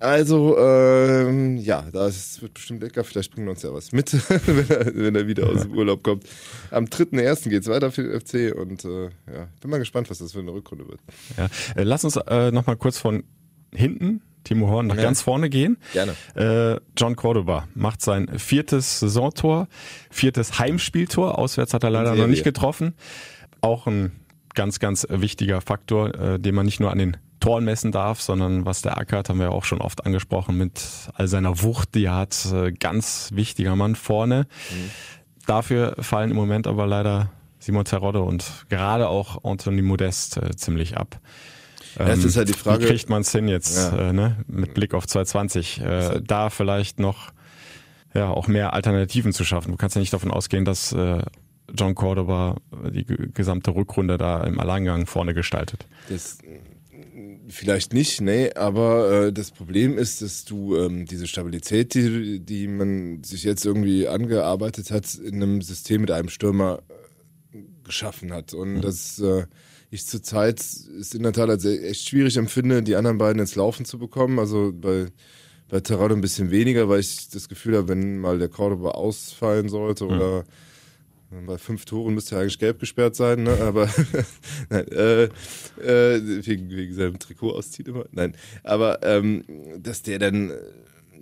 Also, 0.00 0.58
ähm, 0.58 1.56
ja, 1.56 1.82
das 1.90 2.42
wird 2.42 2.54
bestimmt 2.54 2.82
lecker. 2.82 3.04
Vielleicht 3.04 3.32
bringen 3.32 3.46
wir 3.46 3.52
uns 3.52 3.62
ja 3.62 3.72
was 3.72 3.92
mit, 3.92 4.12
wenn, 4.46 4.68
er, 4.68 4.94
wenn 4.94 5.14
er 5.14 5.26
wieder 5.26 5.48
aus 5.48 5.62
dem 5.62 5.72
Urlaub 5.76 6.02
kommt. 6.02 6.24
Am 6.70 6.84
3.1. 6.84 7.48
geht 7.48 7.62
es 7.62 7.68
weiter 7.68 7.90
für 7.90 8.02
den 8.02 8.20
FC 8.20 8.54
und 8.54 8.84
äh, 8.84 9.04
ja, 9.32 9.48
bin 9.60 9.70
mal 9.70 9.78
gespannt, 9.78 10.10
was 10.10 10.18
das 10.18 10.32
für 10.32 10.40
eine 10.40 10.52
Rückrunde 10.52 10.86
wird. 10.88 11.00
Ja. 11.36 11.48
Äh, 11.74 11.84
lass 11.84 12.04
uns 12.04 12.16
äh, 12.16 12.50
nochmal 12.50 12.76
kurz 12.76 12.98
von 12.98 13.24
hinten, 13.72 14.20
Timo 14.44 14.68
Horn, 14.68 14.86
nach 14.86 14.96
Ja. 14.96 15.02
ganz 15.02 15.22
vorne 15.22 15.50
gehen. 15.50 15.78
Gerne. 15.92 16.14
Äh, 16.34 16.80
John 16.96 17.16
Cordoba 17.16 17.66
macht 17.74 18.00
sein 18.02 18.28
viertes 18.38 19.00
Saisontor, 19.00 19.68
viertes 20.10 20.58
Heimspieltor. 20.58 21.38
Auswärts 21.38 21.74
hat 21.74 21.82
er 21.82 21.90
leider 21.90 22.14
noch 22.14 22.26
nicht 22.26 22.44
getroffen. 22.44 22.94
Auch 23.60 23.86
ein 23.86 24.12
ganz, 24.54 24.78
ganz 24.78 25.06
wichtiger 25.10 25.60
Faktor, 25.60 26.14
äh, 26.14 26.38
den 26.38 26.54
man 26.54 26.66
nicht 26.66 26.78
nur 26.80 26.90
an 26.92 26.98
den 26.98 27.16
Toren 27.40 27.64
messen 27.64 27.92
darf, 27.92 28.22
sondern 28.22 28.64
was 28.64 28.80
der 28.82 28.96
ackert, 28.96 29.28
haben 29.28 29.38
wir 29.38 29.46
ja 29.46 29.52
auch 29.52 29.64
schon 29.64 29.80
oft 29.80 30.06
angesprochen, 30.06 30.56
mit 30.56 30.80
all 31.14 31.28
seiner 31.28 31.62
Wucht, 31.62 31.94
die 31.94 32.04
er 32.04 32.14
hat. 32.16 32.46
Äh, 32.52 32.72
ganz 32.72 33.30
wichtiger 33.34 33.76
Mann 33.76 33.96
vorne. 33.96 34.46
Dafür 35.46 35.96
fallen 35.98 36.30
im 36.30 36.36
Moment 36.36 36.66
aber 36.66 36.86
leider 36.86 37.30
Simon 37.58 37.84
Terodde 37.84 38.20
und 38.22 38.44
gerade 38.68 39.08
auch 39.08 39.44
Anthony 39.44 39.82
Modest 39.82 40.36
äh, 40.38 40.54
ziemlich 40.56 40.96
ab. 40.96 41.18
Ja, 41.98 42.08
es 42.08 42.24
ist 42.24 42.36
halt 42.36 42.48
die 42.48 42.54
Frage- 42.54 42.84
Wie 42.84 42.88
kriegt 42.88 43.08
man 43.08 43.22
es 43.22 43.32
hin 43.32 43.48
jetzt, 43.48 43.76
Ja. 43.76 44.10
äh, 44.10 44.12
ne? 44.12 44.44
mit 44.46 44.74
Blick 44.74 44.94
auf 44.94 45.06
2020, 45.06 45.80
äh, 45.80 45.84
halt 45.84 46.30
da 46.30 46.50
vielleicht 46.50 46.98
noch 46.98 47.32
ja 48.14 48.30
auch 48.30 48.46
mehr 48.48 48.72
Alternativen 48.72 49.32
zu 49.32 49.44
schaffen. 49.44 49.72
Du 49.72 49.76
kannst 49.76 49.96
ja 49.96 50.00
nicht 50.00 50.12
davon 50.12 50.30
ausgehen, 50.30 50.64
dass 50.64 50.92
äh, 50.92 51.22
John 51.72 51.94
Cordoba 51.94 52.56
die 52.90 53.04
gesamte 53.04 53.74
Rückrunde 53.74 54.18
da 54.18 54.44
im 54.44 54.60
Alleingang 54.60 55.06
vorne 55.06 55.34
gestaltet. 55.34 55.86
Das 56.08 56.38
vielleicht 57.48 57.92
nicht, 57.92 58.20
nee, 58.20 58.52
aber 58.54 59.26
äh, 59.26 59.32
das 59.32 59.50
Problem 59.50 59.98
ist, 59.98 60.22
dass 60.22 60.44
du 60.44 60.76
ähm, 60.76 61.06
diese 61.06 61.26
Stabilität, 61.26 61.94
die, 61.94 62.40
die 62.40 62.68
man 62.68 63.22
sich 63.22 63.44
jetzt 63.44 63.64
irgendwie 63.64 64.08
angearbeitet 64.08 64.90
hat, 64.90 65.14
in 65.14 65.36
einem 65.36 65.62
System 65.62 66.02
mit 66.02 66.10
einem 66.10 66.28
Stürmer 66.28 66.80
äh, 67.52 67.58
geschaffen 67.84 68.32
hat. 68.32 68.54
Und 68.54 68.74
mhm. 68.74 68.80
das 68.80 69.18
äh, 69.18 69.46
ich 69.94 70.06
zurzeit 70.06 70.58
es 70.58 71.14
in 71.14 71.22
der 71.22 71.32
Tat 71.32 71.48
als 71.48 71.64
echt 71.64 72.08
schwierig 72.08 72.36
empfinde, 72.36 72.82
die 72.82 72.96
anderen 72.96 73.16
beiden 73.16 73.38
ins 73.40 73.54
Laufen 73.54 73.84
zu 73.84 73.96
bekommen. 73.96 74.40
Also 74.40 74.72
bei, 74.74 75.06
bei 75.68 75.78
Terrado 75.78 76.14
ein 76.14 76.20
bisschen 76.20 76.50
weniger, 76.50 76.88
weil 76.88 76.98
ich 76.98 77.28
das 77.28 77.48
Gefühl 77.48 77.76
habe, 77.76 77.88
wenn 77.88 78.18
mal 78.18 78.38
der 78.38 78.48
Cordoba 78.48 78.90
ausfallen 78.90 79.68
sollte 79.68 80.04
mhm. 80.04 80.10
oder 80.10 80.44
bei 81.46 81.58
fünf 81.58 81.84
Toren 81.84 82.14
müsste 82.14 82.34
er 82.34 82.42
eigentlich 82.42 82.58
gelb 82.58 82.80
gesperrt 82.80 83.16
sein, 83.16 83.44
ne? 83.44 83.56
aber 83.60 83.88
nein, 84.70 84.86
äh, 84.88 85.24
äh, 85.24 86.46
wegen, 86.46 86.70
wegen 86.70 86.94
seinem 86.94 87.18
Trikot 87.18 87.52
auszieht 87.52 87.88
immer. 87.88 88.04
Nein, 88.12 88.36
aber 88.62 89.02
ähm, 89.02 89.44
dass 89.78 90.02
der 90.02 90.18
dann 90.18 90.52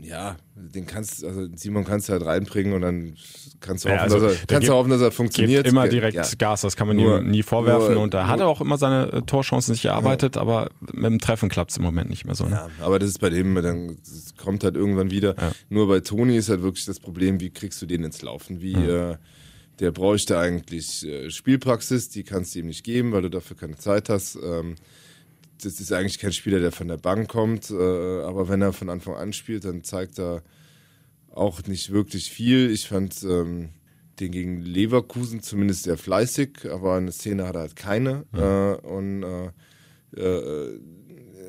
ja, 0.03 0.37
den 0.55 0.87
kannst, 0.87 1.25
also 1.25 1.47
Simon 1.55 1.85
kannst 1.85 2.09
du 2.09 2.13
halt 2.13 2.25
reinbringen 2.25 2.73
und 2.75 2.83
dann 2.83 3.17
kannst 3.61 3.85
du 3.85 3.89
ja, 3.89 3.95
hoffen, 3.95 4.13
also 4.13 4.21
dass 4.21 4.41
er, 4.41 4.47
kannst 4.47 4.69
du 4.69 4.73
hoffen, 4.73 4.91
dass 4.91 5.01
er 5.01 5.13
funktioniert. 5.13 5.67
Immer 5.67 5.89
direkt 5.89 6.17
ja. 6.17 6.25
Gas, 6.39 6.63
das 6.63 6.77
kann 6.77 6.89
man 6.89 6.97
nur, 6.97 7.23
nie 7.23 7.43
vorwerfen. 7.43 7.95
Nur, 7.95 8.03
und 8.03 8.15
er 8.15 8.27
hat 8.27 8.41
auch 8.41 8.61
immer 8.61 8.79
seine 8.79 9.13
äh, 9.13 9.23
Torchancen 9.23 9.75
sich 9.75 9.87
erarbeitet, 9.87 10.37
ja. 10.37 10.43
aber 10.43 10.71
mit 10.81 11.05
dem 11.05 11.19
Treffen 11.21 11.49
klappt 11.49 11.71
es 11.71 11.77
im 11.77 11.85
Moment 11.85 12.11
nicht 12.11 12.25
mehr 12.25 12.35
so. 12.35 12.45
Ne? 12.45 12.51
Ja, 12.51 12.71
aber 12.85 12.99
das 12.99 13.11
ist 13.11 13.21
bei 13.21 13.31
dem, 13.31 13.55
dann 13.55 13.97
kommt 14.37 14.65
halt 14.65 14.75
irgendwann 14.75 15.11
wieder. 15.11 15.35
Nur 15.69 15.89
bei 15.89 16.01
Toni 16.01 16.37
ist 16.37 16.49
halt 16.49 16.63
wirklich 16.63 16.85
das 16.85 17.01
Problem, 17.01 17.41
wie 17.41 17.51
kriegst 17.51 17.81
du 17.81 17.87
den 17.87 18.05
ins 18.05 18.23
Laufen? 18.23 18.61
Wie 18.61 18.75
äh, 18.75 19.17
der 19.79 19.91
bräuchte 19.91 20.39
eigentlich 20.39 21.07
äh, 21.07 21.31
Spielpraxis, 21.31 22.09
die 22.09 22.25
kannst 22.25 22.55
du 22.55 22.61
ihm 22.61 22.67
nicht 22.67 22.85
geben, 22.85 23.13
weil 23.13 23.23
du 23.23 23.31
dafür 23.31 23.57
keine 23.57 23.77
Zeit 23.77 24.09
hast. 24.09 24.37
Ähm, 24.37 24.77
das 25.65 25.81
ist 25.81 25.93
eigentlich 25.93 26.19
kein 26.19 26.33
Spieler, 26.33 26.61
der 26.61 26.73
von 26.73 26.89
der 26.89 26.99
Bank 26.99 27.29
kommt, 27.29 27.71
äh, 27.71 27.75
aber 27.75 28.49
wenn 28.49 28.63
er 28.63 28.73
von 28.73 28.89
Anfang 28.89 29.15
an 29.15 29.33
spielt, 29.33 29.65
dann 29.65 29.85
zeigt 29.85 30.19
er 30.19 30.43
auch 31.31 31.63
nicht 31.67 31.93
wirklich 31.93 32.31
viel. 32.31 32.71
Ich 32.71 32.89
fand 32.89 33.23
ähm, 33.23 33.71
den 34.21 34.33
gegen 34.33 34.63
Leverkusen 34.63 35.43
zumindest 35.43 35.85
sehr 35.85 35.97
fleißig, 35.97 36.71
aber 36.71 36.95
eine 36.95 37.13
Szene 37.13 37.47
hat 37.47 37.57
er 37.57 37.63
halt 37.63 37.77
keine. 37.77 38.25
Mhm. 38.33 38.39
Äh, 38.39 38.75
und 38.87 39.23
äh, 39.23 39.47
äh, 40.17 40.79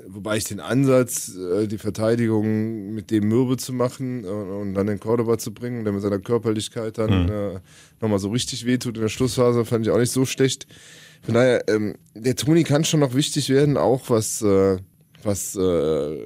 wobei 0.08 0.38
ich 0.38 0.46
den 0.46 0.60
Ansatz, 0.60 1.36
äh, 1.36 1.68
die 1.68 1.78
Verteidigung 1.78 2.94
mit 2.94 3.12
dem 3.12 3.28
mürbe 3.28 3.58
zu 3.58 3.74
machen 3.74 4.26
und, 4.26 4.74
dann 4.74 4.88
den 4.88 5.00
Cordoba 5.00 5.38
zu 5.38 5.54
bringen, 5.54 5.84
der 5.84 5.94
mit 5.94 6.02
seiner 6.02 6.20
Körperlichkeit 6.20 6.98
dann 6.98 7.26
mhm. 7.26 7.60
nochmal 8.02 8.20
so 8.20 8.30
richtig 8.30 8.66
wehtut 8.66 8.96
in 8.96 9.02
der 9.02 9.10
Schlussphase, 9.10 9.66
fand 9.66 9.86
ich 9.86 9.92
auch 9.92 10.00
nicht 10.00 10.12
so 10.12 10.26
schlecht. 10.26 10.68
Von 11.24 11.34
daher, 11.36 11.68
ähm, 11.70 11.96
der 12.14 12.36
Toni 12.36 12.64
kann 12.64 12.84
schon 12.84 13.00
noch 13.00 13.14
wichtig 13.14 13.50
werden, 13.50 13.78
auch 13.78 14.10
was, 14.10 14.42
äh, 14.42 14.78
was 15.24 15.56
äh, 15.56 16.18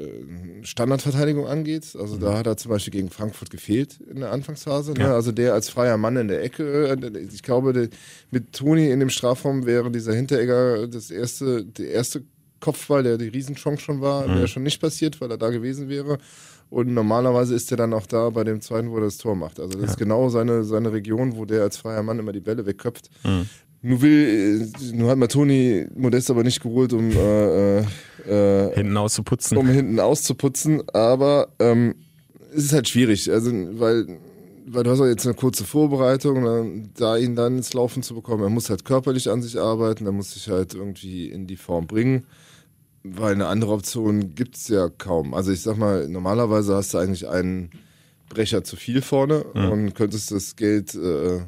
Standardverteidigung 0.63 1.47
angeht. 1.47 1.95
Also 1.99 2.15
mhm. 2.15 2.19
da 2.21 2.37
hat 2.39 2.47
er 2.47 2.57
zum 2.57 2.71
Beispiel 2.71 2.91
gegen 2.93 3.09
Frankfurt 3.09 3.51
gefehlt 3.51 3.99
in 4.01 4.21
der 4.21 4.31
Anfangsphase. 4.31 4.93
Ne? 4.93 5.13
Also 5.13 5.31
der 5.31 5.53
als 5.53 5.69
freier 5.69 5.97
Mann 5.97 6.17
in 6.17 6.27
der 6.27 6.43
Ecke. 6.43 6.89
Äh, 6.89 7.19
ich 7.19 7.43
glaube, 7.43 7.73
der, 7.73 7.89
mit 8.31 8.53
Toni 8.53 8.89
in 8.89 8.99
dem 8.99 9.09
Strafraum 9.09 9.65
wäre 9.65 9.91
dieser 9.91 10.13
Hinteregger 10.13 10.87
das 10.87 11.11
erste, 11.11 11.63
der 11.63 11.91
erste 11.91 12.23
Kopfball, 12.59 13.03
der 13.03 13.19
die 13.19 13.27
Riesenchance 13.27 13.83
schon 13.83 14.01
war, 14.01 14.27
mhm. 14.27 14.35
wäre 14.35 14.47
schon 14.47 14.63
nicht 14.63 14.81
passiert, 14.81 15.21
weil 15.21 15.29
er 15.29 15.37
da 15.37 15.49
gewesen 15.49 15.89
wäre. 15.89 16.17
Und 16.69 16.93
normalerweise 16.93 17.55
ist 17.55 17.71
er 17.71 17.77
dann 17.77 17.93
auch 17.93 18.07
da 18.07 18.29
bei 18.29 18.43
dem 18.43 18.59
zweiten, 18.61 18.91
wo 18.91 18.97
er 18.97 19.03
das 19.03 19.17
Tor 19.17 19.35
macht. 19.35 19.59
Also 19.59 19.73
das 19.73 19.81
ja. 19.81 19.87
ist 19.91 19.97
genau 19.97 20.27
seine, 20.29 20.63
seine 20.63 20.91
Region, 20.91 21.37
wo 21.37 21.45
der 21.45 21.61
als 21.61 21.77
freier 21.77 22.03
Mann 22.03 22.19
immer 22.19 22.33
die 22.33 22.41
Bälle 22.41 22.65
wegköpft. 22.65 23.09
Mhm. 23.23 23.47
Nur 23.81 24.01
will, 24.01 24.71
nur 24.93 25.11
hat 25.11 25.31
Toni 25.31 25.85
Modest 25.95 26.31
aber 26.31 26.43
nicht 26.43 26.61
geholt, 26.61 26.93
um 26.93 27.11
äh, 27.11 27.79
äh, 27.79 28.73
hinten 28.73 28.97
auszuputzen. 28.97 29.57
Um 29.57 29.67
hinten 29.67 29.99
auszuputzen, 29.99 30.81
aber 30.93 31.49
ähm, 31.59 31.95
es 32.55 32.65
ist 32.65 32.73
halt 32.73 32.89
schwierig, 32.89 33.31
also 33.31 33.51
weil 33.79 34.19
weil 34.69 34.83
du 34.83 34.91
hast 34.91 34.99
auch 34.99 35.05
jetzt 35.05 35.25
eine 35.25 35.33
kurze 35.35 35.63
Vorbereitung, 35.63 36.43
dann, 36.43 36.89
da 36.95 37.15
ihn 37.15 37.35
dann 37.35 37.57
ins 37.57 37.73
Laufen 37.73 38.03
zu 38.03 38.13
bekommen, 38.13 38.43
er 38.43 38.49
muss 38.49 38.69
halt 38.69 38.83
körperlich 38.83 39.29
an 39.29 39.41
sich 39.41 39.57
arbeiten, 39.57 40.05
er 40.05 40.11
muss 40.11 40.33
sich 40.33 40.49
halt 40.49 40.73
irgendwie 40.73 41.29
in 41.29 41.47
die 41.47 41.55
Form 41.55 41.87
bringen, 41.87 42.25
weil 43.03 43.33
eine 43.33 43.47
andere 43.47 43.71
Option 43.71 44.35
gibt's 44.35 44.67
ja 44.67 44.89
kaum. 44.89 45.33
Also 45.33 45.53
ich 45.53 45.61
sag 45.61 45.77
mal, 45.77 46.09
normalerweise 46.09 46.75
hast 46.75 46.93
du 46.93 46.97
eigentlich 46.97 47.29
einen 47.29 47.71
Brecher 48.27 48.65
zu 48.65 48.75
viel 48.75 49.01
vorne 49.01 49.45
mhm. 49.53 49.71
und 49.71 49.95
könntest 49.95 50.31
das 50.31 50.57
Geld 50.57 50.95
äh, 50.95 51.39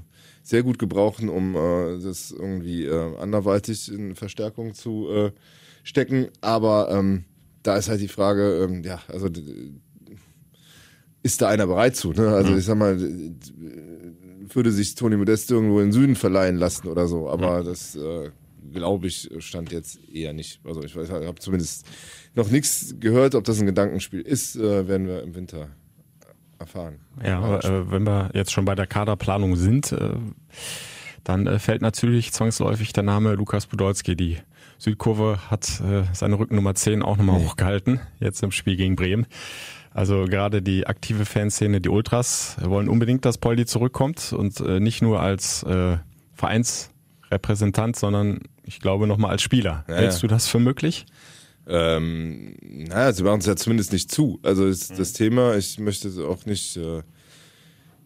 sehr 0.50 0.64
gut 0.64 0.80
gebrauchen, 0.80 1.30
um 1.30 1.56
äh, 1.56 2.00
das 2.00 2.32
irgendwie 2.32 2.86
äh, 2.86 3.18
anderweitig 3.18 3.92
in 3.92 4.16
Verstärkung 4.16 4.74
zu 4.74 5.08
äh, 5.10 5.32
stecken. 5.84 6.30
Aber 6.42 6.90
ähm, 6.92 7.26
da 7.62 7.78
ist 7.78 7.88
halt 7.88 8.02
die 8.02 8.08
Frage, 8.08 8.64
ähm, 8.64 8.84
ja, 8.84 9.00
also 9.08 9.30
ist 11.22 11.42
da 11.42 11.50
einer 11.50 11.68
bereit 11.68 11.96
zu? 11.96 12.14
Ne? 12.14 12.30
Also 12.30 12.52
mhm. 12.52 12.58
ich 12.58 12.66
sag 12.66 12.78
mal, 12.78 13.00
würde 13.00 14.72
sich 14.72 14.96
Toni 14.96 15.18
Modest 15.18 15.52
irgendwo 15.52 15.80
in 15.80 15.88
den 15.88 15.92
Süden 15.92 16.16
verleihen 16.16 16.58
lassen 16.58 16.88
oder 16.88 17.08
so, 17.08 17.30
aber 17.30 17.62
mhm. 17.62 17.66
das 17.66 17.96
äh, 17.96 18.32
glaube 18.74 19.08
ich 19.08 19.30
stand 19.38 19.72
jetzt 19.72 20.00
eher 20.12 20.34
nicht. 20.34 20.62
Also 20.64 20.84
ich 20.84 20.96
habe 20.96 21.40
zumindest 21.40 21.86
noch 22.34 22.50
nichts 22.50 22.96
gehört, 23.00 23.36
ob 23.36 23.44
das 23.44 23.60
ein 23.60 23.68
Gedankenspiel 23.68 24.22
ist, 24.22 24.56
äh, 24.56 24.88
werden 24.88 25.06
wir 25.06 25.22
im 25.22 25.36
Winter 25.36 25.70
erfahren. 26.60 27.00
Ja, 27.24 27.40
aber 27.40 27.64
äh, 27.64 27.92
wenn 27.92 28.04
wir 28.04 28.30
jetzt 28.34 28.52
schon 28.52 28.66
bei 28.66 28.76
der 28.76 28.88
Kaderplanung 28.88 29.56
sind, 29.56 29.92
äh, 29.92 30.16
dann 31.24 31.48
äh, 31.48 31.60
fällt 31.60 31.82
natürlich 31.82 32.32
zwangsläufig 32.32 32.94
der 32.94 33.04
Name 33.04 33.34
Lukas 33.34 33.68
Podolski. 33.68 34.16
Die 34.16 34.38
Südkurve 34.78 35.40
hat 35.50 35.66
seine 36.14 36.40
Rückennummer 36.40 36.74
10 36.74 37.02
auch 37.02 37.18
nochmal 37.18 37.40
nee. 37.40 37.46
hochgehalten, 37.46 38.00
jetzt 38.22 38.42
im 38.44 38.52
Spiel 38.52 38.78
gegen 38.78 38.96
Bremen. 38.96 39.26
Also 39.92 40.24
gerade 40.24 40.62
die 40.62 40.88
aktive 40.88 41.26
Fanszene, 41.26 41.82
die 41.82 41.90
Ultras, 41.90 42.56
wollen 42.62 42.88
unbedingt, 42.88 43.26
dass 43.26 43.38
Poldi 43.38 43.66
zurückkommt 43.66 44.32
und 44.32 44.62
nicht 44.62 45.02
nur 45.02 45.20
als 45.20 45.66
Vereinsrepräsentant, 46.34 47.98
sondern 47.98 48.40
ich 48.64 48.80
glaube 48.80 49.06
nochmal 49.06 49.32
als 49.32 49.42
Spieler. 49.42 49.84
Ja, 49.90 49.96
Hältst 49.96 50.24
du 50.24 50.28
das 50.28 50.48
für 50.48 50.60
möglich? 50.60 51.06
Ähm, 51.70 52.56
naja, 52.62 53.14
sie 53.14 53.24
machen 53.24 53.42
es 53.42 53.46
ja 53.46 53.56
zumindest 53.56 53.94
nicht 53.94 54.12
zu. 54.12 54.40
Also 54.42 54.66
ist 54.66 54.92
mhm. 54.92 54.98
das 54.98 55.14
Thema, 55.14 55.56
ich 55.56 55.78
möchte 55.80 56.08
es 56.08 56.18
auch 56.18 56.46
nicht, 56.48 56.78
äh, 56.78 57.04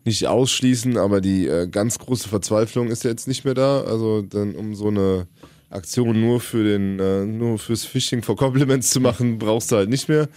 nicht 0.04 0.28
ausschließen, 0.28 0.98
aber 0.98 1.22
die 1.22 1.48
äh, 1.48 1.68
ganz 1.68 1.98
große 1.98 2.28
Verzweiflung 2.28 2.90
ist 2.90 3.06
ja 3.06 3.10
jetzt 3.10 3.28
nicht 3.28 3.46
mehr 3.46 3.54
da. 3.54 3.82
Also 3.82 4.22
dann 4.22 4.56
um 4.56 4.76
so 4.76 4.90
eine 4.90 5.28
Aktion 5.70 6.20
nur 6.20 6.42
für 6.42 6.66
den, 6.66 7.00
äh, 7.00 7.26
nur 7.26 7.58
fürs 7.58 7.86
Phishing 7.86 8.22
for 8.22 8.36
Compliments 8.36 8.90
zu 8.90 9.00
machen, 9.00 9.40
brauchst 9.40 9.72
du 9.72 9.78
halt 9.78 9.90
nicht 9.90 10.10
mehr. 10.10 10.28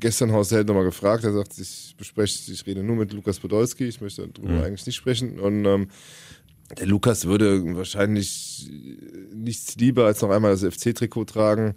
Gestern 0.00 0.32
Horst 0.32 0.50
Held 0.50 0.66
nochmal 0.66 0.84
gefragt, 0.84 1.22
er 1.22 1.32
sagt, 1.32 1.56
ich 1.58 1.94
bespreche, 1.96 2.52
ich 2.52 2.66
rede 2.66 2.82
nur 2.82 2.96
mit 2.96 3.12
Lukas 3.12 3.38
Podolski, 3.38 3.84
ich 3.84 4.00
möchte 4.00 4.28
darüber 4.28 4.54
mhm. 4.54 4.64
eigentlich 4.64 4.86
nicht 4.86 4.96
sprechen. 4.96 5.38
Und 5.38 5.64
ähm, 5.64 5.86
der 6.76 6.86
Lukas 6.86 7.26
würde 7.26 7.76
wahrscheinlich 7.76 8.68
nichts 9.32 9.76
lieber 9.76 10.06
als 10.06 10.20
noch 10.20 10.30
einmal 10.30 10.50
das 10.50 10.64
FC-Trikot 10.64 11.24
tragen. 11.26 11.76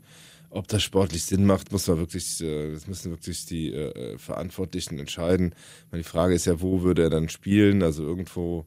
Ob 0.51 0.67
das 0.67 0.81
sportlich 0.81 1.25
Sinn 1.25 1.45
macht, 1.45 1.71
muss 1.71 1.87
man 1.87 1.99
wirklich, 1.99 2.41
äh, 2.41 2.71
das 2.73 2.87
müssen 2.87 3.11
wirklich 3.11 3.45
die 3.45 3.71
äh, 3.71 4.17
Verantwortlichen 4.17 4.97
entscheiden. 4.97 5.53
Die 5.93 6.03
Frage 6.03 6.33
ist 6.33 6.45
ja, 6.45 6.59
wo 6.61 6.81
würde 6.81 7.03
er 7.03 7.09
dann 7.09 7.29
spielen? 7.29 7.83
Also 7.83 8.03
irgendwo 8.03 8.65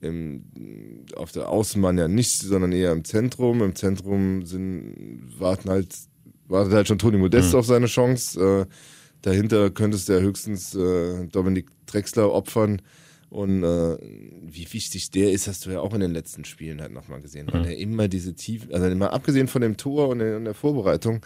im, 0.00 0.44
auf 1.16 1.32
der 1.32 1.48
Außenbahn 1.48 1.98
ja 1.98 2.08
nicht, 2.08 2.40
sondern 2.40 2.72
eher 2.72 2.92
im 2.92 3.04
Zentrum. 3.04 3.62
Im 3.62 3.74
Zentrum 3.74 4.44
sind, 4.44 5.24
warten 5.38 5.70
halt, 5.70 5.94
wartet 6.46 6.74
halt 6.74 6.88
schon 6.88 6.98
Toni 6.98 7.16
Modest 7.16 7.52
mhm. 7.52 7.58
auf 7.58 7.66
seine 7.66 7.86
Chance. 7.86 8.66
Äh, 8.68 8.74
dahinter 9.22 9.70
könntest 9.70 10.08
du 10.08 10.12
ja 10.14 10.20
höchstens 10.20 10.74
äh, 10.74 11.26
Dominik 11.26 11.68
Drexler 11.86 12.30
opfern. 12.32 12.82
Und 13.30 13.62
äh, 13.62 13.98
wie 14.42 14.66
wichtig 14.72 15.10
der 15.10 15.32
ist, 15.32 15.48
hast 15.48 15.66
du 15.66 15.70
ja 15.70 15.80
auch 15.80 15.92
in 15.92 16.00
den 16.00 16.12
letzten 16.12 16.46
Spielen 16.46 16.80
halt 16.80 16.92
nochmal 16.92 17.20
gesehen, 17.20 17.48
weil 17.52 17.60
mhm. 17.60 17.66
er 17.66 17.76
immer 17.76 18.08
diese 18.08 18.34
tiefe, 18.34 18.72
also 18.72 18.88
mal 18.96 19.08
abgesehen 19.08 19.48
von 19.48 19.60
dem 19.60 19.76
Tor 19.76 20.08
und 20.08 20.20
der, 20.20 20.38
und 20.38 20.46
der, 20.46 20.54
Vorbereitung, 20.54 21.20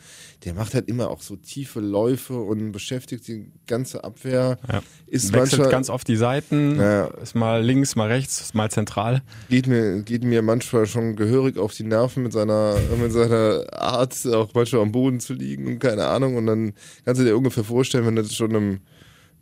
der 0.44 0.54
macht 0.54 0.74
halt 0.74 0.88
immer 0.88 1.10
auch 1.10 1.22
so 1.22 1.36
tiefe 1.36 1.78
Läufe 1.78 2.34
und 2.34 2.72
beschäftigt 2.72 3.28
die 3.28 3.52
ganze 3.68 4.02
Abwehr. 4.02 4.58
Ja. 4.68 4.82
Ist 5.06 5.32
Wechselt 5.32 5.60
manchmal, 5.60 5.70
ganz 5.70 5.90
oft 5.90 6.08
die 6.08 6.16
Seiten, 6.16 6.80
ja. 6.80 7.05
ist 7.22 7.36
mal 7.36 7.62
links, 7.62 7.94
mal 7.94 8.09
rechts, 8.09 8.53
mal 8.53 8.68
zentral. 8.68 9.22
Geht 9.48 9.68
mir, 9.68 10.03
geht 10.03 10.24
mir 10.24 10.42
manchmal 10.42 10.86
schon 10.86 11.14
gehörig 11.14 11.57
auf 11.57 11.72
die 11.72 11.84
Nerven 11.84 12.24
mit 12.24 12.32
seiner, 12.32 12.76
mit 13.00 13.12
seiner 13.12 13.64
Art, 13.72 14.26
auch 14.26 14.53
manchmal 14.55 14.82
am 14.82 14.90
Boden 14.90 15.20
zu 15.20 15.34
liegen 15.34 15.68
und 15.68 15.78
keine 15.78 16.07
Ahnung. 16.07 16.34
Und 16.34 16.46
dann 16.46 16.72
kannst 17.05 17.20
du 17.20 17.24
dir 17.24 17.36
ungefähr 17.36 17.62
vorstellen, 17.62 18.07
wenn 18.07 18.16
das 18.16 18.34
schon 18.34 18.53
im 18.57 18.80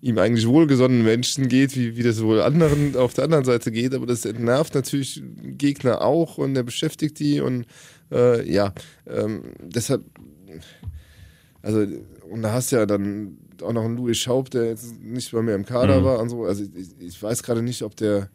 ihm 0.00 0.18
eigentlich 0.18 0.46
wohlgesonnenen 0.46 1.04
Menschen 1.04 1.48
geht, 1.48 1.76
wie, 1.76 1.96
wie 1.96 2.02
das 2.02 2.22
wohl 2.22 2.40
anderen 2.40 2.96
auf 2.96 3.14
der 3.14 3.24
anderen 3.24 3.44
Seite 3.44 3.70
geht, 3.70 3.94
aber 3.94 4.06
das 4.06 4.24
entnervt 4.24 4.74
natürlich 4.74 5.22
Gegner 5.42 6.00
auch 6.00 6.38
und 6.38 6.56
er 6.56 6.62
beschäftigt 6.62 7.18
die 7.18 7.40
und 7.40 7.66
äh, 8.10 8.50
ja, 8.50 8.72
ähm, 9.06 9.42
deshalb, 9.60 10.02
also 11.62 11.86
und 12.30 12.42
da 12.42 12.52
hast 12.52 12.72
du 12.72 12.76
ja 12.76 12.86
dann 12.86 13.38
auch 13.62 13.72
noch 13.72 13.84
einen 13.84 13.96
Louis 13.96 14.16
Schaub, 14.16 14.50
der 14.50 14.66
jetzt 14.66 15.00
nicht 15.02 15.32
bei 15.32 15.42
mir 15.42 15.54
im 15.54 15.66
Kader 15.66 16.00
mhm. 16.00 16.04
war 16.04 16.18
und 16.20 16.30
so, 16.30 16.44
also 16.44 16.64
ich, 16.64 16.88
ich 16.98 17.22
weiß 17.22 17.42
gerade 17.42 17.62
nicht, 17.62 17.82
ob 17.82 17.94
der 17.96 18.30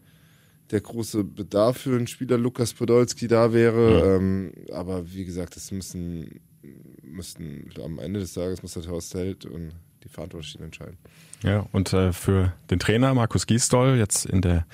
der 0.72 0.82
große 0.82 1.24
Bedarf 1.24 1.78
für 1.78 1.96
einen 1.96 2.08
Spieler 2.08 2.38
Lukas 2.38 2.74
Podolski 2.74 3.28
da 3.28 3.54
wäre. 3.54 4.16
Ähm, 4.16 4.52
aber 4.72 5.12
wie 5.14 5.26
gesagt, 5.26 5.56
das 5.56 5.72
müssen, 5.72 6.42
müssten 7.04 7.70
am 7.84 8.00
Ende 8.00 8.20
des 8.20 8.34
Tages 8.34 8.64
muss 8.64 8.74
der 8.74 8.88
Horst 8.88 9.14
Held 9.14 9.46
und 9.46 9.74
die 10.06 10.10
Verantwortlichen 10.10 10.64
entscheiden. 10.64 10.98
Ja, 11.44 11.66
und 11.72 11.92
äh, 11.94 12.14
für 12.14 12.54
den 12.70 12.80
Trainer 12.80 13.14
Markus 13.14 13.46
Gisdol 13.46 13.98
jetzt 13.98 14.26
in 14.26 14.42
der 14.42 14.66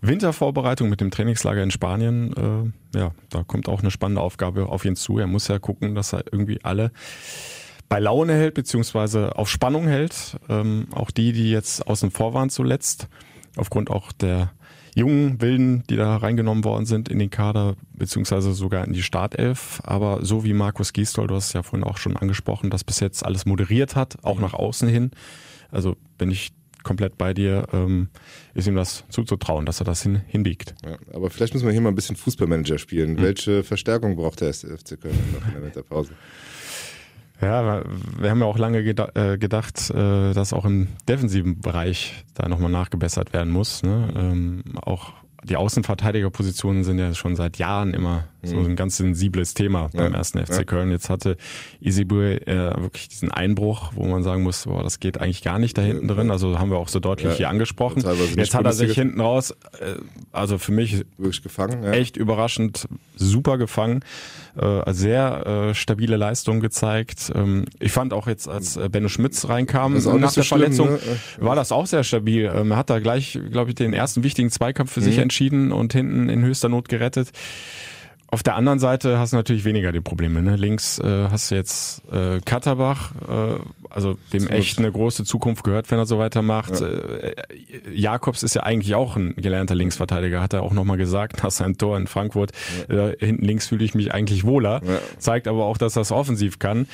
Wintervorbereitung 0.00 0.88
mit 0.88 1.00
dem 1.00 1.10
Trainingslager 1.10 1.62
in 1.62 1.70
Spanien, 1.70 2.72
äh, 2.94 2.98
ja, 2.98 3.12
da 3.30 3.42
kommt 3.42 3.68
auch 3.68 3.80
eine 3.80 3.90
spannende 3.90 4.22
Aufgabe 4.22 4.68
auf 4.68 4.84
ihn 4.84 4.96
zu. 4.96 5.18
Er 5.18 5.26
muss 5.26 5.48
ja 5.48 5.58
gucken, 5.58 5.94
dass 5.94 6.12
er 6.12 6.24
irgendwie 6.30 6.60
alle 6.64 6.92
bei 7.88 7.98
Laune 7.98 8.34
hält, 8.34 8.54
beziehungsweise 8.54 9.36
auf 9.36 9.48
Spannung 9.48 9.86
hält. 9.86 10.36
Ähm, 10.48 10.88
auch 10.92 11.10
die, 11.10 11.32
die 11.32 11.50
jetzt 11.50 11.86
außen 11.86 12.10
vor 12.10 12.34
waren 12.34 12.50
zuletzt, 12.50 13.08
aufgrund 13.56 13.90
auch 13.90 14.12
der 14.12 14.52
jungen 14.98 15.40
Wilden, 15.40 15.84
die 15.88 15.96
da 15.96 16.16
reingenommen 16.16 16.64
worden 16.64 16.84
sind 16.84 17.08
in 17.08 17.18
den 17.18 17.30
Kader, 17.30 17.76
beziehungsweise 17.92 18.52
sogar 18.52 18.84
in 18.84 18.92
die 18.92 19.02
Startelf. 19.02 19.80
Aber 19.84 20.24
so 20.24 20.44
wie 20.44 20.52
Markus 20.52 20.92
Gisdol, 20.92 21.28
du 21.28 21.36
hast 21.36 21.46
es 21.46 21.52
ja 21.52 21.62
vorhin 21.62 21.86
auch 21.86 21.96
schon 21.96 22.16
angesprochen, 22.16 22.70
das 22.70 22.84
bis 22.84 23.00
jetzt 23.00 23.24
alles 23.24 23.46
moderiert 23.46 23.96
hat, 23.96 24.16
auch 24.22 24.40
nach 24.40 24.54
außen 24.54 24.88
hin. 24.88 25.10
Also 25.70 25.96
bin 26.18 26.30
ich 26.30 26.52
komplett 26.82 27.18
bei 27.18 27.34
dir, 27.34 27.66
ähm, 27.72 28.08
ist 28.54 28.66
ihm 28.66 28.74
das 28.74 29.04
zuzutrauen, 29.08 29.66
dass 29.66 29.80
er 29.80 29.84
das 29.84 30.02
hin, 30.02 30.22
hinbiegt. 30.26 30.74
Ja, 30.84 30.96
aber 31.12 31.30
vielleicht 31.30 31.54
müssen 31.54 31.66
wir 31.66 31.72
hier 31.72 31.80
mal 31.80 31.90
ein 31.90 31.94
bisschen 31.94 32.16
Fußballmanager 32.16 32.78
spielen. 32.78 33.16
Hm. 33.16 33.22
Welche 33.22 33.62
Verstärkung 33.62 34.16
braucht 34.16 34.40
der 34.40 34.52
FC 34.52 35.00
Köln 35.00 35.14
noch 35.34 35.46
in 35.46 35.54
der 35.54 35.62
Winterpause? 35.62 36.12
Ja, 37.40 37.82
wir 38.18 38.30
haben 38.30 38.40
ja 38.40 38.46
auch 38.46 38.58
lange 38.58 38.82
geda 38.82 39.10
äh, 39.14 39.38
gedacht, 39.38 39.90
äh, 39.90 40.32
dass 40.32 40.52
auch 40.52 40.64
im 40.64 40.88
defensiven 41.08 41.60
Bereich 41.60 42.24
da 42.34 42.48
nochmal 42.48 42.70
nachgebessert 42.70 43.32
werden 43.32 43.52
muss. 43.52 43.82
Ne? 43.82 44.08
Ähm, 44.16 44.64
auch 44.82 45.12
die 45.44 45.56
Außenverteidigerpositionen 45.56 46.82
sind 46.82 46.98
ja 46.98 47.14
schon 47.14 47.36
seit 47.36 47.58
Jahren 47.58 47.94
immer 47.94 48.24
so 48.42 48.56
mhm. 48.56 48.66
ein 48.66 48.76
ganz 48.76 48.96
sensibles 48.96 49.54
Thema 49.54 49.90
beim 49.92 50.12
ja, 50.12 50.18
ersten 50.18 50.38
FC 50.38 50.58
ja. 50.58 50.64
Köln. 50.64 50.90
Jetzt 50.90 51.10
hatte 51.10 51.36
Isibue 51.80 52.46
äh, 52.46 52.80
wirklich 52.80 53.08
diesen 53.08 53.32
Einbruch, 53.32 53.92
wo 53.94 54.06
man 54.06 54.22
sagen 54.22 54.44
muss, 54.44 54.64
boah, 54.64 54.82
das 54.82 55.00
geht 55.00 55.20
eigentlich 55.20 55.42
gar 55.42 55.58
nicht 55.58 55.76
da 55.76 55.82
hinten 55.82 56.06
drin. 56.06 56.30
Also 56.30 56.58
haben 56.58 56.70
wir 56.70 56.78
auch 56.78 56.88
so 56.88 57.00
deutlich 57.00 57.32
ja, 57.32 57.36
hier 57.36 57.48
angesprochen. 57.48 58.04
Jetzt 58.36 58.54
hat 58.54 58.64
er 58.64 58.72
sich 58.72 58.94
hinten 58.94 59.20
raus, 59.20 59.50
äh, 59.50 59.96
also 60.30 60.58
für 60.58 60.72
mich 60.72 61.04
wirklich 61.16 61.42
gefangen, 61.42 61.82
echt 61.84 62.16
überraschend, 62.16 62.86
super 63.16 63.58
gefangen, 63.58 64.04
äh, 64.56 64.92
sehr 64.92 65.46
äh, 65.46 65.74
stabile 65.74 66.16
Leistung 66.16 66.60
gezeigt. 66.60 67.32
Ähm, 67.34 67.64
ich 67.80 67.90
fand 67.90 68.12
auch 68.12 68.28
jetzt, 68.28 68.48
als 68.48 68.76
äh, 68.76 68.88
Benno 68.88 69.08
Schmitz 69.08 69.48
reinkam 69.48 69.94
nach 69.94 70.02
der 70.02 70.28
so 70.30 70.42
Verletzung, 70.42 70.90
ne? 70.90 70.98
war 71.38 71.56
das 71.56 71.72
auch 71.72 71.86
sehr 71.86 72.04
stabil. 72.04 72.50
Ähm, 72.54 72.70
er 72.70 72.76
hat 72.76 72.90
da 72.90 73.00
gleich, 73.00 73.38
glaube 73.50 73.70
ich, 73.70 73.74
den 73.74 73.92
ersten 73.92 74.22
wichtigen 74.22 74.50
Zweikampf 74.50 74.92
für 74.92 75.00
mhm. 75.00 75.04
sich 75.04 75.18
entschieden 75.18 75.72
und 75.72 75.92
hinten 75.92 76.28
in 76.28 76.44
höchster 76.44 76.68
Not 76.68 76.88
gerettet. 76.88 77.30
Auf 78.30 78.42
der 78.42 78.56
anderen 78.56 78.78
Seite 78.78 79.18
hast 79.18 79.32
du 79.32 79.38
natürlich 79.38 79.64
weniger 79.64 79.90
die 79.90 80.02
Probleme. 80.02 80.42
Ne? 80.42 80.56
Links 80.56 80.98
äh, 80.98 81.28
hast 81.30 81.50
du 81.50 81.54
jetzt 81.54 82.02
äh, 82.12 82.40
Katterbach, 82.44 83.12
äh, 83.26 83.58
also 83.88 84.18
dem 84.34 84.42
Absolut. 84.42 84.50
echt 84.50 84.78
eine 84.78 84.92
große 84.92 85.24
Zukunft 85.24 85.64
gehört, 85.64 85.90
wenn 85.90 85.98
er 85.98 86.04
so 86.04 86.18
weitermacht. 86.18 86.78
Ja. 86.78 86.88
Äh, 86.88 87.34
Jakobs 87.90 88.42
ist 88.42 88.54
ja 88.54 88.64
eigentlich 88.64 88.94
auch 88.94 89.16
ein 89.16 89.34
gelernter 89.36 89.74
Linksverteidiger, 89.74 90.42
hat 90.42 90.52
er 90.52 90.62
auch 90.62 90.74
nochmal 90.74 90.98
gesagt 90.98 91.42
nach 91.42 91.50
seinem 91.50 91.78
Tor 91.78 91.96
in 91.96 92.06
Frankfurt. 92.06 92.52
Ja. 92.90 93.08
Äh, 93.08 93.16
hinten 93.18 93.46
links 93.46 93.68
fühle 93.68 93.82
ich 93.82 93.94
mich 93.94 94.12
eigentlich 94.12 94.44
wohler, 94.44 94.82
ja. 94.86 94.98
zeigt 95.16 95.48
aber 95.48 95.64
auch, 95.64 95.78
dass 95.78 95.96
er 95.96 96.02
es 96.02 96.12
offensiv 96.12 96.58
kann. 96.58 96.86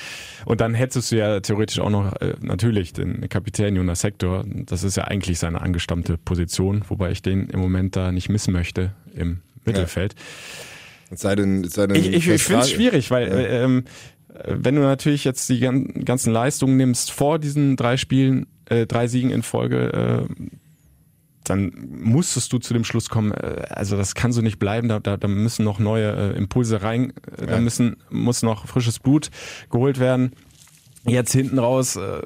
Und 0.45 0.61
dann 0.61 0.73
hättest 0.73 1.11
du 1.11 1.17
ja 1.17 1.41
theoretisch 1.41 1.79
auch 1.79 1.89
noch 1.89 2.13
äh, 2.21 2.35
natürlich 2.39 2.93
den 2.93 3.27
Kapitän 3.27 3.75
Jonas 3.75 3.99
Sektor. 3.99 4.45
Das 4.47 4.83
ist 4.83 4.95
ja 4.95 5.03
eigentlich 5.03 5.37
seine 5.39 5.61
angestammte 5.61 6.17
Position, 6.17 6.85
wobei 6.87 7.11
ich 7.11 7.21
den 7.21 7.49
im 7.49 7.59
Moment 7.59 7.97
da 7.97 8.13
nicht 8.13 8.29
missen 8.29 8.53
möchte 8.53 8.93
im 9.13 9.41
Mittelfeld. 9.65 10.15
Es 11.15 11.21
sei 11.21 11.35
denn, 11.35 11.63
es 11.63 11.73
sei 11.73 11.87
denn 11.87 11.95
ich 11.95 12.07
ich, 12.07 12.27
ich 12.27 12.43
finde 12.43 12.61
es 12.61 12.69
schwierig, 12.69 13.09
weil 13.09 13.27
ja. 13.27 13.35
Äh, 13.35 13.63
ähm, 13.63 13.85
wenn 14.47 14.75
du 14.75 14.81
natürlich 14.81 15.23
jetzt 15.23 15.47
die 15.49 15.59
ganzen 15.59 16.33
Leistungen 16.33 16.75
nimmst 16.77 17.11
vor 17.11 17.39
diesen 17.39 17.77
drei 17.77 17.95
Spielen, 17.97 18.47
äh, 18.65 18.85
drei 18.85 19.07
Siegen 19.07 19.31
in 19.31 19.43
Folge, 19.43 20.27
äh, 20.29 20.45
dann 21.45 21.71
musstest 21.89 22.51
du 22.51 22.57
zu 22.57 22.73
dem 22.73 22.83
Schluss 22.83 23.09
kommen, 23.09 23.31
äh, 23.31 23.65
also 23.69 23.95
das 23.95 24.13
kann 24.13 24.33
so 24.33 24.41
nicht 24.41 24.59
bleiben, 24.59 24.89
da, 24.89 24.99
da, 24.99 25.15
da 25.15 25.27
müssen 25.27 25.63
noch 25.63 25.79
neue 25.79 26.33
äh, 26.33 26.37
Impulse 26.37 26.81
rein, 26.81 27.13
äh, 27.37 27.45
da 27.45 27.59
müssen, 27.59 27.97
muss 28.09 28.43
noch 28.43 28.67
frisches 28.67 28.99
Blut 28.99 29.29
geholt 29.71 29.99
werden. 29.99 30.33
Jetzt 31.07 31.31
hinten 31.31 31.59
raus, 31.59 31.95
äh, 31.95 32.21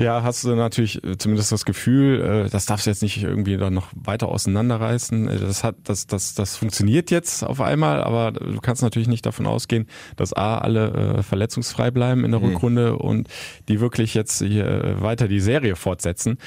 ja, 0.00 0.22
hast 0.22 0.44
du 0.44 0.54
natürlich 0.54 1.04
äh, 1.04 1.18
zumindest 1.18 1.52
das 1.52 1.66
Gefühl, 1.66 2.46
äh, 2.46 2.50
das 2.50 2.64
darfst 2.64 2.86
du 2.86 2.90
jetzt 2.90 3.02
nicht 3.02 3.22
irgendwie 3.22 3.58
dann 3.58 3.74
noch 3.74 3.88
weiter 3.94 4.28
auseinanderreißen. 4.28 5.28
Äh, 5.28 5.38
das 5.38 5.62
hat, 5.62 5.76
das, 5.84 6.06
das, 6.06 6.32
das 6.34 6.56
funktioniert 6.56 7.10
jetzt 7.10 7.44
auf 7.44 7.60
einmal, 7.60 8.02
aber 8.02 8.32
du 8.32 8.60
kannst 8.60 8.82
natürlich 8.82 9.08
nicht 9.08 9.26
davon 9.26 9.46
ausgehen, 9.46 9.86
dass 10.16 10.32
A, 10.32 10.56
alle 10.56 11.22
verletzungsfrei 11.22 11.90
bleiben 11.90 12.24
in 12.24 12.30
der 12.30 12.40
mhm. 12.40 12.46
Rückrunde 12.46 12.96
und 12.96 13.28
die 13.68 13.80
wirklich 13.80 14.14
jetzt 14.14 14.38
hier 14.38 14.96
weiter 15.00 15.28
die 15.28 15.40
Serie 15.40 15.76
fortsetzen. 15.76 16.38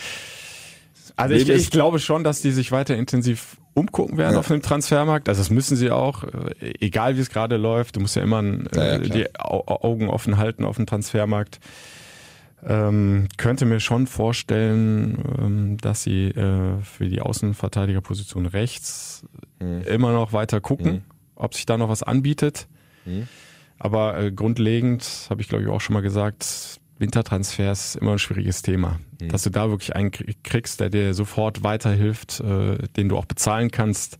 Also 1.15 1.35
ich, 1.35 1.47
ich 1.47 1.69
glaube 1.69 1.99
schon, 1.99 2.23
dass 2.23 2.41
die 2.41 2.51
sich 2.51 2.71
weiter 2.71 2.95
intensiv 2.95 3.57
umgucken 3.75 4.17
werden 4.17 4.33
ja. 4.33 4.39
auf 4.39 4.47
dem 4.47 4.63
Transfermarkt. 4.63 5.29
Also 5.29 5.41
das 5.41 5.51
müssen 5.51 5.77
sie 5.77 5.91
auch, 5.91 6.23
egal 6.79 7.17
wie 7.17 7.21
es 7.21 7.29
gerade 7.29 7.57
läuft. 7.57 7.97
Du 7.97 7.99
musst 7.99 8.15
ja 8.15 8.23
immer 8.23 8.41
ja, 8.41 8.83
ja, 8.83 8.97
die 8.97 9.35
Augen 9.35 10.09
offen 10.09 10.37
halten 10.37 10.65
auf 10.65 10.77
dem 10.77 10.87
Transfermarkt. 10.87 11.59
Ähm, 12.65 13.27
könnte 13.37 13.65
mir 13.65 13.79
schon 13.79 14.07
vorstellen, 14.07 15.17
ähm, 15.37 15.77
dass 15.77 16.03
sie 16.03 16.27
äh, 16.27 16.81
für 16.81 17.07
die 17.07 17.21
Außenverteidigerposition 17.21 18.45
rechts 18.45 19.25
mhm. 19.59 19.81
immer 19.81 20.13
noch 20.13 20.31
weiter 20.31 20.61
gucken, 20.61 20.91
mhm. 20.91 21.01
ob 21.35 21.53
sich 21.53 21.65
da 21.65 21.77
noch 21.77 21.89
was 21.89 22.03
anbietet. 22.03 22.67
Mhm. 23.05 23.27
Aber 23.79 24.17
äh, 24.17 24.31
grundlegend, 24.31 25.27
habe 25.29 25.41
ich 25.41 25.49
glaube 25.49 25.63
ich 25.63 25.69
auch 25.69 25.81
schon 25.81 25.93
mal 25.93 26.01
gesagt, 26.01 26.79
Wintertransfers 26.99 27.85
ist 27.87 27.95
immer 27.97 28.13
ein 28.13 28.19
schwieriges 28.19 28.61
Thema. 28.61 28.99
Mhm. 29.19 29.29
Dass 29.29 29.43
du 29.43 29.49
da 29.49 29.69
wirklich 29.69 29.95
einen 29.95 30.11
kriegst, 30.43 30.79
der 30.79 30.89
dir 30.89 31.13
sofort 31.13 31.63
weiterhilft, 31.63 32.39
äh, 32.39 32.77
den 32.95 33.09
du 33.09 33.17
auch 33.17 33.25
bezahlen 33.25 33.71
kannst. 33.71 34.19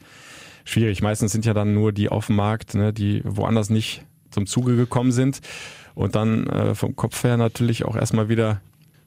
Schwierig. 0.65 1.01
Meistens 1.01 1.31
sind 1.31 1.45
ja 1.45 1.53
dann 1.53 1.73
nur 1.73 1.93
die 1.93 2.09
auf 2.09 2.27
dem 2.27 2.35
Markt, 2.35 2.73
ne, 2.73 2.91
die 2.91 3.21
woanders 3.23 3.69
nicht 3.69 4.05
zum 4.31 4.47
Zuge 4.47 4.75
gekommen 4.75 5.11
sind 5.11 5.41
und 5.95 6.15
dann 6.15 6.47
äh, 6.47 6.75
vom 6.75 6.95
Kopf 6.95 7.23
her 7.23 7.37
natürlich 7.37 7.85
auch 7.85 7.95
erstmal 7.95 8.29
wieder 8.29 8.61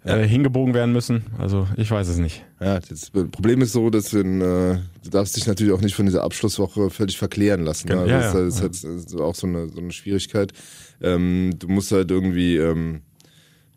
äh, 0.06 0.20
ja. 0.20 0.26
hingebogen 0.26 0.72
werden 0.72 0.92
müssen. 0.92 1.24
Also 1.38 1.66
ich 1.76 1.90
weiß 1.90 2.08
es 2.08 2.18
nicht. 2.18 2.44
Ja, 2.60 2.78
das 2.78 3.10
Problem 3.10 3.60
ist 3.60 3.72
so, 3.72 3.90
dass 3.90 4.14
wenn, 4.14 4.40
äh, 4.40 4.78
du 5.02 5.10
darfst 5.10 5.36
dich 5.36 5.46
natürlich 5.46 5.72
auch 5.72 5.80
nicht 5.80 5.94
von 5.94 6.06
dieser 6.06 6.22
Abschlusswoche 6.22 6.90
völlig 6.90 7.18
verklären 7.18 7.64
lassen. 7.64 7.88
Ne? 7.88 8.06
Ja, 8.06 8.20
das, 8.20 8.34
ja, 8.34 8.40
ist, 8.40 8.60
das 8.62 8.84
ist 8.84 9.12
halt 9.12 9.22
auch 9.22 9.34
so 9.34 9.46
eine, 9.46 9.68
so 9.68 9.80
eine 9.80 9.92
Schwierigkeit. 9.92 10.52
Ähm, 11.00 11.54
du 11.58 11.68
musst 11.68 11.90
halt 11.92 12.10
irgendwie 12.10 12.56
ähm, 12.56 13.00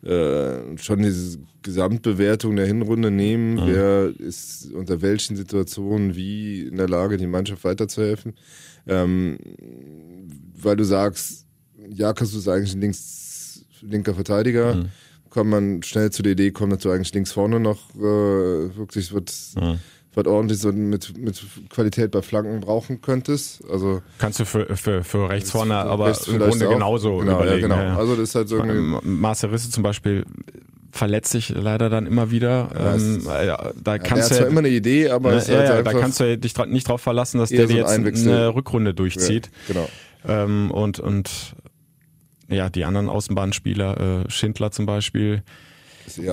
äh, 0.04 0.78
schon 0.78 1.02
diese 1.02 1.40
Gesamtbewertung 1.64 2.56
der 2.56 2.68
Hinrunde 2.68 3.12
nehmen. 3.12 3.56
Mhm. 3.56 3.62
Wer 3.66 4.14
ist 4.18 4.72
unter 4.72 5.02
welchen 5.02 5.36
Situationen 5.36 6.16
wie 6.16 6.62
in 6.62 6.78
der 6.78 6.88
Lage, 6.88 7.18
die 7.18 7.28
Mannschaft 7.28 7.64
weiterzuhelfen? 7.64 8.36
Ähm, 8.88 9.38
weil 10.56 10.78
du 10.78 10.84
sagst, 10.84 11.49
Jakobs 11.90 12.34
ist 12.34 12.48
eigentlich 12.48 12.74
ein 12.74 12.82
links, 12.82 13.66
linker 13.82 14.14
Verteidiger. 14.14 14.76
Mhm. 14.76 14.90
Kann 15.32 15.48
man 15.48 15.84
schnell 15.84 16.12
zu 16.12 16.24
der 16.24 16.32
Idee 16.32 16.52
kommen, 16.52 16.72
dass 16.72 16.80
du 16.80 16.92
eigentlich 16.92 17.14
links 17.14 17.32
vorne 17.32 17.60
noch 17.60 17.94
äh, 17.96 18.00
wirklich 18.00 19.14
wird, 19.14 19.32
mhm. 19.60 19.78
wird 20.14 20.28
ordentlich 20.28 20.60
so 20.60 20.72
mit, 20.72 21.16
mit 21.18 21.40
Qualität 21.70 22.12
bei 22.12 22.22
Flanken 22.24 22.60
brauchen 22.62 23.02
könntest. 23.02 23.64
Also 23.70 24.02
Kannst 24.18 24.40
du 24.40 24.46
für, 24.46 24.76
für, 24.76 25.04
für 25.04 25.30
rechts 25.30 25.52
vorne, 25.52 25.76
aber 25.76 26.08
rechts 26.08 26.28
im 26.28 26.40
Grunde 26.40 26.68
auch. 26.68 26.74
genauso 26.74 27.18
genau, 27.18 27.42
überlegen. 27.42 27.70
Ja, 27.70 27.76
genau. 27.76 27.90
Ja. 27.90 27.98
Also 27.98 28.16
das 28.16 28.30
ist 28.30 28.36
halt 28.36 28.50
so 28.50 28.64
Marcel 29.04 29.52
Risse 29.52 29.70
zum 29.70 29.84
Beispiel 29.84 30.26
verletzt 30.92 31.32
sich 31.32 31.50
leider 31.50 31.90
dann 31.90 32.08
immer 32.08 32.32
wieder. 32.32 32.70
Ja, 32.74 32.96
ähm, 32.96 33.22
ja, 33.26 33.72
da 33.82 33.96
ja, 33.96 33.98
kannst 34.00 34.32
du 34.32 34.36
hat 34.36 34.48
immer 34.48 34.60
eine 34.60 34.70
Idee, 34.70 35.10
aber 35.10 35.36
ne, 35.36 35.44
ja, 35.48 35.64
ja, 35.64 35.82
da 35.84 35.94
kannst 35.94 36.20
du 36.20 36.38
dich 36.38 36.58
nicht 36.68 36.88
drauf 36.88 37.02
verlassen, 37.02 37.38
dass 37.38 37.50
der 37.50 37.68
dir 37.68 37.78
jetzt 37.78 37.92
eine 37.92 38.56
Rückrunde 38.56 38.94
durchzieht. 38.94 39.50
genau. 39.68 39.88
Ähm, 40.28 40.72
und 40.72 41.00
und 41.00 41.56
ja, 42.50 42.70
die 42.70 42.86
anderen 42.86 43.10
Außenbahnspieler, 43.10 44.26
äh, 44.26 44.30
Schindler 44.30 44.72
zum 44.72 44.86
Beispiel, 44.86 45.44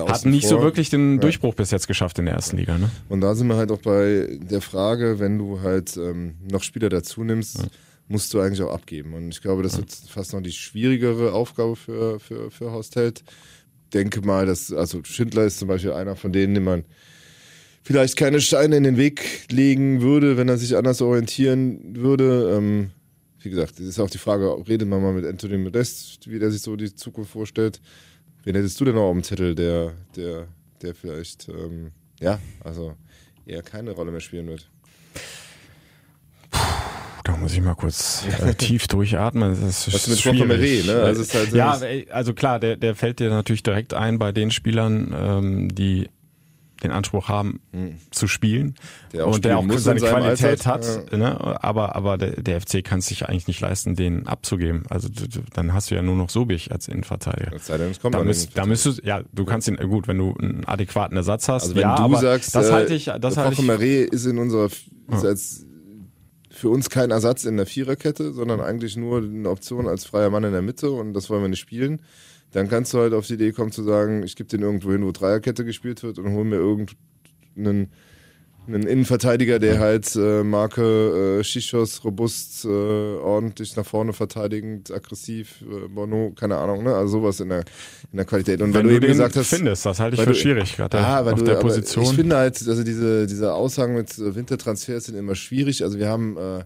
hat 0.07 0.25
nicht 0.25 0.47
vor. 0.47 0.59
so 0.59 0.63
wirklich 0.63 0.89
den 0.89 1.15
ja. 1.15 1.19
Durchbruch 1.19 1.53
bis 1.53 1.71
jetzt 1.71 1.87
geschafft 1.87 2.17
in 2.19 2.25
der 2.25 2.35
ersten 2.35 2.57
Liga. 2.57 2.77
Ne? 2.77 2.89
Und 3.09 3.21
da 3.21 3.35
sind 3.35 3.47
wir 3.47 3.57
halt 3.57 3.71
auch 3.71 3.81
bei 3.81 4.27
der 4.41 4.61
Frage, 4.61 5.19
wenn 5.19 5.37
du 5.37 5.61
halt 5.61 5.97
ähm, 5.97 6.35
noch 6.49 6.63
Spieler 6.63 6.89
dazu 6.89 7.23
nimmst, 7.23 7.59
ja. 7.59 7.65
musst 8.07 8.33
du 8.33 8.39
eigentlich 8.39 8.61
auch 8.61 8.73
abgeben. 8.73 9.13
Und 9.13 9.29
ich 9.29 9.41
glaube, 9.41 9.63
das 9.63 9.73
ja. 9.73 9.79
wird 9.79 9.91
fast 9.91 10.33
noch 10.33 10.41
die 10.41 10.51
schwierigere 10.51 11.33
Aufgabe 11.33 11.75
für, 11.75 12.19
für, 12.19 12.49
für 12.49 12.71
Horst 12.71 12.95
Held. 12.95 13.23
Denke 13.93 14.21
mal, 14.21 14.45
dass, 14.45 14.73
also 14.73 15.03
Schindler 15.03 15.43
ist 15.43 15.59
zum 15.59 15.67
Beispiel 15.67 15.93
einer 15.93 16.15
von 16.15 16.33
denen, 16.33 16.55
den 16.55 16.63
man 16.63 16.83
vielleicht 17.83 18.17
keine 18.17 18.41
Steine 18.41 18.75
in 18.75 18.83
den 18.83 18.97
Weg 18.97 19.45
legen 19.49 20.01
würde, 20.01 20.35
wenn 20.35 20.49
er 20.49 20.57
sich 20.57 20.75
anders 20.75 21.01
orientieren 21.01 21.95
würde. 21.95 22.55
Ähm, 22.57 22.91
wie 23.39 23.49
gesagt, 23.49 23.79
das 23.79 23.85
ist 23.85 23.99
auch 23.99 24.09
die 24.09 24.17
Frage, 24.17 24.55
redet 24.67 24.87
man 24.87 25.01
mal 25.01 25.13
mit 25.13 25.25
Anthony 25.25 25.57
Modest, 25.57 26.29
wie 26.29 26.39
der 26.39 26.51
sich 26.51 26.61
so 26.61 26.75
die 26.75 26.93
Zukunft 26.93 27.31
vorstellt. 27.31 27.81
Wen 28.43 28.55
hättest 28.55 28.79
du 28.79 28.85
denn 28.85 28.95
noch 28.95 29.03
auf 29.03 29.13
dem 29.13 29.23
Zettel, 29.23 29.55
der, 29.55 29.93
der, 30.15 30.47
der 30.81 30.95
vielleicht, 30.95 31.49
ähm, 31.49 31.91
ja, 32.19 32.39
also 32.63 32.95
eher 33.45 33.61
keine 33.61 33.91
Rolle 33.91 34.11
mehr 34.11 34.21
spielen 34.21 34.47
wird? 34.47 34.69
muss 37.39 37.53
ich 37.53 37.61
mal 37.61 37.75
kurz 37.75 38.25
äh, 38.41 38.53
tief 38.53 38.87
durchatmen. 38.87 39.49
Das 39.49 39.87
ist 39.87 39.93
Was 39.93 40.07
mit 40.07 40.19
schwierig. 40.19 40.41
Rochemeré, 40.41 40.85
ne? 40.85 41.01
Also 41.01 41.21
es 41.21 41.33
halt 41.33 41.53
ja, 41.53 41.79
also 42.11 42.33
klar, 42.33 42.59
der, 42.59 42.77
der 42.77 42.95
fällt 42.95 43.19
dir 43.19 43.29
natürlich 43.29 43.63
direkt 43.63 43.93
ein 43.93 44.19
bei 44.19 44.31
den 44.31 44.51
Spielern, 44.51 45.15
ähm, 45.17 45.75
die 45.75 46.09
den 46.83 46.91
Anspruch 46.91 47.27
haben 47.27 47.59
zu 48.11 48.27
spielen. 48.27 48.75
Der 49.13 49.25
auch 49.25 49.35
und 49.35 49.45
der 49.45 49.57
auch 49.57 49.65
seine 49.77 49.99
Qualität 49.99 50.67
Alter. 50.67 50.71
hat, 50.71 51.11
ne? 51.11 51.63
aber 51.63 51.95
aber 51.95 52.17
der, 52.17 52.41
der 52.41 52.61
FC 52.61 52.83
kann 52.83 52.99
es 52.99 53.07
sich 53.07 53.27
eigentlich 53.27 53.47
nicht 53.47 53.61
leisten, 53.61 53.95
den 53.95 54.27
abzugeben. 54.27 54.83
Also 54.89 55.09
dann 55.53 55.73
hast 55.73 55.91
du 55.91 55.95
ja 55.95 56.01
nur 56.01 56.15
noch 56.15 56.29
Sobich 56.29 56.71
als 56.71 56.87
Innenverteidiger. 56.87 57.53
Es 57.53 57.67
sei 57.67 57.77
denn, 57.77 57.91
es 57.91 57.99
kommt 57.99 58.15
da, 58.15 58.23
müsst, 58.23 58.57
da 58.57 58.65
müsstest 58.65 59.03
ja, 59.03 59.21
du 59.33 59.45
kannst 59.45 59.67
ihn 59.67 59.77
gut, 59.77 60.07
wenn 60.07 60.17
du 60.17 60.35
einen 60.39 60.65
adäquaten 60.65 61.17
Ersatz 61.17 61.47
hast. 61.49 61.63
Also 61.63 61.75
wenn 61.75 61.81
ja, 61.81 61.95
du 61.95 62.03
aber 62.03 62.19
sagst, 62.19 62.55
das 62.55 62.69
äh, 62.69 62.71
halte 62.71 62.93
ich, 62.93 63.05
das 63.05 63.37
halte 63.37 63.53
ich. 63.53 63.59
Rochemeré 63.59 64.03
ist 64.03 64.25
in 64.25 64.37
unserer 64.37 64.65
ist 64.65 65.25
als 65.25 65.65
für 66.57 66.69
uns 66.69 66.89
kein 66.89 67.11
Ersatz 67.11 67.45
in 67.45 67.57
der 67.57 67.67
Viererkette, 67.67 68.33
sondern 68.33 68.61
eigentlich 68.61 68.97
nur 68.97 69.19
eine 69.19 69.49
Option 69.49 69.87
als 69.87 70.05
freier 70.05 70.29
Mann 70.29 70.43
in 70.43 70.53
der 70.53 70.63
Mitte 70.63 70.91
und 70.91 71.13
das 71.13 71.29
wollen 71.29 71.43
wir 71.43 71.49
nicht 71.49 71.59
spielen. 71.59 72.01
Dann 72.57 72.69
kannst 72.69 72.93
du 72.93 72.97
halt 72.99 73.13
auf 73.13 73.27
die 73.27 73.35
Idee 73.35 73.51
kommen 73.51 73.71
zu 73.71 73.83
sagen, 73.83 74.23
ich 74.23 74.35
gebe 74.35 74.49
den 74.49 74.61
irgendwo 74.61 74.91
hin, 74.91 75.05
wo 75.05 75.11
Dreierkette 75.11 75.63
gespielt 75.63 76.01
wird 76.03 76.17
und 76.17 76.31
hol 76.31 76.43
mir 76.43 76.55
irgendeinen 76.57 77.89
einen 78.67 78.83
Innenverteidiger, 78.85 79.59
der 79.59 79.79
halt 79.79 80.13
äh, 80.17 80.43
Marke 80.43 81.39
äh, 81.39 81.43
Schichos, 81.45 82.03
robust, 82.03 82.65
äh, 82.65 82.67
ordentlich 82.67 83.77
nach 83.77 83.85
vorne 83.85 84.11
verteidigend, 84.11 84.91
aggressiv, 84.91 85.61
äh, 85.61 85.87
Bono, 85.87 86.33
keine 86.37 86.57
Ahnung, 86.57 86.83
ne? 86.83 86.93
Also 86.93 87.19
sowas 87.19 87.39
in 87.39 87.47
der, 87.47 87.59
in 88.11 88.17
der 88.17 88.25
Qualität. 88.25 88.59
Und 88.61 88.73
Wenn 88.73 88.81
weil 88.81 88.83
du 88.83 88.89
eben 88.95 89.01
den 89.03 89.11
gesagt 89.11 89.37
hast, 89.37 89.47
findest, 89.55 89.85
das 89.85 90.01
halte 90.01 90.15
ich 90.17 90.21
für 90.21 90.31
du- 90.31 90.35
schwierig, 90.35 90.75
gerade 90.75 90.97
Ah, 90.97 91.21
auf 91.21 91.39
du, 91.39 91.45
der 91.45 91.55
Position. 91.55 92.03
Ich 92.03 92.11
finde 92.13 92.35
halt, 92.35 92.57
also 92.67 92.83
diese, 92.83 93.25
diese 93.25 93.53
Aussagen 93.53 93.93
mit 93.95 94.17
äh, 94.17 94.35
Wintertransfers 94.35 95.05
sind 95.05 95.15
immer 95.15 95.35
schwierig. 95.35 95.83
Also 95.85 95.97
wir 95.97 96.09
haben, 96.09 96.35
äh, 96.35 96.65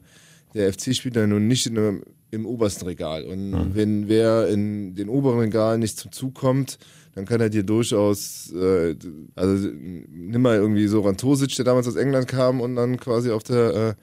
der 0.56 0.74
FC 0.74 0.96
spielt 0.96 1.16
ja 1.16 1.28
nun 1.28 1.48
nicht 1.48 1.68
in 1.68 1.78
einem, 1.78 2.02
im 2.32 2.46
obersten 2.46 2.86
Regal. 2.86 3.26
Und 3.26 3.76
wenn 3.76 4.08
wer 4.08 4.48
in 4.48 4.96
den 4.96 5.10
oberen 5.10 5.40
Regal 5.40 5.78
nicht 5.78 5.98
zum 5.98 6.12
Zug 6.12 6.34
kommt, 6.34 6.78
dann 7.14 7.26
kann 7.26 7.42
er 7.42 7.50
dir 7.50 7.64
durchaus, 7.64 8.52
äh, 8.54 8.96
also 9.36 9.68
nimm 9.70 10.42
mal 10.42 10.56
irgendwie 10.56 10.88
so 10.88 11.02
Rantosic, 11.02 11.56
der 11.58 11.66
damals 11.66 11.88
aus 11.88 11.98
England 11.98 12.28
kam 12.30 12.62
und 12.62 12.76
dann 12.78 12.98
quasi 12.98 13.32
auf 13.32 13.44
der 13.44 13.76
äh, 13.76 13.94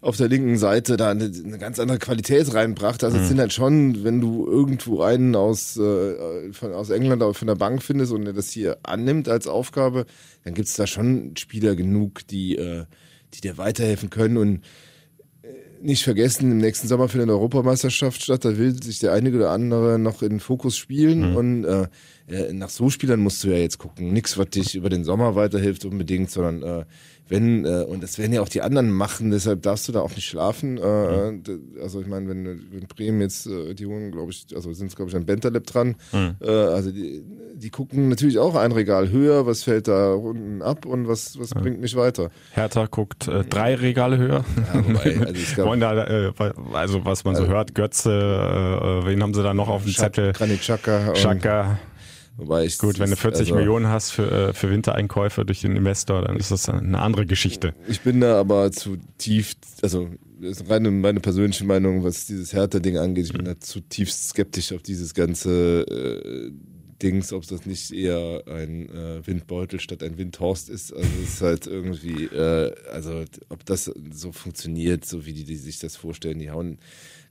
auf 0.00 0.16
der 0.16 0.28
linken 0.28 0.58
Seite 0.58 0.96
da 0.96 1.10
eine, 1.10 1.24
eine 1.24 1.58
ganz 1.58 1.80
andere 1.80 1.98
Qualität 1.98 2.54
reinbrachte. 2.54 3.04
Also 3.06 3.18
es 3.18 3.24
Mhm. 3.24 3.28
sind 3.28 3.40
halt 3.40 3.52
schon, 3.52 4.04
wenn 4.04 4.20
du 4.20 4.46
irgendwo 4.46 5.02
einen 5.02 5.34
aus, 5.34 5.76
äh, 5.76 6.52
von, 6.52 6.72
aus 6.72 6.90
England 6.90 7.20
oder 7.20 7.34
von 7.34 7.48
der 7.48 7.56
Bank 7.56 7.82
findest 7.82 8.12
und 8.12 8.24
der 8.24 8.32
das 8.32 8.50
hier 8.50 8.78
annimmt 8.84 9.28
als 9.28 9.48
Aufgabe, 9.48 10.06
dann 10.44 10.54
gibt 10.54 10.68
es 10.68 10.74
da 10.76 10.86
schon 10.86 11.36
Spieler 11.36 11.74
genug, 11.74 12.24
die, 12.28 12.56
äh, 12.56 12.84
die 13.34 13.40
dir 13.40 13.58
weiterhelfen 13.58 14.08
können 14.08 14.36
und 14.36 14.60
nicht 15.82 16.04
vergessen, 16.04 16.50
im 16.50 16.58
nächsten 16.58 16.88
Sommer 16.88 17.08
findet 17.08 17.28
eine 17.28 17.36
Europameisterschaft 17.36 18.22
statt, 18.22 18.44
da 18.44 18.56
will 18.56 18.82
sich 18.82 18.98
der 18.98 19.12
einige 19.12 19.36
oder 19.36 19.50
andere 19.50 19.98
noch 19.98 20.22
in 20.22 20.30
den 20.30 20.40
Fokus 20.40 20.76
spielen. 20.76 21.36
Und 21.36 21.64
äh, 21.64 21.86
äh, 22.28 22.52
nach 22.52 22.68
so 22.68 22.90
Spielern 22.90 23.20
musst 23.20 23.42
du 23.44 23.48
ja 23.48 23.56
jetzt 23.56 23.78
gucken. 23.78 24.12
Nix, 24.12 24.36
was 24.38 24.50
dich 24.50 24.74
über 24.74 24.90
den 24.90 25.04
Sommer 25.04 25.34
weiterhilft 25.34 25.84
unbedingt, 25.84 26.30
sondern 26.30 26.62
äh, 26.62 26.84
wenn, 27.28 27.64
äh, 27.64 27.84
und 27.88 28.02
das 28.02 28.18
werden 28.18 28.32
ja 28.32 28.40
auch 28.40 28.48
die 28.48 28.62
anderen 28.62 28.90
machen, 28.90 29.30
deshalb 29.30 29.62
darfst 29.62 29.86
du 29.88 29.92
da 29.92 30.00
auch 30.00 30.14
nicht 30.14 30.26
schlafen. 30.26 30.78
Äh, 30.78 31.38
d- 31.38 31.58
Also 31.82 32.00
ich 32.00 32.06
meine, 32.06 32.28
wenn, 32.28 32.44
wenn 32.46 32.86
Bremen 32.88 33.20
jetzt, 33.20 33.46
äh, 33.46 33.74
die 33.74 33.86
holen, 33.86 34.10
glaube 34.12 34.30
ich, 34.32 34.46
also 34.54 34.72
sind 34.72 34.94
glaube 34.96 35.10
ich 35.10 35.16
an 35.16 35.26
Bentaleb 35.26 35.66
dran, 35.66 35.96
äh, 36.40 36.48
also 36.50 36.90
die, 36.90 37.22
die 37.54 37.70
gucken 37.70 38.08
natürlich 38.08 38.38
auch 38.38 38.54
ein 38.54 38.72
Regal 38.72 39.10
höher, 39.10 39.46
was 39.46 39.62
fällt 39.64 39.88
da 39.88 40.12
unten 40.14 40.62
ab 40.62 40.86
und 40.86 41.08
was, 41.08 41.38
was 41.38 41.50
bringt 41.50 41.80
mich 41.80 41.96
weiter. 41.96 42.30
Hertha 42.52 42.86
guckt 42.86 43.28
äh, 43.28 43.44
drei 43.44 43.74
Regale 43.74 44.16
höher. 44.18 44.44
Ja, 44.72 44.86
wobei, 44.88 45.18
also 45.20 45.32
ich 45.34 45.54
glaub- 45.54 45.78
da, 45.80 46.04
äh, 46.06 46.32
also 46.72 47.04
was 47.04 47.24
man 47.24 47.36
so 47.36 47.46
hört, 47.46 47.74
Götze, 47.74 48.10
äh, 48.10 49.06
wen 49.06 49.22
haben 49.22 49.34
sie 49.34 49.42
da 49.42 49.54
noch 49.54 49.68
auf 49.68 49.82
dem 49.84 49.92
Zettel? 49.92 50.32
Granit 50.32 50.60
Xhaka. 50.60 51.08
und- 51.08 51.18
Schaka. 51.18 51.78
Wobei 52.38 52.64
ich, 52.64 52.78
Gut, 52.78 53.00
wenn 53.00 53.10
du 53.10 53.16
40 53.16 53.40
also- 53.40 53.54
Millionen 53.56 53.88
hast 53.88 54.12
für, 54.12 54.30
äh, 54.30 54.52
für 54.54 54.70
Wintereinkäufe 54.70 55.44
durch 55.44 55.60
den 55.60 55.74
Investor, 55.74 56.22
dann 56.22 56.36
ist 56.36 56.52
das 56.52 56.68
eine 56.68 57.00
andere 57.00 57.26
Geschichte. 57.26 57.74
Ich 57.88 58.00
bin 58.00 58.20
da 58.20 58.38
aber 58.38 58.70
zu 58.70 58.96
tief, 59.18 59.54
also 59.82 60.08
das 60.40 60.60
ist 60.60 60.70
reine 60.70 60.92
meine 60.92 61.18
persönliche 61.18 61.64
Meinung, 61.64 62.04
was 62.04 62.26
dieses 62.26 62.52
Hertha-Ding 62.52 62.96
angeht. 62.96 63.26
Ich 63.26 63.32
bin 63.32 63.44
da 63.44 63.58
zutiefst 63.58 64.28
skeptisch 64.28 64.72
auf 64.72 64.82
dieses 64.82 65.14
ganze 65.14 65.80
äh, 65.82 66.52
Dings, 67.02 67.32
ob 67.32 67.44
das 67.46 67.66
nicht 67.66 67.92
eher 67.92 68.44
ein 68.46 68.88
äh, 68.88 69.26
Windbeutel 69.26 69.80
statt 69.80 70.04
ein 70.04 70.16
Windhorst 70.16 70.68
ist. 70.68 70.92
Also 70.92 71.08
es 71.22 71.34
ist 71.34 71.42
halt 71.42 71.66
irgendwie, 71.66 72.26
äh, 72.26 72.72
also 72.92 73.24
ob 73.48 73.64
das 73.66 73.90
so 74.12 74.30
funktioniert, 74.30 75.04
so 75.04 75.26
wie 75.26 75.32
die, 75.32 75.44
die 75.44 75.56
sich 75.56 75.80
das 75.80 75.96
vorstellen, 75.96 76.38
die 76.38 76.50
hauen. 76.50 76.78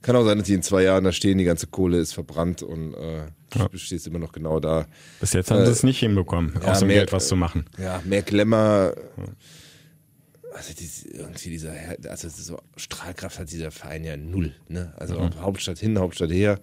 Kann 0.02 0.14
auch 0.16 0.24
sein, 0.24 0.38
dass 0.38 0.46
die 0.46 0.54
in 0.54 0.62
zwei 0.62 0.82
Jahren 0.84 1.04
da 1.04 1.12
stehen, 1.12 1.38
die 1.38 1.44
ganze 1.44 1.66
Kohle 1.66 1.98
ist 1.98 2.12
verbrannt 2.14 2.62
und 2.62 2.94
äh, 2.94 3.26
du 3.70 3.76
stehst 3.78 4.06
immer 4.06 4.18
noch 4.20 4.32
genau 4.32 4.60
da. 4.60 4.86
Bis 5.20 5.32
jetzt 5.32 5.50
haben 5.50 5.60
Äh, 5.62 5.66
sie 5.66 5.72
es 5.72 5.82
nicht 5.82 5.98
hinbekommen, 5.98 6.54
ja, 6.62 6.70
aus 6.72 6.78
dem 6.80 6.88
mehr- 6.88 6.98
Geld 6.98 7.12
was 7.12 7.28
zu 7.28 7.36
machen. 7.36 7.64
Ja, 7.78 8.00
mehr 8.04 8.22
Glamour. 8.22 8.94
Also 10.54 10.72
dies, 10.78 11.04
irgendwie 11.04 11.50
dieser, 11.50 11.72
also 12.08 12.28
so 12.28 12.58
Strahlkraft 12.76 13.38
hat 13.38 13.50
dieser 13.50 13.70
Verein 13.70 14.02
ja 14.04 14.16
null. 14.16 14.54
Ne? 14.68 14.92
Also 14.96 15.18
Mhm. 15.20 15.40
Hauptstadt 15.40 15.78
hin, 15.78 15.98
Hauptstadt 15.98 16.30
her. 16.30 16.58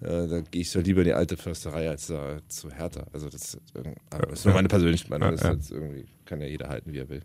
Äh, 0.00 0.28
da 0.28 0.40
gehe 0.40 0.62
ich 0.62 0.72
doch 0.72 0.82
lieber 0.82 1.00
in 1.00 1.06
die 1.06 1.12
alte 1.14 1.36
Försterei 1.36 1.88
als 1.90 2.06
da 2.08 2.38
zu 2.48 2.70
Hertha. 2.70 3.06
Also 3.12 3.28
das, 3.28 3.58
das 3.72 4.32
ist 4.32 4.44
nur 4.44 4.54
meine 4.54 4.68
persönliche 4.68 5.08
Meinung. 5.08 5.32
Das 5.32 5.40
ist 5.40 5.70
Ja, 5.70 5.76
ja. 5.76 5.82
irgendwie, 5.82 6.06
kann 6.24 6.40
ja 6.40 6.46
jeder 6.46 6.68
halten, 6.68 6.92
wie 6.92 6.98
er 6.98 7.08
will. 7.08 7.22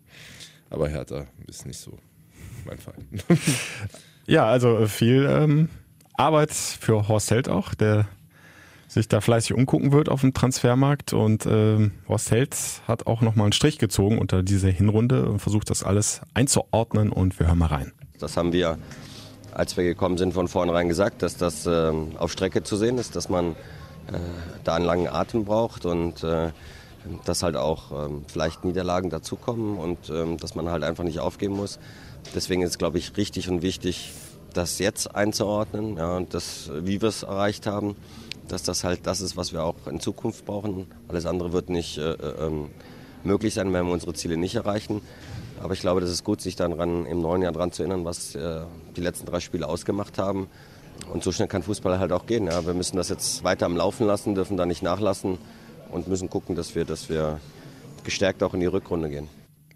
Aber 0.70 0.88
Hertha 0.88 1.26
ist 1.46 1.64
nicht 1.66 1.78
so 1.78 1.96
mein 2.64 2.78
Verein. 2.78 3.06
Ja, 4.26 4.46
also 4.46 4.78
äh, 4.78 4.86
viel 4.88 5.26
ähm, 5.30 5.68
Arbeit 6.14 6.52
für 6.52 7.08
Horst 7.08 7.30
Held 7.30 7.48
auch, 7.48 7.74
der 7.74 8.06
sich 8.88 9.08
da 9.08 9.20
fleißig 9.20 9.54
umgucken 9.54 9.92
wird 9.92 10.08
auf 10.08 10.20
dem 10.20 10.34
Transfermarkt. 10.34 11.12
Und 11.12 11.46
ähm, 11.46 11.92
Horst 12.08 12.30
Held 12.30 12.56
hat 12.86 13.06
auch 13.06 13.20
nochmal 13.20 13.44
einen 13.46 13.52
Strich 13.52 13.78
gezogen 13.78 14.18
unter 14.18 14.42
diese 14.42 14.68
Hinrunde 14.68 15.28
und 15.28 15.40
versucht 15.40 15.70
das 15.70 15.82
alles 15.82 16.22
einzuordnen 16.34 17.10
und 17.10 17.38
wir 17.38 17.46
hören 17.46 17.58
mal 17.58 17.66
rein. 17.66 17.92
Das 18.18 18.36
haben 18.36 18.52
wir, 18.52 18.78
als 19.52 19.76
wir 19.76 19.84
gekommen 19.84 20.18
sind, 20.18 20.34
von 20.34 20.48
vornherein 20.48 20.88
gesagt, 20.88 21.22
dass 21.22 21.36
das 21.36 21.66
ähm, 21.66 22.12
auf 22.18 22.32
Strecke 22.32 22.62
zu 22.62 22.76
sehen 22.76 22.98
ist, 22.98 23.16
dass 23.16 23.28
man 23.28 23.52
äh, 23.52 24.18
da 24.64 24.74
einen 24.74 24.84
langen 24.84 25.08
Atem 25.08 25.44
braucht 25.44 25.84
und 25.84 26.24
äh, 26.24 26.50
dass 27.24 27.42
halt 27.42 27.56
auch 27.56 28.06
ähm, 28.06 28.24
vielleicht 28.26 28.64
Niederlagen 28.64 29.10
dazukommen 29.10 29.78
und 29.78 30.10
ähm, 30.10 30.38
dass 30.38 30.54
man 30.54 30.68
halt 30.68 30.82
einfach 30.82 31.04
nicht 31.04 31.20
aufgeben 31.20 31.56
muss. 31.56 31.78
Deswegen 32.34 32.62
ist 32.62 32.70
es, 32.70 32.78
glaube 32.78 32.98
ich, 32.98 33.16
richtig 33.16 33.48
und 33.48 33.62
wichtig, 33.62 34.12
das 34.52 34.78
jetzt 34.78 35.14
einzuordnen 35.14 35.96
ja, 35.96 36.16
und 36.16 36.32
das, 36.34 36.70
wie 36.80 37.00
wir 37.02 37.08
es 37.08 37.22
erreicht 37.22 37.66
haben, 37.66 37.96
dass 38.48 38.62
das 38.62 38.84
halt 38.84 39.06
das 39.06 39.20
ist, 39.20 39.36
was 39.36 39.52
wir 39.52 39.62
auch 39.64 39.86
in 39.86 40.00
Zukunft 40.00 40.46
brauchen. 40.46 40.86
Alles 41.08 41.26
andere 41.26 41.52
wird 41.52 41.68
nicht 41.68 41.98
äh, 41.98 42.12
äh, 42.12 42.46
ähm, 42.46 42.70
möglich 43.24 43.54
sein, 43.54 43.72
wenn 43.72 43.86
wir 43.86 43.92
unsere 43.92 44.14
Ziele 44.14 44.36
nicht 44.36 44.54
erreichen. 44.54 45.02
Aber 45.60 45.72
ich 45.72 45.80
glaube, 45.80 46.00
das 46.00 46.10
ist 46.10 46.22
gut, 46.22 46.40
sich 46.40 46.54
dann 46.54 46.72
im 47.06 47.20
neuen 47.20 47.42
Jahr 47.42 47.52
daran 47.52 47.72
zu 47.72 47.82
erinnern, 47.82 48.04
was 48.04 48.34
äh, 48.34 48.62
die 48.96 49.00
letzten 49.00 49.26
drei 49.26 49.40
Spiele 49.40 49.66
ausgemacht 49.66 50.18
haben. 50.18 50.48
Und 51.12 51.24
so 51.24 51.32
schnell 51.32 51.48
kann 51.48 51.62
Fußball 51.62 51.98
halt 51.98 52.12
auch 52.12 52.26
gehen. 52.26 52.46
Ja. 52.46 52.66
Wir 52.66 52.74
müssen 52.74 52.96
das 52.96 53.08
jetzt 53.08 53.42
weiter 53.44 53.66
am 53.66 53.76
Laufen 53.76 54.06
lassen, 54.06 54.34
dürfen 54.34 54.56
da 54.56 54.66
nicht 54.66 54.82
nachlassen 54.82 55.38
und 55.90 56.08
müssen 56.08 56.30
gucken, 56.30 56.56
dass 56.56 56.74
wir, 56.74 56.84
dass 56.84 57.08
wir 57.08 57.40
gestärkt 58.04 58.42
auch 58.42 58.54
in 58.54 58.60
die 58.60 58.66
Rückrunde 58.66 59.08
gehen. 59.08 59.28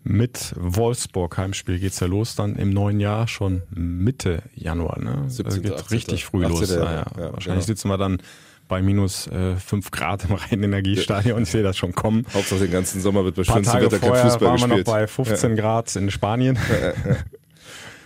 Mit 0.03 0.55
Wolfsburg 0.57 1.36
Heimspiel 1.36 1.78
geht's 1.78 2.01
ja 2.01 2.07
los 2.07 2.34
dann 2.34 2.57
im 2.57 2.70
neuen 2.70 3.01
Jahr, 3.01 3.28
schon 3.28 3.62
Mitte 3.70 4.42
Januar. 4.55 4.98
Ne? 4.98 5.24
17., 5.28 5.46
Also 5.46 5.61
geht 5.61 5.72
18., 5.72 5.88
richtig 5.90 6.24
früh 6.24 6.44
18., 6.44 6.59
los. 6.59 6.70
ja, 6.70 6.76
Ja, 6.76 6.84
ja. 6.84 6.96
ja, 6.96 7.05
Wahrscheinlich 7.32 7.44
genau. 7.44 7.61
sitzen 7.61 7.88
wir 7.88 7.98
dann 7.98 8.22
bei 8.66 8.80
minus 8.80 9.26
äh, 9.26 9.57
5 9.57 9.90
Grad 9.90 10.24
im 10.24 10.36
reinen 10.36 10.62
Energiestadion. 10.62 11.42
Ich 11.42 11.51
sehe 11.51 11.62
das 11.62 11.76
schon 11.76 11.92
kommen. 11.92 12.24
Hauptsache 12.32 12.61
den 12.61 12.70
ganzen 12.70 13.01
Sommer 13.03 13.24
wird 13.24 13.34
bei 13.36 13.44
schönstem 13.44 13.80
Wetter 13.82 13.98
kein 13.98 14.14
Fußball 14.14 14.48
waren 14.48 14.61
wir 14.61 14.66
noch 14.68 14.76
gespielt. 14.76 14.86
bei 14.86 15.07
15 15.07 15.57
Grad 15.57 15.94
in 15.96 16.11
Spanien. 16.11 16.59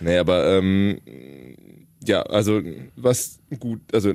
Nee, 0.01 0.17
aber 0.17 0.57
ähm, 0.57 0.99
ja, 2.03 2.21
also 2.23 2.61
was 2.95 3.39
gut, 3.59 3.79
also 3.93 4.11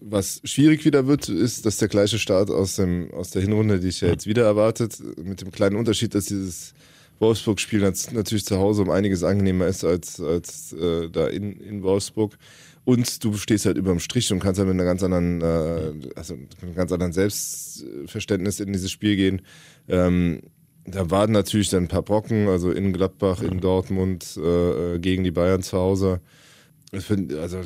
was 0.00 0.40
schwierig 0.44 0.84
wieder 0.84 1.06
wird, 1.06 1.28
ist, 1.28 1.66
dass 1.66 1.78
der 1.78 1.88
gleiche 1.88 2.18
Start 2.18 2.50
aus 2.50 2.76
dem 2.76 3.10
aus 3.12 3.30
der 3.30 3.42
Hinrunde, 3.42 3.80
die 3.80 3.88
ich 3.88 4.00
ja 4.00 4.08
jetzt 4.08 4.26
wieder 4.26 4.44
erwartet, 4.44 4.96
mit 5.22 5.40
dem 5.40 5.50
kleinen 5.50 5.76
Unterschied, 5.76 6.14
dass 6.14 6.26
dieses 6.26 6.74
Wolfsburg-Spiel 7.20 7.80
nat- 7.80 8.12
natürlich 8.12 8.44
zu 8.44 8.58
Hause 8.58 8.82
um 8.82 8.90
einiges 8.90 9.22
angenehmer 9.22 9.66
ist 9.68 9.84
als 9.84 10.20
als 10.20 10.72
äh, 10.72 11.08
da 11.10 11.28
in 11.28 11.52
in 11.60 11.82
Wolfsburg. 11.82 12.36
Und 12.84 13.22
du 13.22 13.34
stehst 13.34 13.66
halt 13.66 13.76
überm 13.76 14.00
Strich 14.00 14.32
und 14.32 14.40
kannst 14.40 14.58
halt 14.58 14.66
mit 14.66 14.74
einer 14.74 14.84
ganz 14.84 15.02
anderen, 15.02 15.42
äh, 15.42 15.92
also 16.16 16.34
einem 16.62 16.74
ganz 16.74 16.90
anderen 16.90 17.12
Selbstverständnis 17.12 18.58
in 18.58 18.72
dieses 18.72 18.90
Spiel 18.90 19.16
gehen. 19.16 19.42
Ähm, 19.86 20.40
da 20.86 21.10
waren 21.10 21.30
natürlich 21.30 21.68
dann 21.68 21.84
ein 21.84 21.88
paar 21.88 22.02
Brocken, 22.02 22.48
also 22.48 22.72
in 22.72 22.94
Gladbach, 22.94 23.42
in 23.42 23.60
Dortmund, 23.60 24.36
äh, 24.38 24.98
gegen 24.98 25.24
die 25.24 25.30
Bayern 25.30 25.62
zu 25.62 25.76
Hause. 25.76 26.20
Ich 26.90 27.04
find, 27.04 27.34
also 27.34 27.58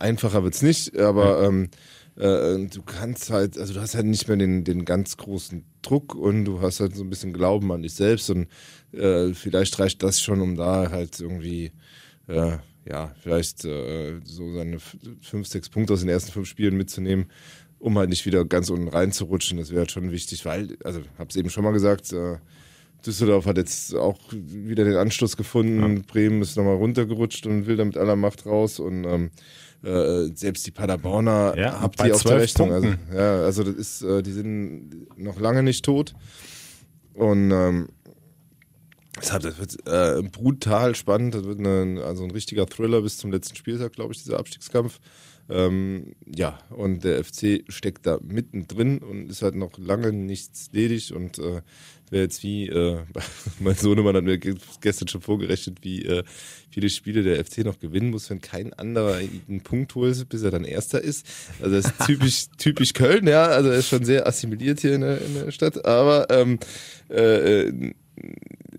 einfacher 0.00 0.42
wird's 0.42 0.62
nicht, 0.62 0.98
aber 0.98 1.44
ähm, 1.44 1.68
äh, 2.16 2.66
du 2.66 2.82
kannst 2.84 3.30
halt, 3.30 3.58
also 3.58 3.74
du 3.74 3.80
hast 3.80 3.94
halt 3.94 4.06
nicht 4.06 4.28
mehr 4.28 4.36
den, 4.36 4.64
den 4.64 4.84
ganz 4.84 5.16
großen 5.16 5.64
Druck 5.82 6.14
und 6.14 6.44
du 6.44 6.60
hast 6.60 6.80
halt 6.80 6.94
so 6.94 7.02
ein 7.02 7.10
bisschen 7.10 7.32
Glauben 7.32 7.72
an 7.72 7.82
dich 7.82 7.94
selbst 7.94 8.30
und 8.30 8.48
äh, 8.92 9.34
vielleicht 9.34 9.78
reicht 9.78 10.02
das 10.02 10.20
schon, 10.20 10.40
um 10.40 10.56
da 10.56 10.90
halt 10.90 11.20
irgendwie 11.20 11.72
äh, 12.26 12.58
ja, 12.86 13.14
vielleicht 13.20 13.64
äh, 13.64 14.20
so 14.24 14.52
seine 14.52 14.78
fünf, 15.20 15.46
sechs 15.46 15.68
Punkte 15.68 15.94
aus 15.94 16.00
den 16.00 16.08
ersten 16.08 16.32
fünf 16.32 16.48
Spielen 16.48 16.76
mitzunehmen, 16.76 17.26
um 17.78 17.98
halt 17.98 18.10
nicht 18.10 18.26
wieder 18.26 18.44
ganz 18.44 18.70
unten 18.70 18.88
reinzurutschen. 18.88 19.58
Das 19.58 19.70
wäre 19.70 19.80
halt 19.80 19.92
schon 19.92 20.12
wichtig, 20.12 20.44
weil, 20.44 20.76
also 20.84 21.00
hab's 21.18 21.36
eben 21.36 21.50
schon 21.50 21.64
mal 21.64 21.72
gesagt, 21.72 22.12
äh, 22.12 22.36
Düsseldorf 23.06 23.46
hat 23.46 23.58
jetzt 23.58 23.94
auch 23.94 24.18
wieder 24.32 24.84
den 24.84 24.96
Anschluss 24.96 25.36
gefunden. 25.36 26.02
Bremen 26.02 26.40
ist 26.40 26.56
nochmal 26.56 26.76
runtergerutscht 26.76 27.46
und 27.46 27.66
will 27.66 27.76
da 27.76 27.84
mit 27.84 27.98
aller 27.98 28.16
Macht 28.16 28.46
raus. 28.46 28.80
Und 28.80 29.04
ähm, 29.04 29.30
äh, 29.84 30.30
selbst 30.34 30.66
die 30.66 30.70
Paderborner 30.70 31.54
Ja, 31.56 31.80
habt 31.80 32.00
ihr 32.04 32.14
auf 32.14 32.22
der 32.22 32.38
12 32.38 32.42
Rechnung. 32.42 32.72
Also, 32.72 32.88
ja, 33.14 33.42
also 33.42 33.62
das 33.62 33.74
ist, 33.74 34.02
äh, 34.02 34.22
die 34.22 34.32
sind 34.32 35.18
noch 35.18 35.38
lange 35.38 35.62
nicht 35.62 35.84
tot. 35.84 36.14
Und 37.12 37.50
ähm, 37.50 37.88
deshalb, 39.20 39.42
das 39.42 39.58
wird 39.58 39.86
äh, 39.86 40.22
brutal 40.22 40.94
spannend. 40.94 41.34
Das 41.34 41.44
wird 41.44 41.58
eine, 41.58 42.02
also 42.04 42.24
ein 42.24 42.30
richtiger 42.30 42.66
Thriller 42.66 43.02
bis 43.02 43.18
zum 43.18 43.30
letzten 43.30 43.56
Spieltag, 43.56 43.92
glaube 43.92 44.12
ich, 44.12 44.22
dieser 44.22 44.38
Abstiegskampf. 44.38 45.00
Ähm, 45.48 46.14
ja, 46.26 46.58
und 46.70 47.04
der 47.04 47.22
FC 47.22 47.64
steckt 47.68 48.06
da 48.06 48.18
mittendrin 48.22 48.98
und 48.98 49.28
ist 49.30 49.42
halt 49.42 49.54
noch 49.54 49.76
lange 49.76 50.12
nichts 50.12 50.70
ledig 50.72 51.14
und 51.14 51.38
äh, 51.38 51.60
wäre 52.14 52.22
jetzt 52.24 52.42
wie, 52.42 52.68
äh, 52.68 52.98
mein 53.60 53.74
Sohnemann 53.74 54.16
hat 54.16 54.24
mir 54.24 54.38
ge- 54.38 54.54
gestern 54.80 55.08
schon 55.08 55.20
vorgerechnet, 55.20 55.78
wie 55.82 56.04
äh, 56.06 56.22
viele 56.70 56.88
Spiele 56.88 57.22
der 57.22 57.44
FC 57.44 57.58
noch 57.58 57.78
gewinnen 57.78 58.10
muss, 58.10 58.30
wenn 58.30 58.40
kein 58.40 58.72
anderer 58.72 59.16
einen 59.16 59.60
Punkt 59.62 59.94
holt, 59.94 60.28
bis 60.28 60.42
er 60.42 60.50
dann 60.50 60.64
Erster 60.64 61.00
ist. 61.02 61.26
Also 61.60 61.76
das 61.76 61.86
ist 61.86 61.94
typisch, 62.06 62.44
typisch 62.56 62.92
Köln, 62.94 63.26
ja, 63.26 63.44
also 63.46 63.68
er 63.68 63.76
ist 63.78 63.88
schon 63.88 64.04
sehr 64.04 64.26
assimiliert 64.26 64.80
hier 64.80 64.94
in 64.94 65.02
der, 65.02 65.20
in 65.20 65.34
der 65.34 65.50
Stadt, 65.50 65.84
aber 65.84 66.28
ähm, 66.30 66.58
äh, 67.10 67.62
äh, 67.68 67.92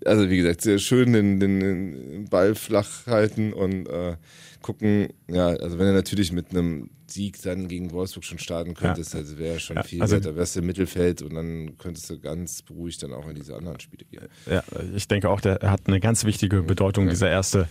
also 0.06 0.28
wie 0.30 0.36
gesagt, 0.38 0.62
sehr 0.62 0.78
schön 0.78 1.12
den, 1.12 1.40
den, 1.40 1.60
den 1.60 2.24
Ball 2.30 2.54
flach 2.54 3.06
halten 3.06 3.52
und 3.52 3.86
äh, 3.88 4.16
gucken, 4.62 5.08
ja, 5.28 5.48
also 5.48 5.78
wenn 5.78 5.86
er 5.86 5.92
natürlich 5.92 6.32
mit 6.32 6.50
einem 6.50 6.90
Sieg 7.08 7.40
dann 7.42 7.68
gegen 7.68 7.92
Wolfsburg 7.92 8.24
schon 8.24 8.38
starten 8.40 8.74
könntest, 8.74 9.14
Ja. 9.14 9.20
also 9.20 9.38
wäre 9.38 9.60
schon 9.60 9.76
Ja, 9.76 9.82
viel 9.84 10.02
also- 10.02 10.14
wert, 10.16 10.26
da 10.26 10.34
wärst 10.34 10.56
du 10.56 10.60
im 10.60 10.66
Mittelfeld 10.66 11.22
und 11.22 11.34
dann 11.34 11.78
könntest 11.78 12.10
du 12.10 12.18
ganz 12.18 12.62
beruhigt 12.62 13.02
dann 13.02 13.12
auch 13.12 13.28
in 13.28 13.36
diese 13.36 13.54
anderen 13.54 13.78
Spiele 13.78 14.04
gehen. 14.10 14.26
Ja, 14.50 14.62
ich 14.94 15.06
denke 15.06 15.28
auch, 15.30 15.40
der 15.40 15.60
hat 15.62 15.82
eine 15.86 16.00
ganz 16.00 16.24
wichtige 16.24 16.62
Bedeutung, 16.62 17.08
dieser 17.08 17.30
erste 17.30 17.68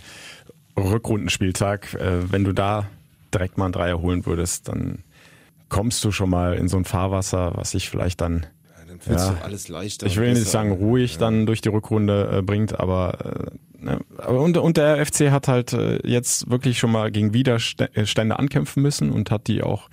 Rückrundenspieltag. 0.77 1.93
Äh, 1.95 2.31
Wenn 2.31 2.43
du 2.43 2.53
da 2.53 2.87
direkt 3.33 3.57
mal 3.57 3.65
einen 3.65 3.73
Dreier 3.73 3.99
holen 4.01 4.25
würdest, 4.25 4.67
dann 4.67 4.99
kommst 5.69 6.03
du 6.03 6.11
schon 6.11 6.29
mal 6.29 6.53
in 6.55 6.67
so 6.69 6.77
ein 6.77 6.85
Fahrwasser, 6.85 7.53
was 7.55 7.71
sich 7.71 7.89
vielleicht 7.89 8.21
dann 8.21 8.45
Dann 8.95 9.01
fühlst 9.01 9.29
du 9.29 9.43
alles 9.43 9.67
leichter. 9.67 10.05
Ich 10.07 10.17
will 10.17 10.33
nicht 10.33 10.47
sagen 10.47 10.71
ruhig 10.71 11.17
dann 11.17 11.45
durch 11.45 11.61
die 11.61 11.69
Rückrunde 11.69 12.37
äh, 12.37 12.41
bringt, 12.41 12.79
aber, 12.79 13.49
äh, 13.81 13.85
ne, 13.85 13.99
aber 14.17 14.41
und, 14.41 14.57
und 14.57 14.77
der 14.77 15.05
FC 15.05 15.31
hat 15.31 15.47
halt 15.47 15.73
äh, 15.73 15.99
jetzt 16.07 16.49
wirklich 16.49 16.79
schon 16.79 16.91
mal 16.91 17.11
gegen 17.11 17.33
Widerstände 17.33 18.39
ankämpfen 18.39 18.81
müssen 18.81 19.11
und 19.11 19.31
hat 19.31 19.47
die 19.47 19.63
auch 19.63 19.89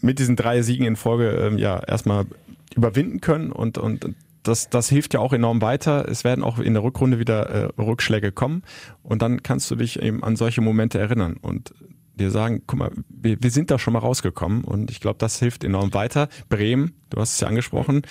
mit 0.00 0.18
diesen 0.18 0.36
drei 0.36 0.62
Siegen 0.62 0.86
in 0.86 0.96
Folge 0.96 1.30
ähm, 1.30 1.58
ja 1.58 1.78
erstmal 1.78 2.26
überwinden 2.74 3.20
können 3.20 3.52
und 3.52 3.78
und 3.78 4.14
das, 4.42 4.70
das 4.70 4.88
hilft 4.88 5.12
ja 5.14 5.20
auch 5.20 5.32
enorm 5.32 5.60
weiter. 5.60 6.08
Es 6.08 6.22
werden 6.22 6.44
auch 6.44 6.60
in 6.60 6.74
der 6.74 6.84
Rückrunde 6.84 7.18
wieder 7.18 7.48
äh, 7.50 7.82
Rückschläge 7.82 8.30
kommen 8.30 8.62
und 9.02 9.22
dann 9.22 9.42
kannst 9.42 9.70
du 9.70 9.76
dich 9.76 10.00
eben 10.00 10.22
an 10.22 10.36
solche 10.36 10.60
Momente 10.60 10.98
erinnern 10.98 11.36
und 11.40 11.74
dir 12.16 12.30
sagen, 12.30 12.62
guck 12.66 12.78
mal, 12.78 12.90
wir, 13.08 13.36
wir 13.40 13.50
sind 13.50 13.70
da 13.70 13.78
schon 13.78 13.92
mal 13.92 14.00
rausgekommen 14.00 14.64
und 14.64 14.90
ich 14.90 15.00
glaube, 15.00 15.18
das 15.18 15.38
hilft 15.38 15.64
enorm 15.64 15.94
weiter. 15.94 16.28
Bremen, 16.48 16.94
du 17.10 17.20
hast 17.20 17.34
es 17.34 17.40
ja 17.40 17.48
angesprochen, 17.48 18.02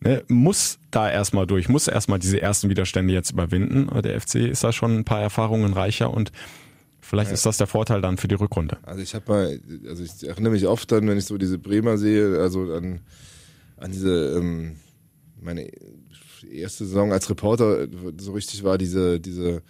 ne, 0.00 0.22
muss 0.28 0.78
da 0.90 1.10
erstmal 1.10 1.46
durch, 1.46 1.68
muss 1.68 1.88
erstmal 1.88 2.18
diese 2.18 2.40
ersten 2.40 2.68
Widerstände 2.68 3.12
jetzt 3.12 3.32
überwinden. 3.32 3.88
Der 4.02 4.20
FC 4.20 4.36
ist 4.36 4.64
da 4.64 4.72
schon 4.72 4.98
ein 4.98 5.04
paar 5.04 5.20
Erfahrungen 5.20 5.72
reicher 5.72 6.12
und 6.12 6.30
vielleicht 7.00 7.32
ist 7.32 7.46
das 7.46 7.56
der 7.56 7.66
Vorteil 7.66 8.00
dann 8.00 8.16
für 8.16 8.28
die 8.28 8.34
Rückrunde. 8.34 8.78
Also 8.82 9.02
ich 9.02 9.14
habe 9.14 9.30
mal, 9.30 9.60
also 9.88 10.04
ich 10.04 10.26
erinnere 10.26 10.52
mich 10.52 10.66
oft 10.66 10.90
dann, 10.92 11.08
wenn 11.08 11.18
ich 11.18 11.26
so 11.26 11.38
diese 11.38 11.58
Bremer 11.58 11.98
sehe, 11.98 12.38
also 12.38 12.72
an, 12.74 13.00
an 13.76 13.92
diese, 13.92 14.36
ähm, 14.36 14.76
meine 15.40 15.70
erste 16.50 16.84
Saison 16.84 17.12
als 17.12 17.28
Reporter 17.30 17.88
so 18.18 18.32
richtig 18.32 18.62
war 18.62 18.78
diese, 18.78 19.20
diese 19.20 19.62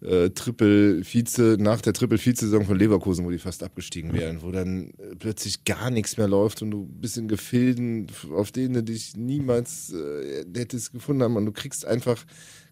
äh, 0.00 0.30
Triple-Vize, 0.30 1.56
nach 1.58 1.80
der 1.80 1.92
Triple-Vize-Saison 1.92 2.64
von 2.64 2.78
Leverkusen, 2.78 3.24
wo 3.24 3.30
die 3.30 3.38
fast 3.38 3.62
abgestiegen 3.62 4.12
wären, 4.12 4.42
wo 4.42 4.50
dann 4.50 4.90
äh, 4.90 5.16
plötzlich 5.18 5.64
gar 5.64 5.90
nichts 5.90 6.16
mehr 6.16 6.28
läuft 6.28 6.62
und 6.62 6.70
du 6.70 6.86
bist 6.86 7.16
in 7.16 7.28
Gefilden, 7.28 8.06
auf 8.34 8.52
denen 8.52 8.74
du 8.74 8.82
dich 8.82 9.16
niemals 9.16 9.92
äh, 9.92 10.44
hättest 10.56 10.92
gefunden 10.92 11.22
haben 11.22 11.36
und 11.36 11.46
du 11.46 11.52
kriegst 11.52 11.86
einfach 11.86 12.24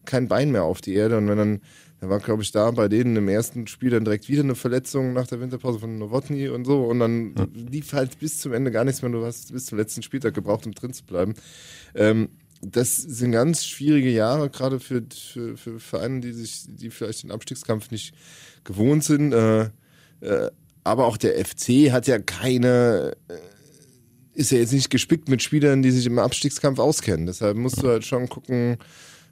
kein 0.04 0.28
Bein 0.28 0.50
mehr 0.50 0.64
auf 0.64 0.80
die 0.80 0.94
Erde 0.94 1.18
und 1.18 1.28
wenn 1.28 1.38
dann 1.38 1.60
da 2.02 2.08
war, 2.08 2.18
glaube 2.18 2.42
ich, 2.42 2.50
da 2.50 2.68
bei 2.72 2.88
denen 2.88 3.14
im 3.14 3.28
ersten 3.28 3.68
Spiel 3.68 3.90
dann 3.90 4.04
direkt 4.04 4.28
wieder 4.28 4.42
eine 4.42 4.56
Verletzung 4.56 5.12
nach 5.12 5.28
der 5.28 5.40
Winterpause 5.40 5.78
von 5.78 5.98
Nowotny 5.98 6.48
und 6.48 6.64
so. 6.64 6.82
Und 6.82 6.98
dann 6.98 7.32
lief 7.54 7.92
halt 7.92 8.18
bis 8.18 8.40
zum 8.40 8.52
Ende 8.52 8.72
gar 8.72 8.84
nichts 8.84 9.02
mehr. 9.02 9.12
Du 9.12 9.24
hast 9.24 9.52
bis 9.52 9.66
zum 9.66 9.78
letzten 9.78 10.02
Spieltag 10.02 10.34
gebraucht, 10.34 10.66
um 10.66 10.72
drin 10.72 10.92
zu 10.92 11.04
bleiben. 11.04 11.34
Ähm, 11.94 12.30
das 12.62 12.96
sind 12.96 13.32
ganz 13.32 13.64
schwierige 13.64 14.10
Jahre, 14.10 14.48
gerade 14.48 14.80
für, 14.80 15.02
für, 15.12 15.56
für 15.56 15.80
Vereine, 15.80 16.20
die 16.20 16.32
sich, 16.32 16.64
die 16.68 16.90
vielleicht 16.90 17.24
den 17.24 17.32
Abstiegskampf 17.32 17.90
nicht 17.90 18.14
gewohnt 18.64 19.04
sind. 19.04 19.32
Äh, 19.32 19.70
äh, 20.20 20.50
aber 20.84 21.06
auch 21.06 21.16
der 21.16 21.44
FC 21.44 21.90
hat 21.92 22.06
ja 22.06 22.18
keine, 22.18 23.16
äh, 23.28 23.34
ist 24.34 24.52
ja 24.52 24.58
jetzt 24.58 24.72
nicht 24.72 24.90
gespickt 24.90 25.28
mit 25.28 25.42
Spielern, 25.42 25.82
die 25.82 25.90
sich 25.90 26.06
im 26.06 26.18
Abstiegskampf 26.18 26.78
auskennen. 26.78 27.26
Deshalb 27.26 27.56
musst 27.56 27.82
du 27.82 27.88
halt 27.88 28.04
schon 28.04 28.28
gucken, 28.28 28.78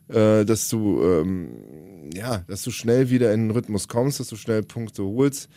äh, 0.09 0.45
dass 0.45 0.69
du 0.69 1.03
ähm, 1.03 2.11
ja, 2.15 2.39
dass 2.49 2.63
du 2.63 2.71
schnell 2.71 3.11
wieder 3.11 3.33
in 3.33 3.45
den 3.45 3.51
Rhythmus 3.53 3.89
kommst, 3.89 4.21
dass 4.21 4.29
du 4.29 4.37
schnell 4.37 4.63
Punkte 4.63 5.05
holst. 5.05 5.49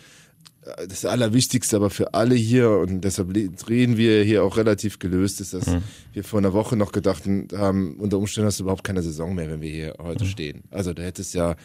Äh, 0.78 0.88
Das 0.88 1.06
Allerwichtigste 1.06 1.76
aber 1.76 1.90
für 1.90 2.14
alle 2.14 2.36
hier, 2.36 2.70
und 2.72 3.02
deshalb 3.02 3.36
reden 3.70 3.98
wir 3.98 4.24
hier 4.24 4.44
auch 4.44 4.58
relativ 4.58 5.00
gelöst, 5.00 5.42
ist, 5.42 5.54
dass 5.54 5.66
wir 6.14 6.24
vor 6.24 6.40
einer 6.40 6.54
Woche 6.54 6.76
noch 6.76 6.92
gedacht 6.92 7.24
haben, 7.56 7.96
unter 7.98 8.18
Umständen 8.18 8.48
hast 8.48 8.60
du 8.60 8.64
überhaupt 8.64 8.84
keine 8.84 9.02
Saison 9.02 9.36
mehr, 9.36 9.50
wenn 9.50 9.62
wir 9.62 9.70
hier 9.70 9.96
heute 10.02 10.26
stehen. 10.26 10.64
Also 10.72 10.94
da 10.94 11.04
hättest 11.04 11.34
ja, 11.34 11.56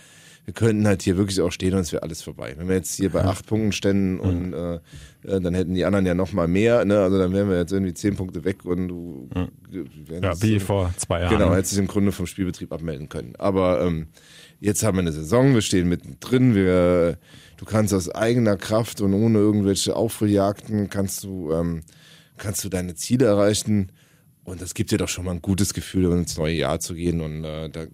wir 0.44 0.54
könnten 0.54 0.86
halt 0.86 1.02
hier 1.02 1.18
wirklich 1.18 1.40
auch 1.42 1.52
stehen 1.52 1.74
und 1.74 1.80
es 1.80 1.92
wäre 1.92 2.02
alles 2.02 2.22
vorbei. 2.22 2.54
Wenn 2.56 2.68
wir 2.68 2.76
jetzt 2.76 2.94
hier 2.94 3.10
bei 3.10 3.22
acht 3.22 3.46
Punkten 3.46 3.72
ständen 3.72 4.18
und 4.18 4.54
äh, 4.54 4.74
äh, 5.24 5.40
dann 5.42 5.54
hätten 5.54 5.74
die 5.74 5.84
anderen 5.84 6.06
ja 6.06 6.14
noch 6.14 6.32
mal 6.32 6.48
mehr, 6.48 6.86
ne? 6.86 7.00
also 7.00 7.18
dann 7.18 7.34
wären 7.34 7.50
wir 7.50 7.58
jetzt 7.58 7.70
irgendwie 7.72 7.92
zehn 7.92 8.16
Punkte 8.16 8.44
weg 8.44 8.64
und 8.64 8.88
du 8.88 9.28
wären 10.06 10.22
Ja, 10.22 10.40
wie 10.40 10.58
vor 10.58 10.94
zwei 10.96 11.20
Jahren. 11.20 11.36
Genau, 11.36 11.54
hättest 11.54 11.72
du 11.72 11.76
dich 11.76 11.82
im 11.82 11.88
Grunde 11.88 12.12
vom 12.12 12.26
Spielbetrieb 12.26 12.72
abmelden 12.72 13.10
können. 13.10 13.34
Aber 13.36 13.82
ähm, 13.84 14.06
jetzt 14.58 14.82
haben 14.82 14.96
wir 14.96 15.02
eine 15.02 15.12
Saison, 15.12 15.52
wir 15.52 15.60
stehen 15.60 15.86
mittendrin, 15.88 16.54
wir, 16.54 17.18
du 17.58 17.64
kannst 17.64 17.92
aus 17.92 18.08
eigener 18.08 18.56
Kraft 18.56 19.02
und 19.02 19.12
ohne 19.12 19.38
irgendwelche 19.38 19.94
Aufholjagden 19.94 20.88
kannst 20.88 21.24
du, 21.24 21.52
ähm, 21.52 21.82
kannst 22.38 22.64
du 22.64 22.70
deine 22.70 22.94
Ziele 22.94 23.26
erreichen. 23.26 23.92
Und 24.44 24.62
das 24.62 24.72
gibt 24.72 24.90
dir 24.90 24.96
doch 24.96 25.08
schon 25.08 25.26
mal 25.26 25.32
ein 25.32 25.42
gutes 25.42 25.74
Gefühl, 25.74 26.06
um 26.06 26.20
ins 26.20 26.38
neue 26.38 26.54
Jahr 26.54 26.80
zu 26.80 26.94
gehen. 26.94 27.20
Und 27.20 27.44
äh, 27.44 27.68
da 27.68 27.84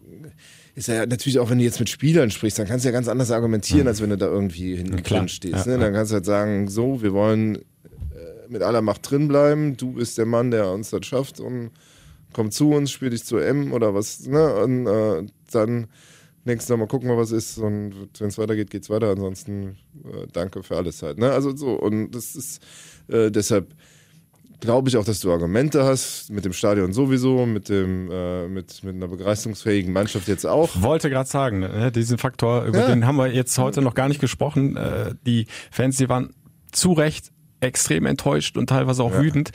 ist 0.77 0.87
ja 0.87 1.05
natürlich 1.05 1.41
auch, 1.41 1.51
wenn 1.51 1.59
du 1.59 1.65
jetzt 1.65 1.81
mit 1.81 1.89
Spielern 1.89 2.31
sprichst, 2.31 2.61
dann 2.61 2.69
kannst 2.69 2.85
du 2.85 2.89
ja 2.89 2.93
ganz 2.93 3.09
anders 3.09 3.33
argumentieren, 3.33 3.89
als 3.89 4.01
wenn 4.01 4.11
du 4.11 4.17
da 4.17 4.27
irgendwie 4.27 4.77
hinten 4.77 5.03
drin 5.03 5.29
stehst. 5.29 5.67
Ja, 5.67 5.73
ne? 5.73 5.79
Dann 5.79 5.93
kannst 5.93 6.13
du 6.13 6.15
halt 6.15 6.27
sagen, 6.27 6.69
so, 6.69 7.03
wir 7.03 7.13
wollen 7.13 7.57
äh, 7.57 7.61
mit 8.49 8.63
aller 8.63 8.83
Macht 8.83 9.11
drin 9.11 9.27
bleiben, 9.27 9.77
du 9.77 9.95
bist 9.95 10.17
der 10.17 10.27
Mann, 10.27 10.53
der 10.53 10.71
uns 10.71 10.91
das 10.91 11.05
schafft 11.07 11.41
und 11.41 11.71
komm 12.33 12.51
zu 12.51 12.71
uns, 12.71 12.93
spiel 12.93 13.11
dich 13.11 13.25
zur 13.25 13.45
M 13.45 13.73
oder 13.73 13.95
was, 13.95 14.27
ne? 14.27 14.55
Und 14.55 14.87
äh, 14.87 15.27
dann 15.51 15.89
nächstes 16.45 16.69
Mal 16.71 16.77
mal 16.79 16.87
gucken, 16.89 17.09
was 17.17 17.31
ist. 17.31 17.59
Und 17.59 17.93
wenn 18.19 18.29
es 18.29 18.39
weitergeht, 18.39 18.71
geht's 18.71 18.91
weiter. 18.91 19.11
Ansonsten 19.11 19.77
äh, 20.05 20.27
danke 20.33 20.63
für 20.63 20.77
alles 20.77 21.03
halt. 21.03 21.19
Ne? 21.19 21.31
Also 21.31 21.55
so. 21.57 21.71
Und 21.75 22.11
das 22.13 22.35
ist 22.37 22.63
äh, 23.09 23.31
deshalb 23.31 23.75
glaube 24.61 24.89
ich 24.89 24.97
auch, 24.97 25.05
dass 25.05 25.21
du 25.21 25.31
Argumente 25.31 25.85
hast, 25.85 26.31
mit 26.31 26.45
dem 26.47 26.55
Stadion 26.55 26.93
sowieso, 26.95 27.45
mit 27.45 27.69
dem, 27.69 28.09
äh, 28.11 28.49
mit, 28.49 28.83
mit 28.83 28.95
einer 28.95 29.09
begeisterungsfähigen 29.09 29.93
Mannschaft 29.93 30.27
jetzt 30.27 30.47
auch. 30.47 30.71
Wollte 30.81 31.11
gerade 31.11 31.29
sagen, 31.29 31.59
ne, 31.59 31.93
diesen 31.93 32.17
Faktor, 32.17 32.65
über 32.65 32.79
Ja. 32.79 32.87
den 32.87 33.07
haben 33.07 33.17
wir 33.17 33.27
jetzt 33.27 33.59
heute 33.59 33.83
noch 33.83 33.95
gar 33.95 34.09
nicht 34.09 34.21
gesprochen. 34.23 34.77
Äh, 34.77 35.15
Die 35.27 35.47
Fans, 35.71 35.99
die 35.99 36.09
waren 36.09 36.31
zu 36.73 36.93
Recht 36.93 37.31
extrem 37.61 38.07
enttäuscht 38.07 38.57
und 38.57 38.69
teilweise 38.69 39.03
auch 39.03 39.13
Ja. 39.13 39.23
wütend. 39.23 39.51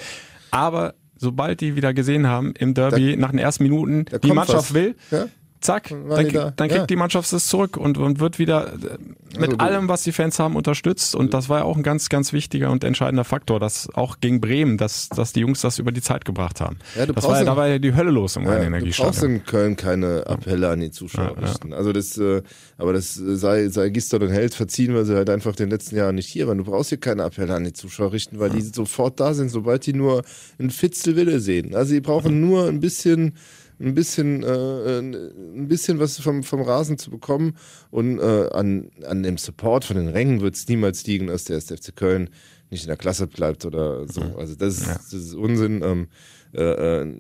Aber 0.51 0.93
sobald 1.15 1.61
die 1.61 1.75
wieder 1.75 1.93
gesehen 1.93 2.27
haben 2.27 2.53
im 2.59 2.73
Derby 2.75 3.15
nach 3.17 3.31
den 3.31 3.39
ersten 3.39 3.63
Minuten, 3.63 4.05
die 4.23 4.31
Mannschaft 4.31 4.69
was. 4.69 4.73
will, 4.75 4.95
Ja. 5.09 5.27
Zack, 5.61 5.89
dann, 5.89 6.25
die 6.25 6.31
da? 6.33 6.51
dann 6.55 6.67
kriegt 6.67 6.79
Ja. 6.81 6.85
die 6.87 6.95
Mannschaft 6.95 7.31
es 7.33 7.47
zurück 7.47 7.77
und, 7.77 7.97
und 7.97 8.19
wird 8.19 8.39
wieder 8.39 8.73
äh, 8.73 9.37
mit 9.37 9.49
Also 9.51 9.57
allem, 9.57 9.87
was 9.89 10.03
die 10.03 10.11
Fans 10.11 10.39
haben, 10.39 10.55
unterstützt. 10.55 11.15
Und 11.15 11.33
das 11.33 11.49
war 11.49 11.59
ja 11.59 11.63
auch 11.65 11.75
ein 11.77 11.83
ganz, 11.83 12.09
ganz 12.09 12.33
wichtiger 12.33 12.71
und 12.71 12.83
entscheidender 12.83 13.23
Faktor, 13.23 13.59
dass 13.59 13.89
auch 13.93 14.17
gegen 14.21 14.41
Bremen, 14.41 14.77
dass, 14.77 15.09
dass 15.09 15.33
die 15.33 15.41
Jungs 15.41 15.61
das 15.61 15.77
über 15.79 15.91
die 15.91 16.01
Zeit 16.01 16.25
gebracht 16.25 16.61
haben. 16.61 16.77
Ja, 16.97 17.05
das 17.05 17.23
war 17.25 17.37
ja, 17.37 17.43
da 17.43 17.51
einen- 17.51 17.57
war 17.57 17.67
ja 17.67 17.79
die 17.79 17.93
Hölle 17.93 18.11
los 18.11 18.35
im 18.37 18.43
Ja, 18.43 18.49
reinen 18.51 18.63
du 18.65 18.69
brauchst 18.71 18.83
Energiestadion. 18.83 19.31
in 19.35 19.43
Köln 19.45 19.75
keine 19.75 20.25
Appelle 20.27 20.69
an 20.69 20.79
die 20.79 20.91
Zuschauer 20.91 21.35
richten. 21.41 21.73
Also 21.73 21.91
das, 21.93 22.17
äh, 22.17 22.41
aber 22.77 22.93
das 22.93 23.19
äh, 23.19 23.35
sei, 23.35 23.67
sei 23.67 23.89
Gisdol 23.89 24.23
und 24.23 24.29
Held 24.29 24.53
verziehen, 24.53 24.93
weil 24.95 25.05
sie 25.05 25.15
halt 25.15 25.29
einfach 25.29 25.51
in 25.51 25.57
den 25.57 25.69
letzten 25.71 25.95
Jahren 25.97 26.15
nicht 26.15 26.27
hier 26.27 26.47
waren. 26.47 26.57
Du 26.57 26.63
brauchst 26.63 26.89
hier 26.89 26.99
keine 26.99 27.23
Appelle 27.23 27.53
an 27.53 27.63
die 27.65 27.73
Zuschauer 27.73 28.13
richten, 28.13 28.39
weil 28.39 28.49
die 28.49 28.61
sofort 28.61 29.19
da 29.19 29.33
sind, 29.33 29.49
sobald 29.49 29.85
die 29.85 29.93
nur 29.93 30.23
ein 30.59 30.69
Fitzel 30.69 31.15
Wille 31.15 31.39
sehen. 31.39 31.75
Also 31.75 31.93
die 31.93 32.01
brauchen 32.01 32.39
nur 32.39 32.67
ein 32.67 32.79
bisschen 32.79 33.33
ein 33.79 33.93
bisschen, 33.93 34.43
äh, 34.43 34.99
ein 34.99 35.67
bisschen 35.67 35.99
was 35.99 36.19
vom, 36.19 36.43
vom 36.43 36.61
Rasen 36.61 36.97
zu 36.97 37.09
bekommen. 37.09 37.55
Und 37.91 38.19
äh, 38.19 38.49
an, 38.51 38.91
an 39.05 39.23
dem 39.23 39.37
Support 39.37 39.85
von 39.85 39.95
den 39.95 40.09
Rängen 40.09 40.41
wird 40.41 40.55
es 40.55 40.67
niemals 40.67 41.05
liegen, 41.05 41.27
dass 41.27 41.45
der 41.45 41.57
SFC 41.57 41.95
Köln 41.95 42.29
nicht 42.69 42.83
in 42.83 42.87
der 42.87 42.97
Klasse 42.97 43.27
bleibt 43.27 43.65
oder 43.65 44.07
so. 44.07 44.21
Mhm. 44.21 44.35
Also 44.37 44.55
das, 44.55 44.85
ja. 44.85 44.93
das 44.93 45.13
ist 45.13 45.33
Unsinn. 45.33 45.81
Ähm, 45.83 46.07
äh, 46.53 47.01
äh, 47.01 47.13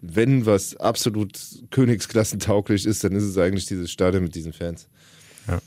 wenn 0.00 0.46
was 0.46 0.76
absolut 0.76 1.38
königsklassentauglich 1.70 2.86
ist, 2.86 3.02
dann 3.02 3.12
ist 3.12 3.24
es 3.24 3.36
eigentlich 3.36 3.66
dieses 3.66 3.90
Stadion 3.90 4.22
mit 4.22 4.34
diesen 4.34 4.52
Fans. 4.52 4.88
Ja. 5.48 5.58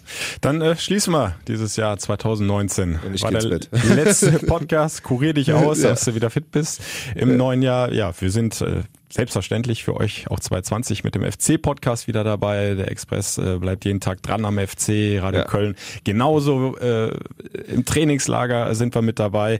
Dann 0.41 0.61
äh, 0.61 0.77
schließen 0.77 1.11
wir 1.11 1.35
dieses 1.47 1.75
Jahr 1.75 1.97
2019. 1.97 2.99
Und 3.05 3.13
ich 3.13 3.23
War 3.23 3.31
der 3.31 3.49
Bett. 3.49 3.69
letzte 3.89 4.31
Podcast. 4.45 5.03
Kurier 5.03 5.33
dich 5.33 5.51
aus, 5.53 5.81
ja. 5.81 5.89
dass 5.89 6.05
du 6.05 6.15
wieder 6.15 6.29
fit 6.29 6.51
bist. 6.51 6.81
Im 7.15 7.31
ja. 7.31 7.35
neuen 7.35 7.61
Jahr, 7.61 7.91
ja, 7.91 8.13
wir 8.19 8.31
sind 8.31 8.61
äh, 8.61 8.83
selbstverständlich 9.11 9.83
für 9.83 9.95
euch 9.95 10.29
auch 10.29 10.39
220 10.39 11.03
mit 11.03 11.15
dem 11.15 11.29
FC-Podcast 11.29 12.07
wieder 12.07 12.23
dabei. 12.23 12.75
Der 12.75 12.89
Express 12.89 13.37
äh, 13.37 13.57
bleibt 13.59 13.85
jeden 13.85 13.99
Tag 13.99 14.21
dran 14.23 14.45
am 14.45 14.57
FC, 14.57 15.21
Radio 15.21 15.41
ja. 15.41 15.45
Köln. 15.45 15.75
Genauso 16.03 16.77
äh, 16.77 17.11
im 17.67 17.85
Trainingslager 17.85 18.73
sind 18.75 18.95
wir 18.95 19.01
mit 19.01 19.19
dabei, 19.19 19.59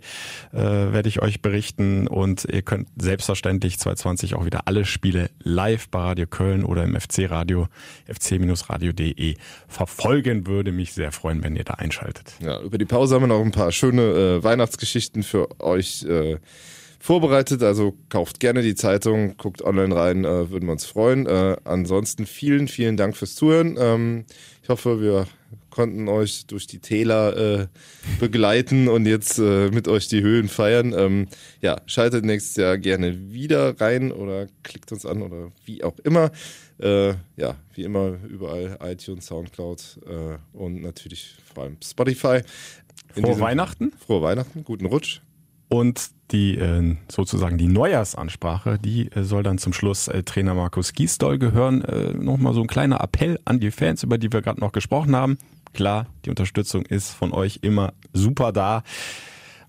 äh, 0.54 0.58
werde 0.58 1.10
ich 1.10 1.22
euch 1.22 1.42
berichten. 1.42 2.08
Und 2.08 2.46
ihr 2.46 2.62
könnt 2.62 2.88
selbstverständlich 2.98 3.78
220 3.80 4.36
auch 4.36 4.46
wieder 4.46 4.68
alle 4.68 4.86
Spiele 4.86 5.30
live 5.44 5.90
bei 5.90 6.00
Radio 6.00 6.28
Köln 6.28 6.64
oder 6.64 6.84
im 6.84 7.00
FC-Radio, 7.00 7.68
fc-radio.de 8.08 9.36
verfolgen. 9.68 10.48
Würde 10.48 10.72
mich 10.72 10.94
sehr 10.94 11.12
freuen, 11.12 11.44
wenn 11.44 11.56
ihr 11.56 11.66
da 11.66 11.76
einschaltet. 11.76 12.34
Ja, 12.40 12.62
über 12.62 12.78
die 12.78 12.86
Pause 12.86 13.16
haben 13.16 13.24
wir 13.24 13.28
noch 13.28 13.42
ein 13.42 13.52
paar 13.52 13.72
schöne 13.72 14.02
äh, 14.02 14.44
Weihnachtsgeschichten 14.44 15.24
für 15.24 15.60
euch. 15.60 16.04
Äh, 16.04 16.38
vorbereitet. 17.02 17.64
Also 17.64 17.96
kauft 18.10 18.40
gerne 18.40 18.62
die 18.62 18.76
Zeitung, 18.76 19.36
guckt 19.38 19.62
online 19.62 19.96
rein, 19.96 20.24
äh, 20.24 20.50
würden 20.50 20.68
wir 20.68 20.74
uns 20.74 20.86
freuen. 20.86 21.26
Äh, 21.26 21.58
ansonsten 21.64 22.26
vielen, 22.26 22.68
vielen 22.68 22.96
Dank 22.96 23.18
fürs 23.18 23.36
Zuhören. 23.36 23.76
Ähm, 23.80 24.26
ich 24.64 24.70
hoffe, 24.70 25.02
wir 25.02 25.26
konnten 25.72 26.08
euch 26.08 26.46
durch 26.46 26.68
die 26.68 26.80
Täler 26.80 27.36
äh, 27.36 27.68
begleiten 28.20 28.88
und 28.88 29.06
jetzt 29.06 29.40
äh, 29.40 29.70
mit 29.72 29.88
euch 29.88 30.08
die 30.08 30.22
Höhen 30.22 30.48
feiern. 30.48 30.94
Ähm, 30.96 31.28
ja, 31.62 31.82
schaltet 31.88 32.24
nächstes 32.24 32.56
Jahr 32.58 32.78
gerne 32.78 33.32
wieder 33.32 33.80
rein 33.82 34.12
oder 34.12 34.48
klickt 34.64 34.92
uns 34.92 35.06
an 35.06 35.24
oder 35.24 35.52
wie 35.66 35.84
auch 35.84 35.98
immer. 36.04 36.32
Äh, 36.80 37.14
ja, 37.36 37.56
wie 37.74 37.84
immer 37.84 38.18
überall 38.28 38.78
iTunes, 38.84 39.26
Soundcloud 39.28 40.00
äh, 40.08 40.58
und 40.58 40.82
natürlich 40.82 41.36
vor 41.54 41.64
allem 41.64 41.78
Spotify. 41.84 42.42
In 43.16 43.24
frohe 43.24 43.40
Weihnachten. 43.40 43.92
Frohe 44.06 44.22
Weihnachten, 44.22 44.64
guten 44.64 44.86
Rutsch. 44.86 45.22
Und 45.74 46.12
die 46.32 46.58
äh, 46.58 46.98
sozusagen 47.10 47.58
die 47.58 47.70
Neujahrsansprache, 47.70 48.78
die 48.78 49.10
äh, 49.14 49.24
soll 49.24 49.42
dann 49.42 49.58
zum 49.58 49.72
Schluss 49.72 50.10
äh, 50.10 50.22
Trainer 50.22 50.54
Markus 50.54 50.92
Giesdoll 50.92 51.40
gehören. 51.40 51.82
Äh, 51.86 52.14
Nochmal 52.14 52.54
so 52.54 52.60
ein 52.60 52.68
kleiner 52.68 53.00
Appell 53.00 53.40
an 53.46 53.62
die 53.62 53.72
Fans, 53.72 54.04
über 54.04 54.18
die 54.18 54.34
wir 54.34 54.42
gerade 54.42 54.60
noch 54.60 54.74
gesprochen 54.74 55.16
haben. 55.16 55.38
Klar, 55.72 56.08
die 56.26 56.30
Unterstützung 56.30 56.86
ist 56.86 57.12
von 57.12 57.32
euch 57.32 57.60
immer 57.62 57.94
super 58.12 58.52
da. 58.52 58.84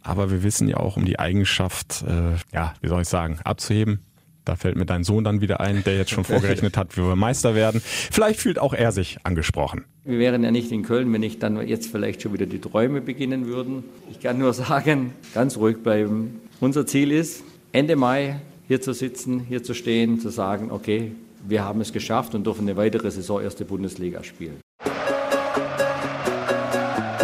Aber 0.02 0.32
wir 0.32 0.42
wissen 0.42 0.66
ja 0.66 0.78
auch 0.78 0.96
um 0.96 1.04
die 1.04 1.20
Eigenschaft, 1.20 2.04
ja, 2.52 2.74
wie 2.80 2.88
soll 2.88 3.02
ich 3.02 3.08
sagen, 3.08 3.38
abzuheben. 3.44 4.00
Da 4.44 4.56
fällt 4.56 4.76
mir 4.76 4.86
dein 4.86 5.04
Sohn 5.04 5.24
dann 5.24 5.40
wieder 5.40 5.60
ein, 5.60 5.84
der 5.84 5.96
jetzt 5.96 6.10
schon 6.10 6.24
vorgerechnet 6.32 6.76
hat, 6.76 6.96
wie 6.96 7.02
wir 7.02 7.16
Meister 7.16 7.54
werden. 7.54 7.80
Vielleicht 7.84 8.40
fühlt 8.40 8.58
auch 8.58 8.74
er 8.74 8.92
sich 8.92 9.18
angesprochen. 9.22 9.84
Wir 10.04 10.18
wären 10.18 10.42
ja 10.42 10.50
nicht 10.50 10.72
in 10.72 10.82
Köln, 10.82 11.12
wenn 11.12 11.20
nicht 11.20 11.42
dann 11.42 11.66
jetzt 11.66 11.90
vielleicht 11.90 12.22
schon 12.22 12.32
wieder 12.32 12.46
die 12.46 12.60
Träume 12.60 13.00
beginnen 13.00 13.46
würden. 13.46 13.84
Ich 14.10 14.20
kann 14.20 14.38
nur 14.38 14.52
sagen, 14.52 15.12
ganz 15.34 15.56
ruhig 15.56 15.78
bleiben. 15.82 16.40
Unser 16.60 16.86
Ziel 16.86 17.12
ist, 17.12 17.44
Ende 17.72 17.96
Mai 17.96 18.36
hier 18.68 18.80
zu 18.80 18.92
sitzen, 18.92 19.40
hier 19.48 19.62
zu 19.62 19.74
stehen, 19.74 20.20
zu 20.20 20.30
sagen, 20.30 20.70
okay, 20.70 21.12
wir 21.46 21.64
haben 21.64 21.80
es 21.80 21.92
geschafft 21.92 22.34
und 22.34 22.46
dürfen 22.46 22.62
eine 22.62 22.76
weitere 22.76 23.10
Saison 23.10 23.42
erste 23.42 23.64
Bundesliga 23.64 24.22
spielen. 24.22 24.60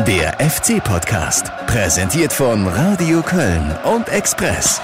Der 0.07 0.39
FC-Podcast, 0.41 1.53
präsentiert 1.66 2.33
von 2.33 2.66
Radio 2.66 3.21
Köln 3.21 3.77
und 3.85 4.09
Express. 4.09 4.81